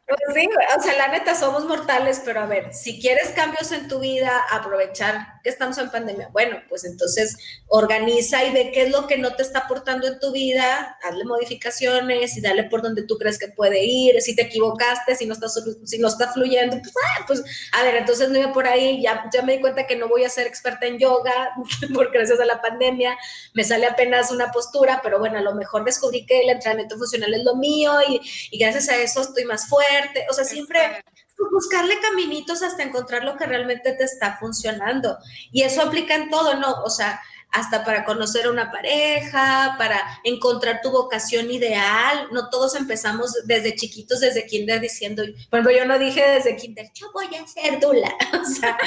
Pues 0.07 0.19
sí, 0.35 0.49
o 0.77 0.81
sea, 0.81 0.97
la 0.97 1.07
neta, 1.07 1.35
somos 1.35 1.65
mortales, 1.65 2.21
pero 2.23 2.41
a 2.41 2.45
ver, 2.45 2.73
si 2.73 2.99
quieres 2.99 3.29
cambios 3.29 3.71
en 3.71 3.87
tu 3.87 3.99
vida, 3.99 4.43
aprovechar 4.51 5.41
que 5.43 5.49
estamos 5.49 5.77
en 5.77 5.89
pandemia, 5.89 6.29
bueno, 6.31 6.61
pues 6.69 6.85
entonces 6.85 7.37
organiza 7.67 8.43
y 8.43 8.53
ve 8.53 8.71
qué 8.71 8.83
es 8.83 8.91
lo 8.91 9.07
que 9.07 9.17
no 9.17 9.35
te 9.35 9.43
está 9.43 9.59
aportando 9.59 10.07
en 10.07 10.19
tu 10.19 10.31
vida, 10.31 10.97
hazle 11.07 11.25
modificaciones 11.25 12.37
y 12.37 12.41
dale 12.41 12.65
por 12.65 12.81
donde 12.81 13.03
tú 13.03 13.17
crees 13.17 13.37
que 13.37 13.47
puede 13.49 13.83
ir, 13.83 14.21
si 14.21 14.35
te 14.35 14.43
equivocaste, 14.43 15.15
si 15.15 15.25
no 15.25 15.33
está, 15.33 15.47
si 15.49 15.97
no 15.99 16.07
está 16.07 16.31
fluyendo, 16.31 16.77
pues, 16.81 16.93
ah, 17.03 17.23
pues 17.27 17.43
a 17.71 17.83
ver, 17.83 17.95
entonces 17.95 18.29
no 18.29 18.39
iba 18.39 18.53
por 18.53 18.67
ahí, 18.67 19.01
ya, 19.01 19.29
ya 19.33 19.41
me 19.41 19.53
di 19.53 19.61
cuenta 19.61 19.87
que 19.87 19.95
no 19.95 20.07
voy 20.07 20.23
a 20.23 20.29
ser 20.29 20.47
experta 20.47 20.85
en 20.87 20.99
yoga, 20.99 21.51
porque 21.93 22.17
gracias 22.17 22.39
a 22.39 22.45
la 22.45 22.61
pandemia. 22.61 23.17
Me 23.53 23.63
sale 23.63 23.85
apenas 23.85 24.31
una 24.31 24.51
postura, 24.51 24.99
pero 25.03 25.19
bueno, 25.19 25.37
a 25.37 25.41
lo 25.41 25.55
mejor 25.55 25.85
descubrí 25.85 26.25
que 26.25 26.41
el 26.41 26.49
entrenamiento 26.49 26.97
funcional 26.97 27.33
es 27.33 27.43
lo 27.43 27.55
mío 27.55 27.93
y, 28.07 28.21
y 28.51 28.57
gracias 28.57 28.89
a 28.89 28.97
eso 28.97 29.21
estoy 29.21 29.45
más 29.45 29.67
fuerte. 29.67 30.25
O 30.29 30.33
sea, 30.33 30.43
siempre 30.45 31.03
buscarle 31.51 31.99
caminitos 31.99 32.63
hasta 32.63 32.83
encontrar 32.83 33.23
lo 33.23 33.37
que 33.37 33.45
realmente 33.45 33.93
te 33.93 34.03
está 34.03 34.37
funcionando. 34.37 35.17
Y 35.51 35.63
eso 35.63 35.81
aplica 35.81 36.15
en 36.15 36.29
todo, 36.29 36.55
¿no? 36.55 36.83
O 36.83 36.89
sea, 36.89 37.21
hasta 37.55 37.85
para 37.85 38.03
conocer 38.03 38.45
a 38.45 38.51
una 38.51 38.69
pareja, 38.69 39.75
para 39.77 40.01
encontrar 40.23 40.81
tu 40.81 40.91
vocación 40.91 41.49
ideal. 41.49 42.27
No 42.31 42.49
todos 42.49 42.75
empezamos 42.75 43.33
desde 43.45 43.75
chiquitos, 43.75 44.19
desde 44.19 44.45
kinder, 44.45 44.81
diciendo, 44.81 45.23
por 45.49 45.59
ejemplo, 45.59 45.77
yo 45.77 45.85
no 45.85 45.97
dije 45.97 46.21
desde 46.21 46.57
kinder, 46.57 46.91
yo 46.93 47.11
voy 47.13 47.33
a 47.35 47.47
ser 47.47 47.79
dula. 47.79 48.13
O 48.35 48.47
sea, 48.47 48.77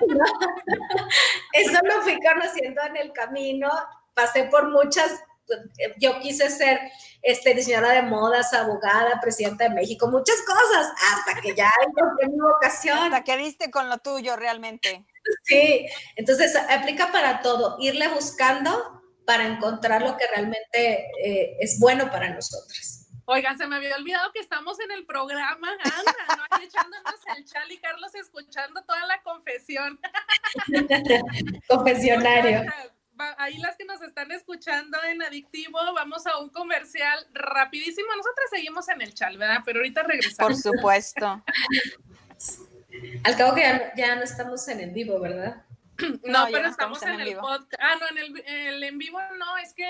eso 1.52 1.78
lo 1.84 2.02
fui 2.02 2.18
conociendo 2.20 2.82
en 2.82 2.96
el 2.96 3.12
camino. 3.12 3.70
Pasé 4.14 4.44
por 4.44 4.70
muchas 4.70 5.22
yo 5.98 6.18
quise 6.20 6.50
ser 6.50 6.80
este, 7.22 7.54
diseñadora 7.54 7.92
de 7.92 8.02
modas, 8.02 8.52
abogada, 8.52 9.20
presidenta 9.20 9.64
de 9.64 9.74
México, 9.74 10.08
muchas 10.08 10.36
cosas, 10.42 10.92
hasta 11.12 11.40
que 11.40 11.54
ya 11.54 11.70
encontré 11.86 12.28
mi 12.28 12.38
vocación. 12.38 12.98
Hasta 12.98 13.24
que 13.24 13.36
diste 13.36 13.70
con 13.70 13.88
lo 13.88 13.98
tuyo 13.98 14.36
realmente. 14.36 15.04
Sí, 15.44 15.86
entonces 16.16 16.54
aplica 16.56 17.10
para 17.12 17.40
todo, 17.40 17.76
irle 17.80 18.08
buscando 18.08 19.02
para 19.26 19.46
encontrar 19.46 20.02
lo 20.02 20.16
que 20.16 20.26
realmente 20.26 21.06
eh, 21.22 21.56
es 21.60 21.78
bueno 21.80 22.10
para 22.10 22.28
nosotras. 22.30 23.08
Oigan, 23.26 23.56
se 23.56 23.66
me 23.66 23.76
había 23.76 23.96
olvidado 23.96 24.30
que 24.32 24.40
estamos 24.40 24.78
en 24.80 24.90
el 24.90 25.06
programa, 25.06 25.70
Anda, 25.82 26.36
¿no? 26.36 26.62
echándonos 26.62 27.14
el 27.34 27.44
chal 27.46 27.72
y 27.72 27.78
Carlos 27.78 28.14
escuchando 28.14 28.84
toda 28.84 29.06
la 29.06 29.22
confesión. 29.22 29.98
Confesionario 31.68 32.70
ahí 33.38 33.58
las 33.58 33.76
que 33.76 33.84
nos 33.84 34.00
están 34.02 34.30
escuchando 34.32 34.98
en 35.04 35.22
Adictivo, 35.22 35.78
vamos 35.94 36.26
a 36.26 36.38
un 36.38 36.50
comercial 36.50 37.26
rapidísimo. 37.32 38.08
Nosotras 38.16 38.50
seguimos 38.50 38.88
en 38.88 39.02
el 39.02 39.14
chal, 39.14 39.38
¿verdad? 39.38 39.62
Pero 39.64 39.80
ahorita 39.80 40.02
regresamos. 40.02 40.62
Por 40.62 40.74
supuesto. 40.74 41.44
Al 43.24 43.36
cabo 43.36 43.54
que 43.54 43.92
ya, 43.96 44.16
no 44.16 44.22
estamos 44.22 44.66
en 44.68 44.80
el 44.80 44.90
vivo, 44.90 45.20
¿verdad? 45.20 45.64
No, 46.24 46.46
pero 46.50 46.68
estamos, 46.68 47.02
en, 47.02 47.20
el 47.20 47.36
podcast. 47.36 47.74
Ah, 47.78 47.94
no, 48.00 48.08
en 48.08 48.36
el, 48.46 48.82
en 48.82 48.98
vivo 48.98 49.20
no, 49.38 49.56
es 49.58 49.72
que 49.74 49.86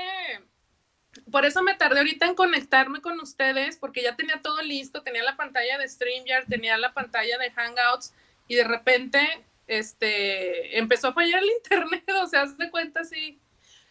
por 1.31 1.45
eso 1.45 1.63
me 1.63 1.75
tardé 1.75 1.99
ahorita 1.99 2.27
en 2.27 2.35
conectarme 2.35 3.01
con 3.01 3.19
ustedes, 3.21 3.77
porque 3.77 4.03
ya 4.03 4.17
tenía 4.17 4.43
todo 4.43 4.63
listo, 4.63 5.03
tenía 5.03 5.23
la 5.23 5.37
pantalla 5.37 5.79
de 5.79 5.89
StreamYard, 5.89 6.47
tenía 6.47 6.77
la 6.77 6.93
pantalla 6.93 7.39
de 7.39 7.51
Hangouts, 7.51 8.13
y 8.49 8.57
de 8.57 8.65
repente 8.65 9.45
este, 9.67 10.79
empezó 10.79 11.09
a 11.09 11.13
fallar 11.13 11.43
el 11.43 11.51
internet, 11.51 12.05
o 12.23 12.27
sea, 12.27 12.43
haz 12.43 12.57
de 12.57 12.71
cuenta, 12.71 13.05
sí. 13.05 13.41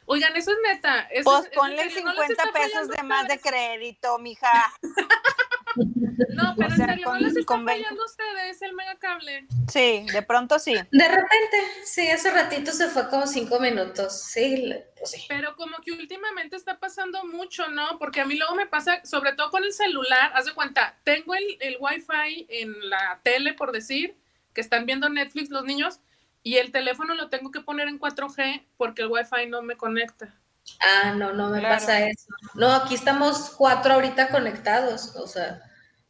Oigan, 0.05 0.35
eso 0.35 0.51
es 0.51 0.57
neta. 0.67 1.01
Eso 1.11 1.23
pues 1.23 1.49
ponle 1.55 1.89
50 1.89 2.43
pesos 2.51 2.89
de 2.89 3.03
más 3.03 3.27
de 3.27 3.39
crédito, 3.39 4.19
mija. 4.19 4.51
No, 5.75 6.53
pero 6.55 6.69
en 6.69 6.75
serio, 6.75 7.05
¿no 7.07 7.19
les 7.19 7.35
está 7.35 7.59
fallando 7.59 8.03
a 8.03 8.05
ustedes 8.05 8.61
el 8.61 8.73
megacable? 8.73 9.47
Sí, 9.71 10.05
de 10.11 10.21
pronto 10.21 10.59
sí. 10.59 10.73
De 10.73 11.07
repente, 11.07 11.57
sí, 11.83 12.09
hace 12.09 12.31
ratito 12.31 12.71
se 12.71 12.89
fue 12.89 13.09
como 13.09 13.25
cinco 13.25 13.59
minutos, 13.59 14.21
sí, 14.21 14.73
pues 14.97 15.11
sí. 15.11 15.25
Pero 15.27 15.55
como 15.55 15.77
que 15.77 15.91
últimamente 15.91 16.55
está 16.55 16.79
pasando 16.79 17.25
mucho, 17.25 17.67
¿no? 17.69 17.97
Porque 17.97 18.21
a 18.21 18.25
mí 18.25 18.35
luego 18.35 18.55
me 18.55 18.67
pasa, 18.67 19.03
sobre 19.05 19.33
todo 19.33 19.49
con 19.49 19.63
el 19.63 19.73
celular, 19.73 20.31
haz 20.35 20.45
de 20.45 20.53
cuenta, 20.53 20.99
tengo 21.03 21.33
el, 21.33 21.57
el 21.59 21.77
wifi 21.79 22.45
en 22.49 22.89
la 22.89 23.19
tele, 23.23 23.53
por 23.53 23.71
decir, 23.71 24.15
que 24.53 24.61
están 24.61 24.85
viendo 24.85 25.09
Netflix 25.09 25.49
los 25.49 25.65
niños 25.65 25.99
y 26.43 26.57
el 26.57 26.71
teléfono 26.71 27.15
lo 27.15 27.29
tengo 27.29 27.51
que 27.51 27.61
poner 27.61 27.87
en 27.87 27.99
4G 27.99 28.65
porque 28.77 29.03
el 29.03 29.07
Wi-Fi 29.09 29.47
no 29.47 29.61
me 29.61 29.77
conecta. 29.77 30.33
Ah, 30.81 31.13
no, 31.15 31.33
no 31.33 31.49
me 31.49 31.61
pasa 31.61 32.07
eso. 32.07 32.27
No, 32.55 32.71
aquí 32.71 32.95
estamos 32.95 33.53
cuatro 33.57 33.93
ahorita 33.93 34.29
conectados, 34.29 35.15
o 35.15 35.27
sea, 35.27 35.61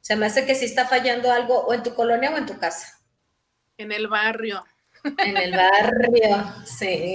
se 0.01 0.15
me 0.15 0.25
hace 0.25 0.45
que 0.45 0.55
sí 0.55 0.65
está 0.65 0.87
fallando 0.87 1.31
algo 1.31 1.65
o 1.65 1.73
en 1.73 1.83
tu 1.83 1.93
colonia 1.93 2.31
o 2.31 2.37
en 2.37 2.45
tu 2.45 2.57
casa. 2.57 2.99
En 3.77 3.91
el 3.91 4.07
barrio. 4.07 4.65
En 5.17 5.37
el 5.37 5.55
barrio, 5.55 6.53
sí. 6.65 7.13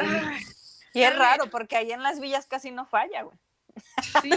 y 0.92 1.02
es 1.02 1.16
raro 1.16 1.48
porque 1.50 1.76
ahí 1.76 1.92
en 1.92 2.02
las 2.02 2.20
villas 2.20 2.46
casi 2.46 2.70
no 2.70 2.86
falla, 2.86 3.22
güey. 3.22 3.38
Sí, 4.22 4.30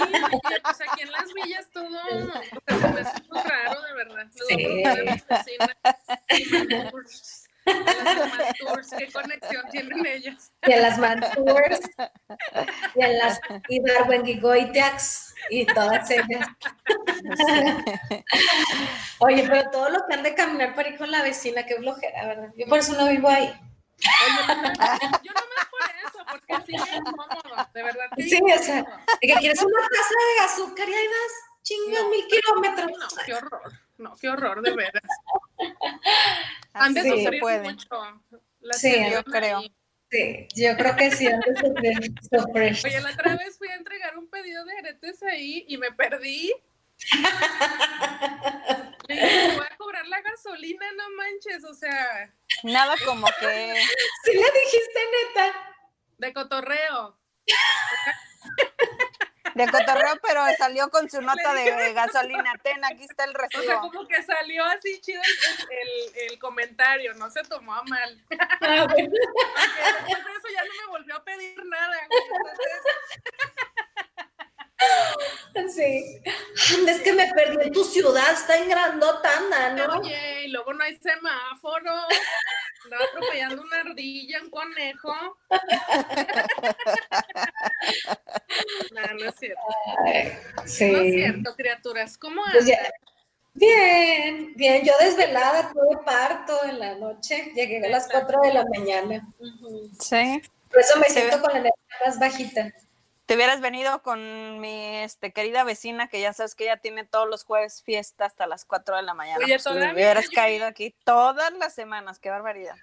pues 0.63 0.81
aquí 0.81 1.01
en 1.01 1.11
las 1.11 1.33
villas 1.33 1.69
todo, 1.71 1.87
o 1.87 2.79
sea, 2.79 2.79
se 2.79 2.87
me 2.87 3.03
muy 3.29 3.41
raro, 3.43 3.81
de 3.81 3.93
verdad. 3.93 4.27
Sí. 4.47 5.57
Las 7.63 8.57
tours, 8.57 8.89
¿qué 8.97 9.11
conexión 9.11 9.63
tienen 9.71 10.03
ellas? 10.05 10.51
Y 10.65 10.71
en 10.71 10.81
las 10.81 10.97
Mantours, 10.97 11.79
y 12.95 13.03
en 13.03 13.17
las 13.19 13.39
y 13.69 13.81
Darwin 13.81 14.25
y 14.25 14.39
Goiteax, 14.39 15.35
y 15.51 15.65
todas 15.67 16.09
ellas. 16.09 16.47
Oye, 19.19 19.47
pero 19.47 19.69
todo 19.69 19.89
lo 19.89 19.99
que 20.07 20.15
han 20.15 20.23
de 20.23 20.33
caminar 20.33 20.73
para 20.73 20.89
ir 20.89 20.97
con 20.97 21.11
la 21.11 21.21
vecina, 21.21 21.65
qué 21.65 21.75
flojera, 21.75 22.25
¿verdad? 22.25 22.49
Yo 22.57 22.65
por 22.65 22.79
eso 22.79 22.93
no 22.93 23.07
vivo 23.09 23.29
ahí. 23.29 23.53
Oye, 24.01 25.09
yo 25.23 25.31
no 25.33 25.41
me 25.41 25.65
por 25.69 25.89
eso, 26.07 26.19
porque 26.29 26.55
sí 26.65 26.75
es 26.75 26.93
incómodo, 26.97 27.29
de 27.73 27.83
verdad. 27.83 28.05
Sí, 28.17 28.39
o 28.41 28.57
sea, 28.63 28.83
que 29.21 29.33
quieres 29.39 29.61
una 29.61 29.81
taza 29.81 30.15
de 30.35 30.39
azúcar 30.45 30.89
y 30.89 30.93
ahí 30.93 31.07
vas, 31.07 31.33
chingas 31.63 32.03
mil 32.09 32.27
kilómetros. 32.27 32.91
No, 32.97 33.07
qué 33.25 33.33
horror, 33.33 33.71
no, 33.97 34.15
qué 34.17 34.29
horror, 34.29 34.61
de 34.61 34.75
veras. 34.75 35.03
Han 36.73 36.93
de 36.93 36.99
Así 37.01 37.09
sufrir 37.09 37.43
mucho. 37.61 38.21
Sí, 38.73 38.95
yo 39.11 39.23
creo. 39.23 39.59
ahí. 39.59 39.75
Sí, 40.09 40.47
yo 40.55 40.75
creo 40.75 40.95
que 40.97 41.11
sí, 41.11 41.25
de 41.25 41.37
sufrir, 41.57 42.13
sufrir. 42.21 42.77
Oye, 42.85 43.01
la 43.01 43.11
otra 43.11 43.37
vez 43.37 43.57
fui 43.57 43.69
a 43.69 43.75
entregar 43.75 44.17
un 44.17 44.27
pedido 44.27 44.65
de 44.65 44.77
aretes 44.77 45.23
ahí 45.23 45.63
y 45.69 45.77
me 45.77 45.91
perdí. 45.93 46.53
Le 49.07 49.15
dije, 49.15 49.47
"Te 49.49 49.55
voy 49.55 49.65
a 49.69 49.77
cobrar 49.77 50.05
la 50.07 50.21
gasolina, 50.21 50.85
no 50.97 51.09
manches, 51.15 51.63
o 51.63 51.73
sea, 51.73 52.33
Nada 52.63 52.95
como 53.05 53.27
que 53.39 53.83
Sí 54.25 54.33
le 54.33 54.51
dijiste 54.51 54.99
neta. 55.35 55.75
de 56.17 56.33
cotorreo. 56.33 57.17
de 59.55 59.67
cotorreo, 59.67 60.15
pero 60.21 60.43
salió 60.57 60.89
con 60.89 61.09
su 61.09 61.21
nota 61.21 61.53
de 61.53 61.93
gasolina. 61.93 62.53
Ten, 62.63 62.83
aquí 62.85 63.03
está 63.03 63.25
el 63.25 63.31
O 63.31 63.33
sea, 63.33 63.47
recibo. 63.59 63.81
como 63.81 64.07
que 64.07 64.23
salió 64.23 64.63
así 64.65 65.01
chido 65.01 65.21
el, 65.21 65.77
el- 65.77 66.31
el 66.31 66.39
comentario, 66.39 67.13
no 67.15 67.29
se 67.29 67.43
tomó 67.43 67.73
a 67.75 67.83
mal. 67.83 68.25
Ah, 68.61 68.87
bueno. 68.89 69.09
Porque 69.11 70.13
después 70.15 70.25
de 70.25 70.39
eso 70.39 70.47
ya 70.53 70.63
no 70.63 70.71
me 70.81 70.87
volvió 70.87 71.15
a 71.17 71.23
pedir 71.23 71.65
nada. 71.65 71.97
güey. 72.07 72.21
Entonces, 72.23 72.69
Sí. 75.73 76.21
Es 76.87 77.01
que 77.01 77.13
me 77.13 77.31
perdí 77.33 77.67
en 77.67 77.71
tu 77.73 77.83
ciudad, 77.83 78.31
está 78.33 78.57
en 78.57 78.69
grandotana, 78.69 79.69
¿no? 79.75 79.99
oye, 79.99 80.45
y 80.45 80.47
luego 80.49 80.73
no 80.73 80.83
hay 80.83 80.97
semáforos. 80.97 82.03
Andaba 82.85 83.03
atropellando 83.05 83.61
una 83.61 83.77
ardilla, 83.81 84.41
un 84.41 84.49
conejo. 84.49 85.13
No, 88.91 89.01
no 89.19 89.29
es 89.29 89.35
cierto. 89.39 89.61
Sí. 90.65 90.91
No 90.91 90.97
es 90.99 91.13
cierto, 91.13 91.55
criaturas. 91.55 92.17
¿Cómo 92.17 92.41
Pues 92.51 92.65
andan? 92.65 92.91
Bien, 93.53 94.53
bien. 94.55 94.83
Yo 94.85 94.93
desvelada, 94.99 95.71
tuve 95.71 96.03
parto 96.05 96.63
en 96.65 96.79
la 96.79 96.95
noche. 96.95 97.51
Llegué 97.55 97.83
a 97.85 97.89
las 97.89 98.07
4 98.09 98.41
de 98.41 98.53
la 98.53 98.65
mañana. 98.65 99.27
Sí. 99.99 100.41
Por 100.69 100.79
eso 100.81 100.99
me 100.99 101.05
Sí. 101.07 101.13
siento 101.13 101.41
con 101.41 101.53
la 101.53 101.59
energía 101.59 101.95
más 102.05 102.19
bajita. 102.19 102.71
Te 103.31 103.35
hubieras 103.37 103.61
venido 103.61 104.01
con 104.03 104.59
mi 104.59 104.97
este, 104.97 105.31
querida 105.31 105.63
vecina, 105.63 106.09
que 106.09 106.19
ya 106.19 106.33
sabes 106.33 106.53
que 106.53 106.65
ella 106.65 106.75
tiene 106.75 107.05
todos 107.05 107.29
los 107.29 107.45
jueves 107.45 107.81
fiesta 107.81 108.25
hasta 108.25 108.45
las 108.45 108.65
4 108.65 108.97
de 108.97 109.03
la 109.03 109.13
mañana. 109.13 109.37
Oye, 109.37 109.53
Pues, 109.53 109.63
todavía, 109.63 109.93
hubieras 109.93 110.29
caído 110.29 110.65
aquí 110.65 110.93
todas 111.05 111.53
las 111.53 111.73
semanas, 111.73 112.19
qué 112.19 112.29
barbaridad. 112.29 112.75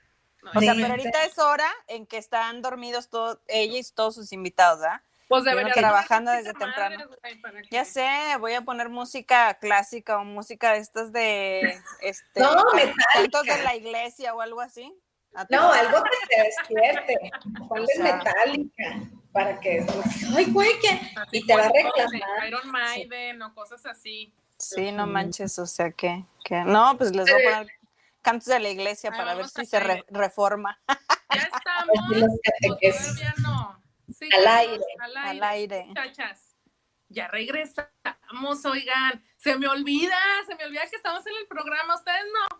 No, 0.42 0.53
O 0.55 0.61
sea, 0.62 0.72
Sí. 0.72 0.80
pero 0.80 0.92
ahorita 0.94 1.24
es 1.24 1.38
hora 1.38 1.68
en 1.86 2.07
que 2.07 2.16
están 2.16 2.62
dormidos 2.62 3.11
todos, 3.11 3.36
ella 3.46 3.76
y 3.78 3.82
todos 3.94 4.14
sus 4.14 4.32
invitados, 4.32 4.82
¿ah? 4.86 5.03
pues 5.28 5.42
Uno 5.42 5.51
debería 5.51 5.74
trabajando 5.74 6.30
desde 6.30 6.55
temprano. 6.55 6.96
madre, 7.42 7.62
Ya 7.70 7.84
sé, 7.84 8.09
voy 8.40 8.55
a 8.55 8.62
poner 8.62 8.88
música 8.88 9.53
clásica 9.61 10.16
o 10.18 10.24
música 10.24 10.72
de 10.72 10.78
estas 10.78 11.12
de 11.12 11.61
este 12.01 12.40
No, 12.40 12.57
cantos 13.12 13.42
de 13.44 13.62
la 13.64 13.76
iglesia 13.76 14.34
o 14.34 14.40
algo 14.40 14.62
así. 14.62 14.99
No, 15.32 15.44
todo. 15.46 15.72
algo 15.72 16.03
que 16.05 16.34
te 16.34 16.42
despierte. 16.42 17.18
Ponle 17.68 17.84
O 17.92 17.96
sea. 18.03 18.16
metálica 18.16 19.11
para 19.39 19.61
que. 19.61 19.86
Ay, 20.36 20.47
güey, 20.47 20.70
que. 20.80 21.01
Y 21.32 21.47
te 21.47 21.55
va 21.57 21.62
a 21.66 21.68
reclamar. 21.68 22.49
Iron 22.49 22.70
Maiden 22.70 23.43
o 23.43 23.55
cosas 23.55 23.84
así. 23.86 24.34
Sí, 24.59 24.91
no 24.91 25.07
manches, 25.07 25.57
o 25.61 25.66
sea 25.66 25.93
que, 25.93 26.24
que 26.45 26.57
no, 26.64 26.99
pues 26.99 27.14
les 27.14 27.30
voy 27.30 27.41
a 27.43 27.45
poner 27.59 27.72
cantos 28.22 28.47
de 28.47 28.59
la 28.59 28.68
iglesia 28.68 29.11
Ah, 29.12 29.16
para 29.16 29.34
ver 29.34 29.43
vamos 29.45 29.53
si 29.53 29.64
se 29.64 29.78
re- 29.78 30.05
reforma 30.09 30.80
Ya 31.32 31.43
estamos. 31.43 32.41
Catequesis. 32.43 33.07
todavía 33.07 33.34
no. 33.43 33.80
Sí, 34.18 34.28
Al 34.36 34.47
aire. 34.49 34.84
Al 35.01 35.16
al 35.16 35.43
aire. 35.45 35.84
Muchachas, 35.86 36.57
ya 37.09 37.28
regresamos, 37.28 38.64
oigan. 38.64 39.22
Se 39.36 39.57
me 39.57 39.68
olvida, 39.68 40.16
se 40.49 40.57
me 40.57 40.64
olvida 40.64 40.82
que 40.91 40.97
estamos 40.97 41.24
en 41.26 41.34
el 41.41 41.47
programa. 41.47 41.95
Ustedes 41.95 42.24
no. 42.32 42.59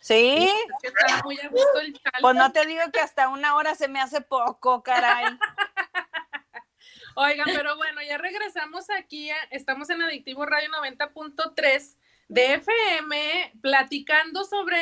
Sí, 0.00 0.46
Es 0.48 0.76
que 0.82 0.88
está 0.88 1.22
muy 1.24 1.38
a 1.40 1.48
gusto 1.48 1.80
el 1.80 1.92
chal. 1.94 2.12
pues 2.20 2.34
no 2.36 2.52
te 2.52 2.64
digo 2.66 2.82
que 2.92 3.00
hasta 3.00 3.28
una 3.28 3.54
hora 3.56 3.74
se 3.74 3.88
me 3.88 4.00
hace 4.00 4.20
poco, 4.20 4.82
caray. 4.82 5.24
Oigan, 7.20 7.48
pero 7.52 7.76
bueno, 7.76 8.00
ya 8.00 8.16
regresamos 8.16 8.88
aquí. 8.90 9.28
estamos 9.50 9.90
en 9.90 10.00
Adictivo 10.02 10.46
Radio 10.46 10.68
90.3 10.70 11.96
de 12.28 12.54
FM, 12.54 13.54
platicando 13.60 14.44
sobre, 14.44 14.78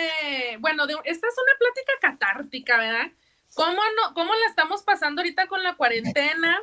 bueno, 0.59 0.87
de- 0.87 0.97
esta 1.05 1.29
es 1.29 1.35
una 1.35 1.59
plática 1.59 1.93
catártica, 2.03 2.77
¿verdad? 2.77 3.11
¿Cómo, 3.55 3.81
no, 3.97 4.13
¿Cómo 4.13 4.35
la 4.35 4.47
estamos 4.51 4.83
pasando 4.83 5.23
ahorita 5.23 5.47
con 5.47 5.63
la 5.63 5.77
cuarentena? 5.77 6.61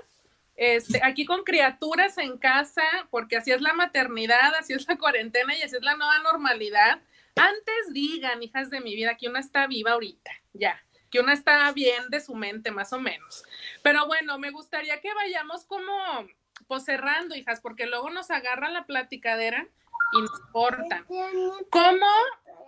Este, 0.55 1.01
aquí 1.03 1.25
con 1.25 1.43
criaturas 1.43 2.19
en 2.19 2.37
casa, 2.37 2.83
porque 3.09 3.37
así 3.37 3.51
es 3.51 3.61
la 3.61 3.73
maternidad, 3.73 4.53
así 4.53 4.73
es 4.73 4.87
la 4.87 4.95
cuarentena 4.99 5.55
y 5.57 5.63
así 5.63 5.75
es 5.75 5.81
la 5.81 5.95
nueva 5.95 6.19
normalidad. 6.19 7.01
Antes 7.35 7.93
digan, 7.93 8.43
hijas 8.43 8.69
de 8.69 8.79
mi 8.79 8.93
vida, 8.95 9.17
que 9.17 9.27
una 9.27 9.39
está 9.39 9.65
viva 9.65 9.93
ahorita, 9.93 10.29
ya, 10.53 10.79
que 11.09 11.19
una 11.19 11.33
está 11.33 11.71
bien 11.71 12.11
de 12.11 12.19
su 12.19 12.35
mente, 12.35 12.69
más 12.69 12.93
o 12.93 12.99
menos. 12.99 13.43
Pero 13.83 14.07
bueno, 14.07 14.39
me 14.39 14.49
gustaría 14.49 14.99
que 15.01 15.13
vayamos 15.13 15.65
como, 15.65 15.93
pues 16.67 16.85
cerrando, 16.85 17.35
hijas, 17.35 17.59
porque 17.61 17.85
luego 17.85 18.09
nos 18.09 18.31
agarra 18.31 18.69
la 18.69 18.85
platicadera 18.85 19.67
y 20.13 20.21
nos 20.21 20.39
cortan. 20.51 21.05
¿Cómo? 21.05 22.07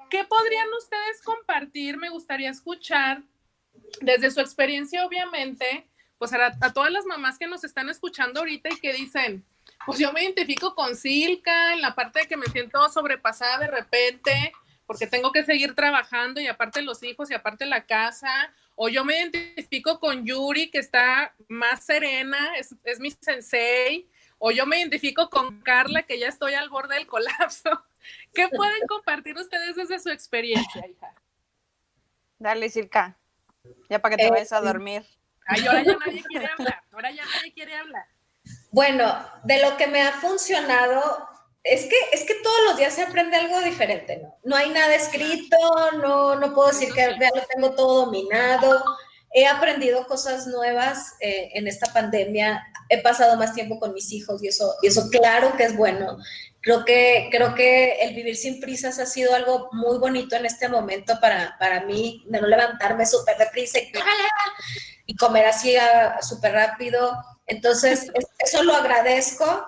¿Qué 0.09 0.25
podrían 0.25 0.67
ustedes 0.77 1.21
compartir? 1.23 1.97
Me 1.97 2.09
gustaría 2.09 2.51
escuchar 2.51 3.23
desde 4.01 4.29
su 4.29 4.41
experiencia, 4.41 5.05
obviamente, 5.05 5.87
pues 6.17 6.33
a, 6.33 6.51
a 6.61 6.73
todas 6.73 6.91
las 6.91 7.05
mamás 7.05 7.39
que 7.39 7.47
nos 7.47 7.63
están 7.63 7.89
escuchando 7.89 8.41
ahorita 8.41 8.69
y 8.69 8.79
que 8.79 8.93
dicen, 8.93 9.45
pues 9.85 9.97
yo 9.99 10.11
me 10.11 10.23
identifico 10.23 10.75
con 10.75 10.95
Silka 10.95 11.73
en 11.73 11.81
la 11.81 11.95
parte 11.95 12.19
de 12.19 12.27
que 12.27 12.37
me 12.37 12.47
siento 12.47 12.87
sobrepasada 12.89 13.59
de 13.59 13.67
repente 13.67 14.53
porque 14.85 15.07
tengo 15.07 15.31
que 15.31 15.43
seguir 15.43 15.75
trabajando 15.75 16.39
y 16.41 16.47
aparte 16.47 16.81
los 16.81 17.01
hijos 17.03 17.31
y 17.31 17.33
aparte 17.33 17.65
la 17.65 17.85
casa, 17.85 18.53
o 18.75 18.89
yo 18.89 19.03
me 19.03 19.19
identifico 19.19 19.99
con 19.99 20.25
Yuri 20.25 20.69
que 20.69 20.79
está 20.79 21.33
más 21.47 21.83
serena, 21.83 22.55
es, 22.57 22.75
es 22.83 22.99
mi 22.99 23.11
sensei, 23.11 24.07
o 24.37 24.51
yo 24.51 24.65
me 24.65 24.79
identifico 24.79 25.29
con 25.29 25.61
Carla 25.61 26.03
que 26.03 26.19
ya 26.19 26.27
estoy 26.27 26.53
al 26.53 26.69
borde 26.69 26.95
del 26.95 27.07
colapso. 27.07 27.85
¿Qué 28.33 28.47
pueden 28.49 28.85
compartir 28.87 29.35
ustedes 29.37 29.75
desde 29.75 29.99
su 29.99 30.09
experiencia, 30.09 30.85
hija? 30.87 31.13
Dale, 32.37 32.69
Circa. 32.69 33.17
Ya 33.89 33.99
para 33.99 34.15
que 34.15 34.21
te 34.23 34.27
Eh, 34.27 34.31
vayas 34.31 34.51
a 34.53 34.61
dormir. 34.61 35.03
Ay, 35.47 35.65
ahora 35.65 35.83
ya 35.83 35.97
nadie 35.97 36.23
quiere 36.23 36.47
hablar, 36.47 36.83
ahora 36.91 37.11
ya 37.11 37.25
nadie 37.25 37.53
quiere 37.53 37.75
hablar. 37.75 38.05
Bueno, 38.71 39.27
de 39.43 39.61
lo 39.61 39.77
que 39.77 39.87
me 39.87 40.01
ha 40.01 40.11
funcionado, 40.11 41.27
es 41.65 41.85
que, 41.85 41.95
es 42.13 42.21
que 42.23 42.35
todos 42.35 42.57
los 42.67 42.77
días 42.77 42.93
se 42.93 43.01
aprende 43.03 43.35
algo 43.37 43.59
diferente, 43.61 44.17
¿no? 44.17 44.37
No 44.43 44.55
hay 44.55 44.69
nada 44.69 44.93
escrito, 44.95 45.57
no, 46.01 46.35
no 46.35 46.53
puedo 46.53 46.69
decir 46.69 46.93
que 46.93 47.01
ya 47.19 47.29
lo 47.35 47.41
tengo 47.53 47.75
todo 47.75 48.05
dominado. 48.05 48.83
He 49.33 49.47
aprendido 49.47 50.05
cosas 50.07 50.47
nuevas 50.47 51.15
eh, 51.19 51.49
en 51.55 51.67
esta 51.67 51.91
pandemia. 51.91 52.63
He 52.89 53.01
pasado 53.01 53.35
más 53.35 53.53
tiempo 53.53 53.79
con 53.79 53.93
mis 53.93 54.11
hijos 54.13 54.41
y 54.43 54.47
eso, 54.47 54.75
y 54.81 54.87
eso 54.87 55.09
claro 55.09 55.57
que 55.57 55.63
es 55.63 55.75
bueno. 55.75 56.17
Creo 56.61 56.85
que, 56.85 57.27
creo 57.31 57.53
que 57.55 57.93
el 58.01 58.15
vivir 58.15 58.35
sin 58.37 58.59
prisas 58.59 58.97
ha 58.99 59.05
sido 59.05 59.35
algo 59.35 59.69
muy 59.71 59.97
bonito 59.97 60.35
en 60.35 60.45
este 60.45 60.69
momento 60.69 61.19
para, 61.19 61.55
para 61.59 61.81
mí, 61.81 62.23
de 62.27 62.41
no 62.41 62.47
levantarme 62.47 63.05
súper 63.05 63.37
deprisa 63.37 63.79
y, 63.79 63.91
y 65.07 65.15
comer 65.15 65.45
así 65.45 65.75
ah, 65.77 66.19
súper 66.21 66.53
rápido. 66.53 67.11
Entonces, 67.47 68.03
es- 68.13 68.27
eso 68.39 68.63
lo 68.63 68.75
agradezco. 68.75 69.67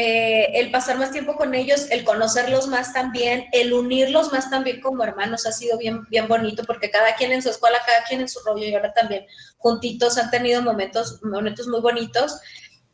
Eh, 0.00 0.60
el 0.60 0.70
pasar 0.70 0.96
más 0.96 1.10
tiempo 1.10 1.34
con 1.34 1.56
ellos, 1.56 1.90
el 1.90 2.04
conocerlos 2.04 2.68
más 2.68 2.92
también, 2.92 3.46
el 3.50 3.72
unirlos 3.72 4.32
más 4.32 4.48
también 4.48 4.80
como 4.80 5.02
hermanos 5.02 5.44
ha 5.44 5.50
sido 5.50 5.76
bien, 5.76 6.04
bien 6.08 6.28
bonito 6.28 6.62
porque 6.62 6.88
cada 6.88 7.16
quien 7.16 7.32
en 7.32 7.42
su 7.42 7.50
escuela, 7.50 7.78
cada 7.84 8.04
quien 8.04 8.20
en 8.20 8.28
su 8.28 8.38
rollo 8.44 8.64
y 8.64 8.72
ahora 8.72 8.94
también 8.94 9.26
juntitos 9.56 10.16
han 10.16 10.30
tenido 10.30 10.62
momentos, 10.62 11.20
momentos 11.24 11.66
muy 11.66 11.80
bonitos. 11.80 12.38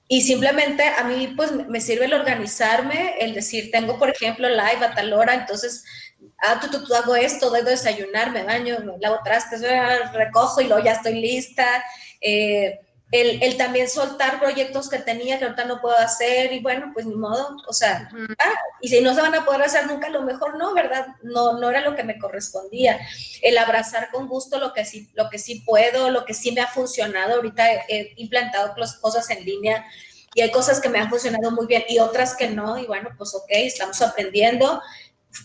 Y 0.09 0.23
simplemente 0.23 0.83
a 0.83 1.05
mí 1.05 1.35
pues 1.37 1.53
me 1.53 1.83
sirve 1.83 2.07
el 2.07 2.15
organizarme, 2.15 3.19
el 3.21 3.35
decir, 3.35 3.71
tengo 3.71 3.99
por 3.99 4.09
ejemplo 4.09 4.49
live 4.49 4.83
a 4.83 4.95
tal 4.95 5.13
hora, 5.13 5.35
entonces, 5.35 5.85
ah, 6.39 6.59
tú, 6.59 6.71
tú, 6.71 6.87
tú 6.87 6.95
hago 6.95 7.17
esto, 7.17 7.51
doy 7.51 7.65
de 7.65 7.73
desayunar, 7.73 8.31
me 8.31 8.45
baño, 8.45 8.79
me 8.79 8.99
lavo 8.99 9.19
trastes, 9.23 9.63
ah, 9.63 10.11
recojo 10.15 10.63
y 10.63 10.69
luego 10.69 10.83
ya 10.83 10.93
estoy 10.93 11.21
lista. 11.21 11.85
Eh, 12.23 12.81
el, 13.15 13.41
el 13.45 13.57
también 13.57 13.89
soltar 13.89 14.41
proyectos 14.41 14.89
que 14.89 14.99
tenía 14.99 15.39
que 15.39 15.45
ahorita 15.45 15.67
no 15.67 15.81
puedo 15.81 15.97
hacer 15.97 16.53
y 16.53 16.59
bueno, 16.59 16.91
pues 16.93 17.07
ni 17.07 17.15
modo, 17.15 17.57
o 17.69 17.73
sea, 17.73 18.11
ah, 18.41 18.55
y 18.81 18.89
si 18.89 19.01
no 19.01 19.15
se 19.15 19.21
van 19.21 19.37
a 19.37 19.45
poder 19.45 19.63
hacer 19.63 19.87
nunca, 19.87 20.09
a 20.09 20.11
lo 20.11 20.23
mejor 20.23 20.59
no, 20.59 20.75
¿verdad? 20.75 21.07
No, 21.23 21.61
no 21.61 21.71
era 21.71 21.81
lo 21.83 21.95
que 21.95 22.03
me 22.03 22.19
correspondía. 22.19 22.99
El 23.41 23.57
abrazar 23.57 24.11
con 24.11 24.27
gusto 24.27 24.59
lo 24.59 24.73
que 24.73 24.85
sí, 24.85 25.09
lo 25.15 25.31
que 25.31 25.39
sí 25.39 25.61
puedo, 25.61 26.11
lo 26.11 26.25
que 26.25 26.35
sí 26.35 26.51
me 26.51 26.61
ha 26.61 26.67
funcionado. 26.67 27.37
Ahorita 27.37 27.73
he, 27.73 27.85
he 27.89 28.13
implantado 28.17 28.75
cosas 29.01 29.31
en 29.31 29.45
línea 29.45 29.87
y 30.35 30.41
hay 30.41 30.51
cosas 30.51 30.81
que 30.81 30.89
me 30.89 30.99
han 30.99 31.09
funcionado 31.09 31.53
muy 31.53 31.67
bien 31.67 31.85
y 31.89 32.01
otras 32.01 32.35
que 32.35 32.51
no, 32.51 32.77
y 32.79 32.87
bueno, 32.87 33.11
pues 33.17 33.33
ok, 33.37 33.47
estamos 33.51 34.03
aprendiendo. 34.03 34.83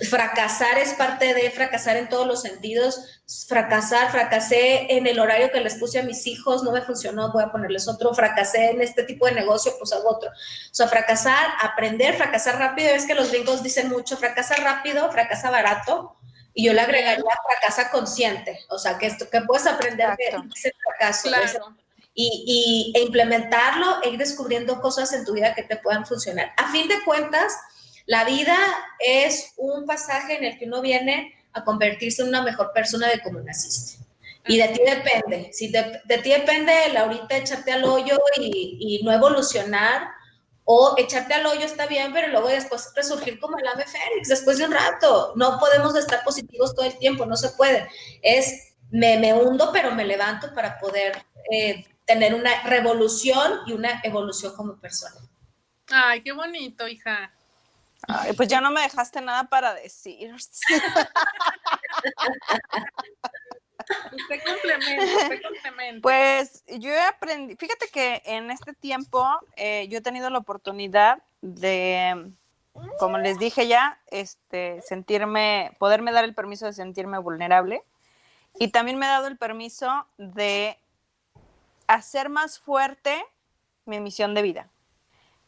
Fracasar 0.08 0.78
es 0.78 0.94
parte 0.94 1.34
de 1.34 1.50
fracasar 1.50 1.98
en 1.98 2.10
todos 2.10 2.28
los 2.28 2.42
sentidos. 2.44 3.22
Fracasar, 3.48 4.12
fracasé 4.12 4.94
en 4.96 5.08
el 5.08 5.20
horario 5.20 5.52
que 5.52 5.62
les 5.62 5.76
puse 5.76 6.00
a 6.00 6.04
mis 6.04 6.28
hijos, 6.28 6.64
no 6.64 6.72
me 6.72 6.84
funcionó, 6.84 7.32
voy 7.32 7.44
a 7.44 7.52
ponerles 7.52 7.88
otro. 7.88 8.14
Fracasé 8.14 8.70
en 8.70 8.82
este 8.82 9.04
tipo 9.04 9.26
de 9.26 9.32
negocio, 9.32 9.74
pues 9.80 9.92
hago 9.92 10.10
otro. 10.10 10.30
O 10.30 10.74
sea, 10.74 10.88
fracasar, 10.88 11.50
aprender, 11.62 12.16
fracasar 12.16 12.60
rápido. 12.60 12.90
Es 12.90 13.06
que 13.06 13.16
los 13.16 13.32
gringos 13.32 13.64
dicen 13.64 13.90
mucho, 13.90 14.16
fracasa 14.16 14.56
rápido, 14.56 15.12
fracasa 15.12 15.50
barato. 15.50 16.16
Y 16.54 16.66
yo 16.66 16.74
le 16.74 16.82
agregaría 16.82 17.24
fracaso 17.48 17.90
consciente, 17.92 18.60
o 18.70 18.78
sea, 18.78 18.98
que, 18.98 19.08
esto, 19.08 19.30
que 19.30 19.42
puedes 19.42 19.66
aprender 19.66 20.10
de 20.18 20.26
ese 20.56 20.74
fracaso. 20.84 21.30
y, 22.14 22.92
e 22.96 23.02
implementarlo 23.02 24.04
e 24.04 24.10
ir 24.10 24.18
descubriendo 24.18 24.82
cosas 24.82 25.14
en 25.14 25.24
tu 25.26 25.34
vida 25.34 25.54
que 25.56 25.64
te 25.64 25.78
puedan 25.78 26.06
funcionar. 26.06 26.52
A 26.58 26.72
fin 26.72 26.88
de 26.88 27.02
cuentas, 27.06 27.54
la 28.10 28.26
vida 28.26 28.58
es 28.98 29.54
un 29.58 29.86
pasaje 29.86 30.36
en 30.36 30.44
el 30.44 30.58
que 30.58 30.66
uno 30.66 30.82
viene 30.82 31.32
a 31.54 31.64
convertirse 31.64 32.24
en 32.24 32.30
una 32.30 32.42
mejor 32.42 32.72
persona 32.74 33.08
de 33.08 33.22
cómo 33.22 33.40
naciste. 33.40 34.04
Y 34.48 34.58
de 34.58 34.68
ti 34.70 34.82
depende. 34.84 35.54
Si 35.54 35.68
de, 35.72 36.02
ti 36.24 36.32
depende 36.32 36.74
el 36.88 36.98
ahorita 36.98 37.38
echarte 37.38 37.72
al 37.72 37.84
hoyo 37.84 38.18
y, 38.38 39.00
no 39.04 39.12
evolucionar, 39.12 40.08
o 40.66 40.96
echarte 40.98 41.36
al 41.36 41.46
hoyo 41.46 41.64
está 41.68 41.86
bien, 41.86 42.12
pero 42.12 42.30
luego 42.30 42.48
después 42.48 42.92
resurgir 42.96 43.40
como 43.40 43.60
el 43.60 43.68
ave 43.68 43.86
fénix 43.86 44.28
después 44.28 44.58
de 44.58 44.66
un 44.66 44.72
rato. 44.72 45.34
No 45.36 45.60
podemos 45.60 45.96
estar 45.96 46.24
positivos 46.24 46.74
todo 46.74 46.88
el 46.88 46.98
tiempo, 46.98 47.28
no 47.28 47.38
se 47.38 47.50
puede. 47.50 47.88
Es 48.24 48.74
me, 48.90 49.20
me 49.20 49.36
hundo, 49.36 49.70
pero 49.72 49.94
me 49.94 50.04
levanto 50.04 50.52
para 50.56 50.80
poder 50.80 51.16
eh, 51.52 51.86
tener 52.06 52.34
una 52.34 52.64
revolución 52.64 53.60
y 53.68 53.74
una 53.74 54.02
evolución 54.04 54.56
como 54.56 54.80
persona. 54.80 55.22
Ay, 55.92 56.24
qué 56.24 56.32
bonito, 56.32 56.88
hija 56.88 57.32
pues 58.38 58.48
ya 58.48 58.62
no 58.62 58.72
me 58.72 58.82
dejaste 58.82 59.22
nada 59.22 59.46
para 59.46 59.74
decir. 59.74 60.34
usted 64.12 64.42
complementa, 64.46 65.24
usted 65.24 65.42
complementa. 65.42 66.02
Pues 66.02 66.64
yo 66.68 66.92
he 66.92 67.02
aprendido, 67.02 67.58
fíjate 67.58 67.88
que 67.90 68.22
en 68.26 68.52
este 68.52 68.74
tiempo 68.74 69.26
eh, 69.56 69.88
yo 69.90 70.00
he 70.00 70.02
tenido 70.02 70.30
la 70.30 70.40
oportunidad 70.40 71.24
de, 71.42 72.32
como 73.00 73.18
les 73.18 73.40
dije 73.40 73.68
ya, 73.68 74.00
este, 74.08 74.82
sentirme, 74.82 75.76
poderme 75.80 76.12
dar 76.12 76.24
el 76.24 76.36
permiso 76.36 76.66
de 76.66 76.74
sentirme 76.74 77.18
vulnerable 77.18 77.84
y 78.58 78.70
también 78.70 78.98
me 78.98 79.06
he 79.06 79.10
dado 79.10 79.28
el 79.28 79.38
permiso 79.38 80.08
de 80.18 80.78
hacer 81.88 82.30
más 82.30 82.60
fuerte 82.60 83.24
mi 83.86 84.00
misión 84.00 84.34
de 84.34 84.42
vida. 84.42 84.70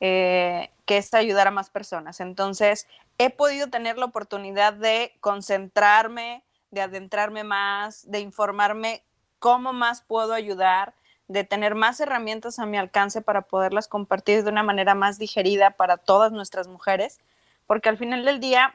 Eh, 0.03 0.71
que 0.87 0.97
es 0.97 1.13
ayudar 1.13 1.47
a 1.47 1.51
más 1.51 1.69
personas. 1.69 2.19
Entonces, 2.21 2.87
he 3.19 3.29
podido 3.29 3.69
tener 3.69 3.99
la 3.99 4.05
oportunidad 4.05 4.73
de 4.73 5.13
concentrarme, 5.21 6.43
de 6.71 6.81
adentrarme 6.81 7.43
más, 7.43 8.09
de 8.09 8.19
informarme 8.19 9.03
cómo 9.37 9.73
más 9.73 10.01
puedo 10.01 10.33
ayudar, 10.33 10.95
de 11.27 11.43
tener 11.43 11.75
más 11.75 11.99
herramientas 11.99 12.57
a 12.57 12.65
mi 12.65 12.79
alcance 12.79 13.21
para 13.21 13.43
poderlas 13.43 13.87
compartir 13.87 14.43
de 14.43 14.49
una 14.49 14.63
manera 14.63 14.95
más 14.95 15.19
digerida 15.19 15.69
para 15.69 15.97
todas 15.97 16.31
nuestras 16.31 16.67
mujeres, 16.67 17.19
porque 17.67 17.87
al 17.87 17.97
final 17.97 18.25
del 18.25 18.39
día, 18.39 18.73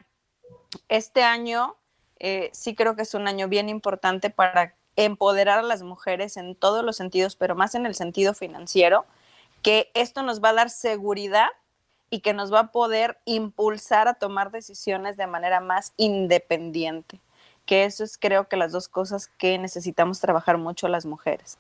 este 0.89 1.25
año 1.25 1.75
eh, 2.21 2.51
sí 2.53 2.77
creo 2.77 2.95
que 2.95 3.03
es 3.03 3.15
un 3.15 3.27
año 3.27 3.49
bien 3.49 3.69
importante 3.69 4.31
para 4.31 4.77
empoderar 4.95 5.59
a 5.59 5.63
las 5.63 5.83
mujeres 5.83 6.37
en 6.37 6.55
todos 6.55 6.85
los 6.85 6.97
sentidos, 6.97 7.35
pero 7.35 7.57
más 7.57 7.75
en 7.75 7.85
el 7.85 7.97
sentido 7.97 8.33
financiero 8.33 9.07
que 9.67 9.91
esto 9.95 10.23
nos 10.23 10.41
va 10.41 10.51
a 10.51 10.53
dar 10.53 10.71
seguridad 10.71 11.49
y 12.09 12.21
que 12.21 12.33
nos 12.33 12.55
va 12.55 12.61
a 12.61 12.71
poder 12.71 13.19
impulsar 13.25 14.07
a 14.07 14.15
tomar 14.15 14.53
decisiones 14.53 15.17
de 15.17 15.27
manera 15.27 15.59
más 15.59 15.93
independiente, 15.97 17.21
que 17.65 17.83
eso 17.83 18.05
es 18.05 18.17
creo 18.17 18.47
que 18.47 18.57
las 18.57 18.71
dos 18.71 18.87
cosas 18.87 19.27
que 19.27 19.59
necesitamos 19.59 20.21
trabajar 20.21 20.57
mucho 20.57 20.87
las 20.87 21.05
mujeres. 21.05 21.59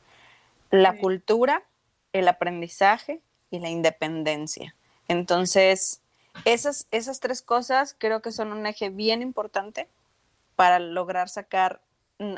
La 0.70 0.96
cultura, 0.98 1.64
el 2.12 2.28
aprendizaje 2.28 3.22
y 3.50 3.58
la 3.58 3.70
independencia. 3.70 4.76
Entonces, 5.08 6.00
esas, 6.44 6.86
esas 6.92 7.18
tres 7.18 7.42
cosas 7.42 7.96
creo 7.98 8.22
que 8.22 8.30
son 8.30 8.52
un 8.52 8.66
eje 8.66 8.88
bien 8.88 9.20
importante 9.20 9.88
para 10.54 10.78
lograr 10.78 11.28
sacar 11.28 11.82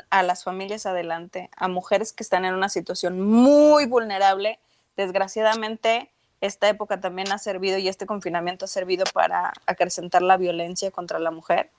a 0.09 0.23
las 0.23 0.43
familias 0.43 0.87
adelante, 0.87 1.51
a 1.55 1.67
mujeres 1.67 2.11
que 2.11 2.23
están 2.23 2.43
en 2.43 2.55
una 2.55 2.69
situación 2.69 3.21
muy 3.21 3.85
vulnerable 3.85 4.59
Desgraciadamente, 4.99 6.09
esta 6.41 6.67
época 6.67 6.99
también 6.99 7.31
ha 7.31 7.37
servido 7.37 7.77
y 7.77 7.87
este 7.87 8.05
confinamiento 8.05 8.65
ha 8.65 8.67
servido 8.67 9.05
para 9.13 9.53
acrecentar 9.65 10.21
la 10.21 10.35
violencia 10.35 10.91
contra 10.91 11.19
la 11.19 11.31
mujer 11.31 11.69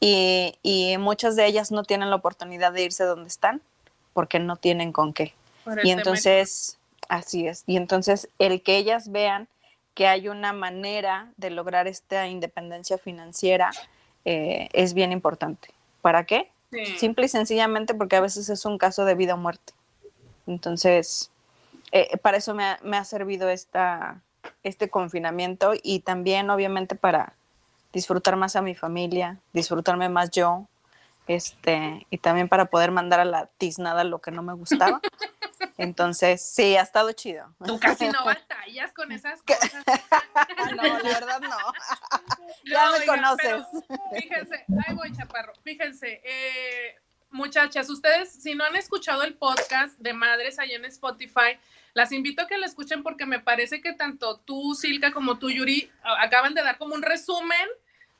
y, 0.00 0.96
muchas 0.98 1.36
de 1.36 1.46
ellas 1.46 1.70
no 1.70 1.84
tienen 1.84 2.10
la 2.10 2.16
oportunidad 2.16 2.72
de 2.72 2.82
irse 2.82 3.04
donde 3.04 3.28
están 3.28 3.62
porque 4.14 4.40
no 4.40 4.56
tienen 4.56 4.90
con 4.90 5.12
qué. 5.12 5.32
Y 5.84 5.92
entonces, 5.92 6.76
así 7.08 7.46
es, 7.46 7.62
y 7.68 7.76
entonces 7.76 8.28
el 8.40 8.60
que 8.62 8.78
ellas 8.78 9.12
vean 9.12 9.46
que 9.94 10.08
hay 10.08 10.26
una 10.26 10.52
manera 10.52 11.30
de 11.36 11.50
lograr 11.50 11.86
esta 11.86 12.26
independencia 12.26 12.98
financiera 12.98 13.70
eh, 14.24 14.70
es 14.72 14.92
bien 14.92 15.12
importante. 15.12 15.68
¿Para 16.02 16.24
qué? 16.24 16.50
Simple 16.98 17.26
y 17.26 17.28
sencillamente 17.28 17.94
porque 17.94 18.16
a 18.16 18.20
veces 18.20 18.48
es 18.48 18.64
un 18.64 18.76
caso 18.76 19.04
de 19.04 19.14
vida 19.14 19.34
o 19.34 19.36
muerte. 19.36 19.72
Entonces, 20.48 21.30
eh, 21.96 22.18
para 22.18 22.36
eso 22.36 22.54
me 22.54 22.96
ha, 22.96 23.04
servido 23.04 23.48
esta, 23.48 24.20
este 24.62 24.90
confinamiento 24.90 25.72
y 25.82 26.00
también 26.00 26.50
obviamente 26.50 26.94
para 26.94 27.32
disfrutar 27.90 28.36
más 28.36 28.54
a 28.54 28.60
mi 28.60 28.74
familia, 28.74 29.38
disfrutarme 29.54 30.10
más 30.10 30.30
yo, 30.30 30.68
este, 31.26 32.06
y 32.10 32.18
también 32.18 32.50
para 32.50 32.66
poder 32.66 32.90
mandar 32.90 33.20
a 33.20 33.24
la 33.24 33.46
tiznada 33.58 34.04
lo 34.04 34.20
que 34.20 34.30
no 34.30 34.42
me 34.42 34.52
gustaba. 34.52 35.00
Entonces, 35.78 36.42
sí, 36.42 36.76
ha 36.76 36.82
estado 36.82 37.12
chido. 37.12 37.54
Tú 37.64 37.80
casi 37.80 38.08
no 38.08 38.24
batallas 38.26 38.92
con 38.92 39.10
esas 39.10 39.42
cosas. 39.42 39.72
no, 40.76 40.82
la 40.98 41.02
verdad 41.02 41.40
no. 41.40 41.56
ya 42.64 42.90
me 42.90 43.06
conoces. 43.06 43.64
fíjense, 44.14 44.64
ahí 44.86 44.94
voy, 44.94 45.12
chaparro. 45.12 45.54
Fíjense, 45.62 46.20
eh, 46.24 46.96
muchachas, 47.36 47.88
ustedes, 47.90 48.32
si 48.32 48.54
no 48.54 48.64
han 48.64 48.76
escuchado 48.76 49.22
el 49.22 49.34
podcast 49.34 49.98
de 49.98 50.12
Madres 50.12 50.58
ahí 50.58 50.72
en 50.72 50.84
Spotify, 50.86 51.58
las 51.94 52.12
invito 52.12 52.42
a 52.42 52.46
que 52.46 52.58
lo 52.58 52.66
escuchen 52.66 53.02
porque 53.02 53.26
me 53.26 53.38
parece 53.38 53.80
que 53.80 53.92
tanto 53.92 54.38
tú, 54.40 54.74
Silka, 54.74 55.12
como 55.12 55.38
tú, 55.38 55.50
Yuri, 55.50 55.90
acaban 56.18 56.54
de 56.54 56.62
dar 56.62 56.78
como 56.78 56.94
un 56.94 57.02
resumen 57.02 57.68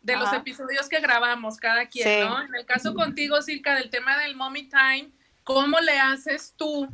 de 0.02 0.16
los 0.16 0.32
episodios 0.32 0.88
que 0.88 1.00
grabamos 1.00 1.56
cada 1.56 1.86
quien, 1.86 2.20
¿no? 2.20 2.40
En 2.40 2.54
el 2.54 2.64
caso 2.64 2.94
contigo, 2.94 3.42
Silka, 3.42 3.74
del 3.74 3.90
tema 3.90 4.16
del 4.18 4.36
mommy 4.36 4.68
time, 4.68 5.10
¿cómo 5.42 5.80
le 5.80 5.98
haces 5.98 6.54
tú, 6.56 6.88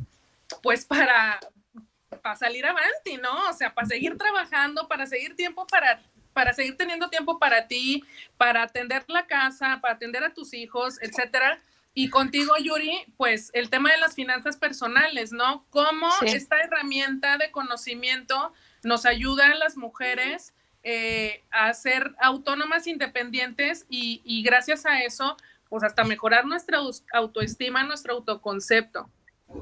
pues, 0.63 0.83
para, 0.83 1.39
para 2.23 2.35
salir 2.35 2.65
adelante, 2.65 3.19
¿no? 3.21 3.49
O 3.49 3.53
sea, 3.53 3.73
para 3.73 3.87
seguir 3.87 4.17
trabajando, 4.17 4.87
para 4.87 5.05
seguir 5.05 5.35
tiempo 5.35 5.67
para 5.67 6.01
para 6.33 6.53
seguir 6.53 6.75
teniendo 6.75 7.09
tiempo 7.09 7.39
para 7.39 7.67
ti, 7.67 8.03
para 8.37 8.63
atender 8.63 9.05
la 9.07 9.25
casa, 9.27 9.79
para 9.81 9.93
atender 9.93 10.23
a 10.23 10.33
tus 10.33 10.53
hijos, 10.53 11.01
etcétera. 11.01 11.61
Y 11.95 12.09
contigo, 12.09 12.53
Yuri, 12.57 13.05
pues 13.17 13.51
el 13.53 13.69
tema 13.69 13.91
de 13.91 13.97
las 13.97 14.15
finanzas 14.15 14.57
personales, 14.57 15.31
¿no? 15.31 15.65
Cómo 15.69 16.09
esta 16.25 16.59
herramienta 16.59 17.37
de 17.37 17.51
conocimiento 17.51 18.51
nos 18.83 19.05
ayuda 19.05 19.51
a 19.51 19.55
las 19.55 19.77
mujeres 19.77 20.53
eh, 20.83 21.43
a 21.51 21.73
ser 21.73 22.15
autónomas, 22.19 22.87
independientes 22.87 23.85
y, 23.89 24.43
gracias 24.43 24.85
a 24.85 25.01
eso, 25.01 25.37
pues 25.69 25.83
hasta 25.83 26.03
mejorar 26.03 26.45
nuestra 26.45 26.79
autoestima, 27.13 27.83
nuestro 27.83 28.15
autoconcepto. 28.15 29.09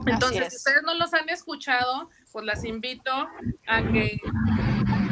Entonces, 0.07 0.49
si 0.49 0.55
ustedes 0.55 0.83
no 0.83 0.93
los 0.93 1.13
han 1.13 1.27
escuchado, 1.29 2.09
pues 2.31 2.45
las 2.45 2.63
invito 2.63 3.11
a 3.67 3.83
que, 3.91 4.19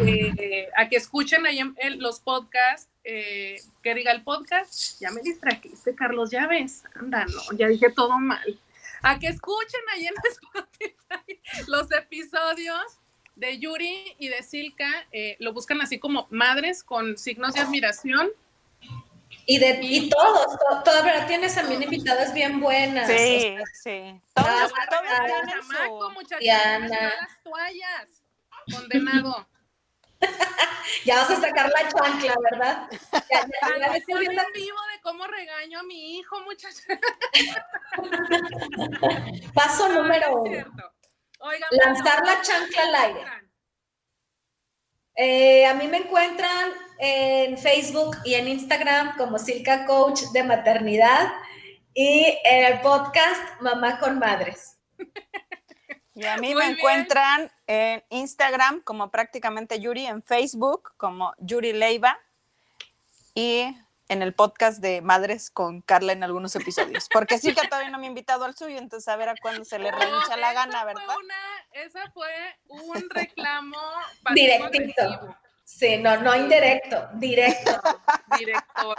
eh, 0.06 0.70
a 0.76 0.88
que 0.88 0.98
escuchen 0.98 1.46
ahí 1.46 1.60
en 1.60 2.00
los 2.00 2.20
podcasts 2.20 2.90
eh, 3.04 3.56
que 3.82 3.96
diga 3.96 4.12
el 4.12 4.24
podcast, 4.24 5.00
ya 5.00 5.10
me 5.10 5.22
distrajiste, 5.22 5.96
Carlos, 5.96 6.30
ya 6.30 6.48
ves, 6.48 6.84
anda, 6.94 7.26
no, 7.26 7.58
ya 7.58 7.68
dije 7.68 7.90
todo 7.90 8.20
mal. 8.20 8.60
A 9.02 9.18
que 9.18 9.28
escuchen 9.28 9.82
ahí 9.94 10.06
en 10.06 10.14
Spotify 10.30 11.40
los 11.68 11.92
episodios 11.92 13.00
de 13.36 13.58
Yuri 13.58 14.16
y 14.20 14.28
de 14.28 14.44
Silka, 14.44 15.08
eh, 15.12 15.38
lo 15.40 15.54
buscan 15.54 15.82
así 15.82 15.98
como 15.98 16.28
madres 16.30 16.84
con 16.84 17.18
signos 17.18 17.54
de 17.54 17.62
admiración. 17.62 18.30
Y 19.46 19.58
de 19.58 19.80
y 19.82 20.10
todos, 20.10 20.60
todo, 20.86 21.02
pero 21.04 21.26
tienes 21.26 21.56
también 21.56 21.82
invitadas 21.82 22.34
bien 22.34 22.60
buenas. 22.60 23.08
Sí, 23.08 23.56
sí. 23.82 24.22
Todos, 24.36 24.72
todos 24.90 26.40
tienen 26.40 26.90
las 26.90 27.44
toallas, 27.44 28.22
condenado. 28.72 29.48
ya 31.06 31.16
vas 31.16 31.32
a 31.32 31.42
sacar 31.42 31.70
la 31.70 31.90
chancla, 31.90 32.36
¿verdad? 32.52 32.90
Ya, 33.30 33.32
ya, 33.32 33.96
en 33.96 34.54
vivo 34.54 34.78
de 34.94 35.02
cómo 35.02 35.26
regaño 35.28 35.80
a 35.80 35.84
mi 35.84 36.18
hijo, 36.18 36.40
muchachos. 36.42 36.84
Paso 39.54 39.90
número 39.90 40.42
uno. 40.42 40.66
Lanzar 41.72 42.26
la 42.26 42.42
chancla 42.42 42.84
al 42.84 42.96
aire. 42.96 43.26
Eh, 45.16 45.66
a 45.66 45.74
mí 45.74 45.88
me 45.88 45.98
encuentran 45.98 46.72
en 46.98 47.58
Facebook 47.58 48.18
y 48.24 48.36
en 48.36 48.48
Instagram 48.48 49.18
como 49.18 49.38
Silka 49.38 49.86
Coach 49.86 50.22
de 50.34 50.44
Maternidad 50.44 51.34
y 51.94 52.38
en 52.46 52.66
el 52.66 52.80
podcast 52.82 53.62
Mamá 53.62 54.00
con 54.00 54.20
Madres. 54.20 54.78
Y 56.20 56.26
a 56.26 56.36
mí 56.36 56.54
me 56.54 56.66
encuentran 56.66 57.50
en 57.66 58.04
Instagram 58.10 58.82
como 58.82 59.10
prácticamente 59.10 59.80
Yuri, 59.80 60.06
en 60.06 60.22
Facebook 60.22 60.92
como 60.98 61.34
Yuri 61.38 61.72
Leiva 61.72 62.20
y 63.34 63.74
en 64.10 64.22
el 64.22 64.34
podcast 64.34 64.80
de 64.80 65.02
Madres 65.02 65.50
con 65.50 65.80
Carla 65.80 66.12
en 66.12 66.26
algunos 66.26 66.54
episodios. 66.58 67.08
Porque 67.14 67.38
sí 67.38 67.56
que 67.56 67.66
todavía 67.70 67.90
no 67.90 68.00
me 68.00 68.08
ha 68.08 68.10
invitado 68.10 68.44
al 68.44 68.54
suyo, 68.54 68.78
entonces 68.80 69.08
a 69.08 69.16
ver 69.16 69.30
a 69.30 69.36
cuándo 69.42 69.64
se 69.64 69.80
le 69.80 69.92
renuncia 69.92 70.36
la 70.36 70.52
gana, 70.52 70.84
¿verdad? 70.84 71.04
esa 71.72 72.12
fue 72.12 72.28
un 72.68 73.10
reclamo 73.12 73.78
directito. 74.34 75.38
Sí, 75.64 76.00
no, 76.00 76.18
no 76.18 76.36
indirecto, 76.36 77.08
directo. 77.14 77.82
Directo. 78.38 78.96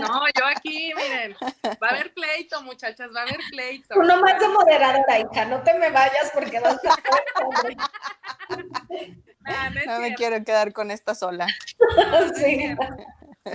No, 0.00 0.24
yo 0.38 0.46
aquí, 0.46 0.92
miren, 0.94 1.36
va 1.82 1.88
a 1.88 1.90
haber 1.90 2.12
pleito, 2.12 2.62
muchachas, 2.62 3.10
va 3.14 3.20
a 3.20 3.22
haber 3.22 3.40
pleito. 3.50 3.94
Uno 3.98 4.20
más 4.20 4.38
de 4.40 4.48
moderadora, 4.48 5.18
hija, 5.18 5.44
no 5.46 5.62
te 5.62 5.74
me 5.74 5.90
vayas 5.90 6.30
porque 6.34 6.60
vas 6.60 6.78
a... 6.84 6.96
no, 9.86 10.00
me 10.00 10.14
quiero 10.14 10.44
quedar 10.44 10.72
con 10.72 10.90
esta 10.90 11.14
sola. 11.14 11.46
sí. 12.36 12.74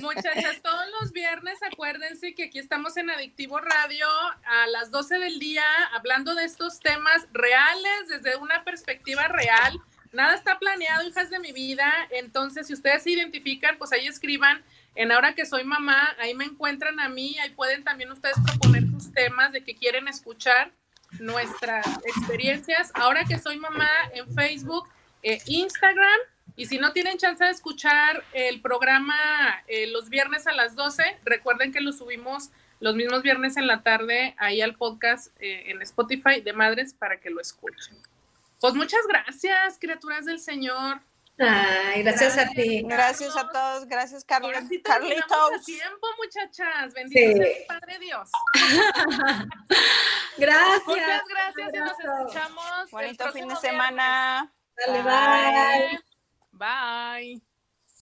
Muchachas, 0.02 0.62
todos 0.62 0.86
los 1.00 1.14
viernes 1.14 1.60
acuérdense 1.64 2.36
que 2.36 2.46
aquí 2.46 2.60
estamos 2.60 2.98
en 2.98 3.10
Adictivo 3.10 3.60
Radio 3.60 4.06
a 4.46 4.68
las 4.68 4.92
12 4.92 5.18
del 5.20 5.40
día 5.40 5.64
hablando 5.94 6.36
de 6.36 6.44
estos 6.44 6.80
temas 6.80 7.26
reales 7.32 8.10
desde 8.10 8.36
una 8.36 8.66
perspectiva 8.66 9.30
real. 9.30 9.82
Nada 10.12 10.36
está 10.36 10.58
planeado, 10.60 11.08
hijas 11.08 11.30
de 11.30 11.40
mi 11.40 11.52
vida. 11.52 11.92
Entonces, 12.12 12.68
si 12.68 12.74
ustedes 12.74 13.04
se 13.04 13.12
identifican, 13.12 13.78
pues 13.78 13.92
ahí 13.92 14.08
escriban. 14.08 14.64
En 14.96 15.12
ahora 15.12 15.36
que 15.36 15.46
soy 15.46 15.64
mamá, 15.64 16.16
ahí 16.20 16.34
me 16.34 16.46
encuentran 16.46 17.00
a 17.00 17.10
mí. 17.10 17.38
Ahí 17.40 17.50
pueden 17.52 17.84
también 17.84 18.12
ustedes 18.12 18.36
proponer 18.44 18.88
sus 18.88 19.12
temas 19.12 19.52
de 19.52 19.64
que 19.64 19.76
quieren 19.76 20.08
escuchar 20.08 20.72
nuestras 21.20 21.86
experiencias. 22.06 22.92
Ahora 22.94 23.26
que 23.26 23.38
soy 23.38 23.58
mamá 23.58 23.90
en 24.14 24.34
Facebook, 24.34 24.90
eh, 25.24 25.40
Instagram 25.46 26.20
y 26.56 26.66
si 26.66 26.80
no 26.80 26.92
tienen 26.92 27.18
chance 27.18 27.44
de 27.44 27.52
escuchar 27.52 28.24
el 28.34 28.62
programa 28.62 29.16
eh, 29.68 29.88
los 29.88 30.10
viernes 30.10 30.48
a 30.48 30.54
las 30.54 30.76
12, 30.76 31.04
recuerden 31.24 31.72
que 31.72 31.82
lo 31.82 31.92
subimos 31.92 32.50
los 32.80 32.96
mismos 32.96 33.22
viernes 33.22 33.58
en 33.58 33.68
la 33.68 33.84
tarde 33.84 34.36
ahí 34.38 34.62
al 34.62 34.76
podcast 34.76 35.36
eh, 35.40 35.70
en 35.72 35.82
Spotify 35.84 36.42
de 36.42 36.54
Madres 36.54 36.96
para 36.96 37.20
que 37.20 37.30
lo 37.30 37.40
escuchen. 37.40 37.96
Pues 38.60 38.74
muchas 38.74 39.02
gracias, 39.08 39.78
criaturas 39.80 40.26
del 40.26 40.40
Señor. 40.40 41.02
Ay, 41.40 42.02
gracias, 42.02 42.38
a 42.38 42.48
ti. 42.50 42.82
Gracias 42.82 43.38
a 43.38 43.48
todos, 43.50 43.86
gracias 43.86 44.26
Carlos. 44.26 44.52
Sí 44.68 44.82
Carlitos. 44.82 45.66
tiempo, 45.66 46.08
muchachas. 46.18 46.94
Bendito 46.94 47.44
sea 47.44 47.68
Padre 47.68 48.00
Dios. 48.00 48.32
gracias. 50.38 50.88
Muchas 50.88 51.22
gracias 51.30 51.74
y 51.74 51.78
nos 51.78 52.00
escuchamos. 52.00 52.92
Bonito 52.92 53.32
fin 53.32 53.48
de 53.48 53.56
semana. 53.58 54.52
Dale, 54.76 55.04
bye. 55.04 56.00
Bye. 56.52 57.48